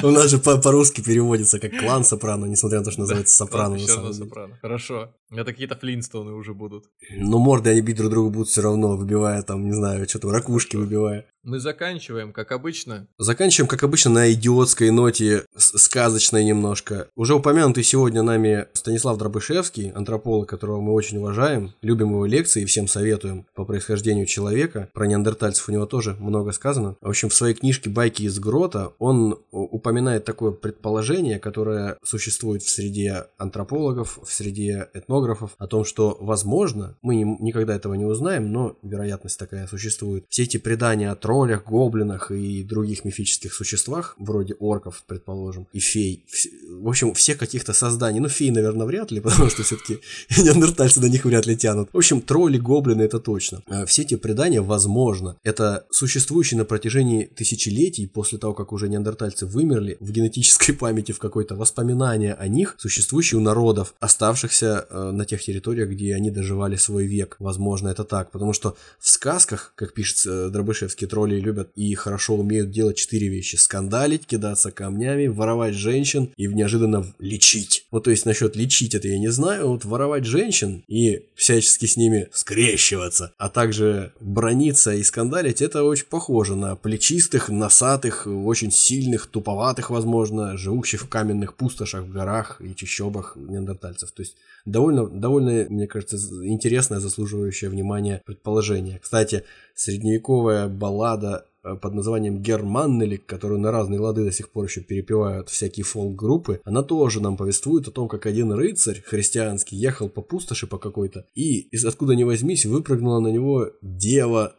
У 0.04 0.10
нас 0.12 0.30
же 0.30 0.40
по-русски 0.40 1.02
переводится 1.02 1.60
как 1.60 1.72
клан 1.80 2.04
сопрано, 2.04 2.46
несмотря 2.46 2.80
на 2.80 2.86
то, 2.86 2.92
что 2.92 3.02
называется 3.02 3.34
сопрано. 3.34 3.80
сопрано. 3.80 4.58
Хорошо. 4.62 5.16
Это 5.32 5.46
какие-то 5.46 5.76
флинстоны 5.76 6.34
уже 6.34 6.54
будут. 6.54 6.86
Но 7.18 7.40
морды 7.40 7.70
они 7.70 7.82
бить 7.82 7.98
друг 7.98 8.12
другу 8.12 8.30
будут 8.30 8.50
все 8.50 8.62
равно, 8.62 8.98
выбивая 8.98 9.42
там, 9.42 9.66
не 9.66 9.74
знаю, 9.74 10.08
что-то 10.08 10.32
ракушки 10.32 10.76
выбивая. 10.76 11.26
Мы 11.46 11.60
заканчиваем, 11.60 12.34
как 12.34 12.52
обычно. 12.52 13.08
Заканчиваем, 13.20 13.68
как 13.68 13.84
обычно, 13.84 14.12
на 14.12 14.34
идиотской 14.34 14.90
ноте, 14.90 15.46
сказочной 15.56 16.44
немножко. 16.44 17.08
Уже 17.16 17.36
упомянутый 17.36 17.84
сегодня 17.84 18.24
нами 18.24 18.66
Станислав 18.74 19.20
Дробышевский, 19.46 19.92
антрополог, 19.92 20.50
которого 20.50 20.82
мы 20.82 20.94
очень 20.94 21.18
уважаем, 21.18 21.74
любим 21.82 22.12
его 22.12 22.26
лекции 22.26 22.64
и 22.64 22.66
всем 22.66 22.88
советуем 22.88 23.46
по 23.54 23.64
происхождению 23.64 24.26
человека. 24.26 24.90
Про 24.94 25.06
неандертальцев 25.06 25.70
у 25.70 25.72
него 25.72 25.86
тоже 25.86 26.16
много 26.20 26.52
сказано. 26.52 26.96
В 27.02 27.10
общем, 27.10 27.30
в 27.30 27.34
своей 27.34 27.54
книжке 27.54 27.90
«Байки 27.90 28.24
из 28.24 28.40
грота» 28.40 28.94
он 28.98 29.38
упоминает 29.52 30.26
такое 30.26 30.52
предположение, 30.52 31.40
которое 31.40 31.98
существует 32.04 32.64
в 32.64 32.70
среде 32.70 33.26
антропологов, 33.38 34.20
в 34.24 34.32
среде 34.32 34.90
этнографов, 34.94 35.52
о 35.58 35.68
том, 35.68 35.86
что, 35.86 36.18
возможно, 36.20 36.98
мы 37.02 37.18
никогда 37.40 37.76
этого 37.76 37.94
не 37.94 38.06
узнаем, 38.06 38.52
но 38.52 38.78
вероятность 38.82 39.38
такая 39.38 39.68
существует. 39.68 40.26
Все 40.30 40.44
эти 40.44 40.58
предания 40.58 41.12
о 41.12 41.16
троллях, 41.16 41.66
гоблинах 41.66 42.32
и 42.32 42.64
других 42.64 43.06
мифических 43.06 43.54
существах, 43.54 44.16
вроде 44.18 44.56
орков, 44.56 45.04
предположим, 45.08 45.68
и 45.72 45.80
фей. 45.80 46.26
В 46.70 46.88
общем, 46.88 47.14
все 47.14 47.36
каких-то 47.36 47.74
созданий. 47.74 48.20
Ну, 48.20 48.30
фей, 48.30 48.50
наверное, 48.50 48.88
вряд 48.88 49.12
ли, 49.12 49.22
потому 49.36 49.50
что 49.50 49.64
все-таки 49.64 50.00
неандертальцы 50.42 51.00
до 51.00 51.10
них 51.10 51.26
вряд 51.26 51.46
ли 51.46 51.58
тянут. 51.58 51.90
В 51.92 51.98
общем, 51.98 52.22
тролли, 52.22 52.58
гоблины, 52.58 53.04
это 53.04 53.20
точно. 53.20 53.62
А 53.68 53.86
все 53.86 54.04
эти 54.04 54.16
предания, 54.16 54.62
возможно, 54.62 55.36
это 55.44 55.86
существующие 55.92 56.58
на 56.58 56.66
протяжении 56.66 57.26
тысячелетий 57.26 58.08
после 58.08 58.38
того, 58.38 58.54
как 58.54 58.72
уже 58.72 58.88
неандертальцы 58.88 59.46
вымерли, 59.46 59.98
в 60.00 60.12
генетической 60.12 60.74
памяти, 60.86 61.12
в 61.12 61.20
какой-то 61.20 61.56
воспоминания 61.56 62.34
о 62.34 62.48
них, 62.48 62.76
существующие 62.78 63.40
у 63.40 63.42
народов, 63.42 63.94
оставшихся 64.00 64.88
э, 64.90 65.12
на 65.12 65.26
тех 65.26 65.42
территориях, 65.42 65.90
где 65.90 66.16
они 66.16 66.32
доживали 66.32 66.78
свой 66.78 67.06
век. 67.06 67.36
Возможно, 67.40 67.90
это 67.90 68.04
так, 68.04 68.32
потому 68.32 68.54
что 68.54 68.78
в 69.00 69.10
сказках, 69.10 69.74
как 69.76 69.94
пишет 69.94 70.26
э, 70.26 70.50
Дробышевский, 70.50 71.08
тролли 71.08 71.40
любят 71.40 71.70
и 71.76 71.94
хорошо 71.96 72.36
умеют 72.36 72.72
делать 72.72 72.96
четыре 72.96 73.28
вещи. 73.28 73.58
Скандалить, 73.58 74.26
кидаться 74.26 74.72
камнями, 74.72 75.28
воровать 75.28 75.76
женщин 75.76 76.32
и 76.38 76.48
неожиданно 76.48 77.14
лечить. 77.20 77.86
Вот 77.92 78.06
то 78.06 78.12
есть 78.12 78.26
насчет 78.26 78.56
лечить 78.56 78.96
это 78.96 79.08
я 79.08 79.20
не 79.20 79.25
знаю, 79.30 79.70
вот 79.70 79.86
воровать 79.86 80.26
женщин 80.26 80.84
и 80.88 81.26
всячески 81.36 81.86
с 81.86 81.98
ними 81.98 82.30
скрещиваться, 82.34 83.34
а 83.38 83.50
также 83.50 84.14
брониться 84.20 84.94
и 84.94 85.04
скандалить, 85.04 85.62
это 85.62 85.84
очень 85.84 86.06
похоже 86.06 86.56
на 86.56 86.76
плечистых, 86.76 87.50
носатых, 87.50 88.28
очень 88.28 88.72
сильных, 88.72 89.28
туповатых, 89.28 89.90
возможно, 89.90 90.58
живущих 90.58 91.04
в 91.04 91.10
каменных 91.10 91.56
пустошах, 91.56 92.04
в 92.04 92.12
горах 92.12 92.62
и 92.62 92.76
чащобах 92.76 93.36
неандертальцев. 93.36 94.12
То 94.12 94.22
есть 94.22 94.36
довольно, 94.66 95.08
довольно, 95.08 95.66
мне 95.70 95.88
кажется, 95.88 96.18
интересное, 96.46 97.00
заслуживающее 97.00 97.70
внимания 97.70 98.22
предположение. 98.26 99.00
Кстати, 99.00 99.44
средневековая 99.76 100.68
баллада 100.68 101.46
под 101.82 101.94
названием 101.94 102.42
Германнелик, 102.42 103.26
которую 103.26 103.60
на 103.60 103.72
разные 103.72 104.00
лады 104.00 104.24
до 104.24 104.32
сих 104.32 104.50
пор 104.50 104.66
еще 104.66 104.82
перепевают 104.82 105.50
всякие 105.50 105.84
фолк-группы, 105.84 106.62
она 106.64 106.84
тоже 106.84 107.22
нам 107.22 107.38
повествует 107.38 107.88
о 107.88 107.92
том, 107.92 108.08
как 108.08 108.26
один 108.26 108.52
рыцарь 108.52 109.02
христианский 109.06 109.76
ехал 109.76 110.10
по 110.10 110.22
пустоши 110.22 110.68
по 110.68 110.78
какой-то, 110.78 111.26
и 111.36 111.62
из 111.72 111.86
откуда 111.86 112.16
ни 112.16 112.24
возьмись 112.24 112.66
выпрыгнула 112.66 113.20
на 113.20 113.30
него 113.30 113.70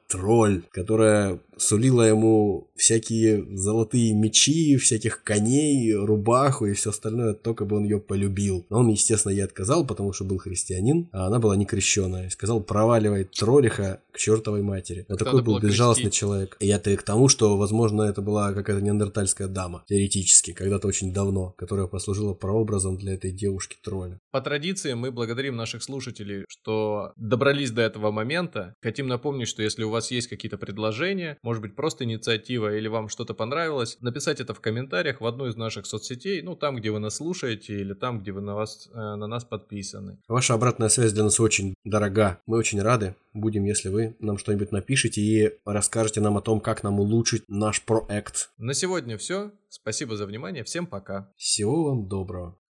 дева-тролль, 0.07 0.62
которая 0.70 1.41
сулила 1.57 2.03
ему 2.03 2.69
всякие 2.77 3.45
золотые 3.57 4.12
мечи, 4.12 4.77
всяких 4.77 5.23
коней, 5.23 5.95
рубаху 5.95 6.66
и 6.66 6.74
все 6.74 6.91
остальное, 6.91 7.33
только 7.35 7.65
бы 7.65 7.77
он 7.77 7.85
ее 7.85 7.99
полюбил. 7.99 8.66
Но 8.69 8.81
он, 8.81 8.89
естественно, 8.89 9.33
ей 9.33 9.45
отказал, 9.45 9.87
потому 9.87 10.12
что 10.12 10.24
был 10.24 10.39
христианин, 10.39 11.09
а 11.12 11.27
она 11.27 11.39
была 11.39 11.57
не 11.57 11.65
крещенная. 11.65 12.28
Сказал, 12.31 12.61
проваливай 12.62 13.24
троллиха 13.24 14.03
к 14.12 14.19
чертовой 14.19 14.62
матери. 14.62 15.07
Вот 15.09 15.19
такой 15.19 15.43
был 15.43 15.59
безжалостный 15.59 16.05
крестить. 16.05 16.20
человек. 16.20 16.57
И 16.61 16.69
это 16.69 16.95
к 16.97 17.03
тому, 17.03 17.28
что, 17.28 17.57
возможно, 17.57 18.03
это 18.03 18.20
была 18.20 18.53
какая-то 18.53 18.83
неандертальская 18.83 19.49
дама, 19.49 19.85
теоретически, 19.89 20.53
когда-то 20.53 20.89
очень 20.89 21.12
давно, 21.12 21.55
которая 21.57 21.87
послужила 21.87 22.35
прообразом 22.35 22.99
для 22.99 23.15
этой 23.15 23.31
девушки-тролля. 23.31 24.20
По 24.31 24.43
традиции 24.43 24.93
мы 24.93 25.11
благодарим 25.11 25.57
наших 25.57 25.83
слушателей, 25.83 26.45
что 26.49 27.12
добрались 27.16 27.70
до 27.70 27.81
этого 27.81 28.11
момента. 28.11 28.74
Хотим 28.83 29.09
напомнить, 29.09 29.49
что 29.49 29.62
если 29.62 29.83
у 29.85 29.91
вас 29.91 29.95
есть 30.10 30.28
какие-то 30.28 30.59
предложения, 30.59 31.39
может 31.43 31.62
быть, 31.62 31.74
просто 31.74 32.05
инициатива 32.05 32.77
или 32.77 32.89
вам 32.89 33.09
что-то 33.09 33.35
понравилось, 33.35 33.98
написать 34.01 34.40
это 34.40 34.55
в 34.55 34.60
комментариях 34.60 35.20
в 35.20 35.27
одной 35.27 35.51
из 35.51 35.56
наших 35.56 35.86
соцсетей, 35.86 36.43
ну, 36.43 36.56
там, 36.56 36.77
где 36.77 36.90
вы 36.90 36.98
нас 36.98 37.16
слушаете, 37.16 37.81
или 37.81 37.94
там, 37.94 38.20
где 38.20 38.32
вы 38.32 38.40
на, 38.40 38.55
вас, 38.55 38.89
э, 38.93 38.97
на 38.97 39.27
нас 39.27 39.44
подписаны. 39.44 40.18
Ваша 40.28 40.55
обратная 40.55 40.89
связь 40.89 41.12
для 41.12 41.24
нас 41.24 41.40
очень 41.40 41.74
дорога. 41.85 42.40
Мы 42.47 42.59
очень 42.59 42.81
рады 42.81 43.14
будем, 43.35 43.64
если 43.64 43.89
вы 43.89 44.16
нам 44.18 44.39
что-нибудь 44.39 44.73
напишите 44.73 45.20
и 45.20 45.52
расскажете 45.64 46.20
нам 46.20 46.36
о 46.36 46.43
том, 46.43 46.60
как 46.60 46.82
нам 46.82 47.01
улучшить 47.01 47.44
наш 47.48 47.82
проект. 47.82 48.51
На 48.59 48.74
сегодня 48.74 49.18
все. 49.18 49.52
Спасибо 49.68 50.16
за 50.16 50.27
внимание. 50.27 50.64
Всем 50.64 50.86
пока. 50.86 51.31
Всего 51.36 51.85
вам 51.85 52.09
доброго. 52.09 52.56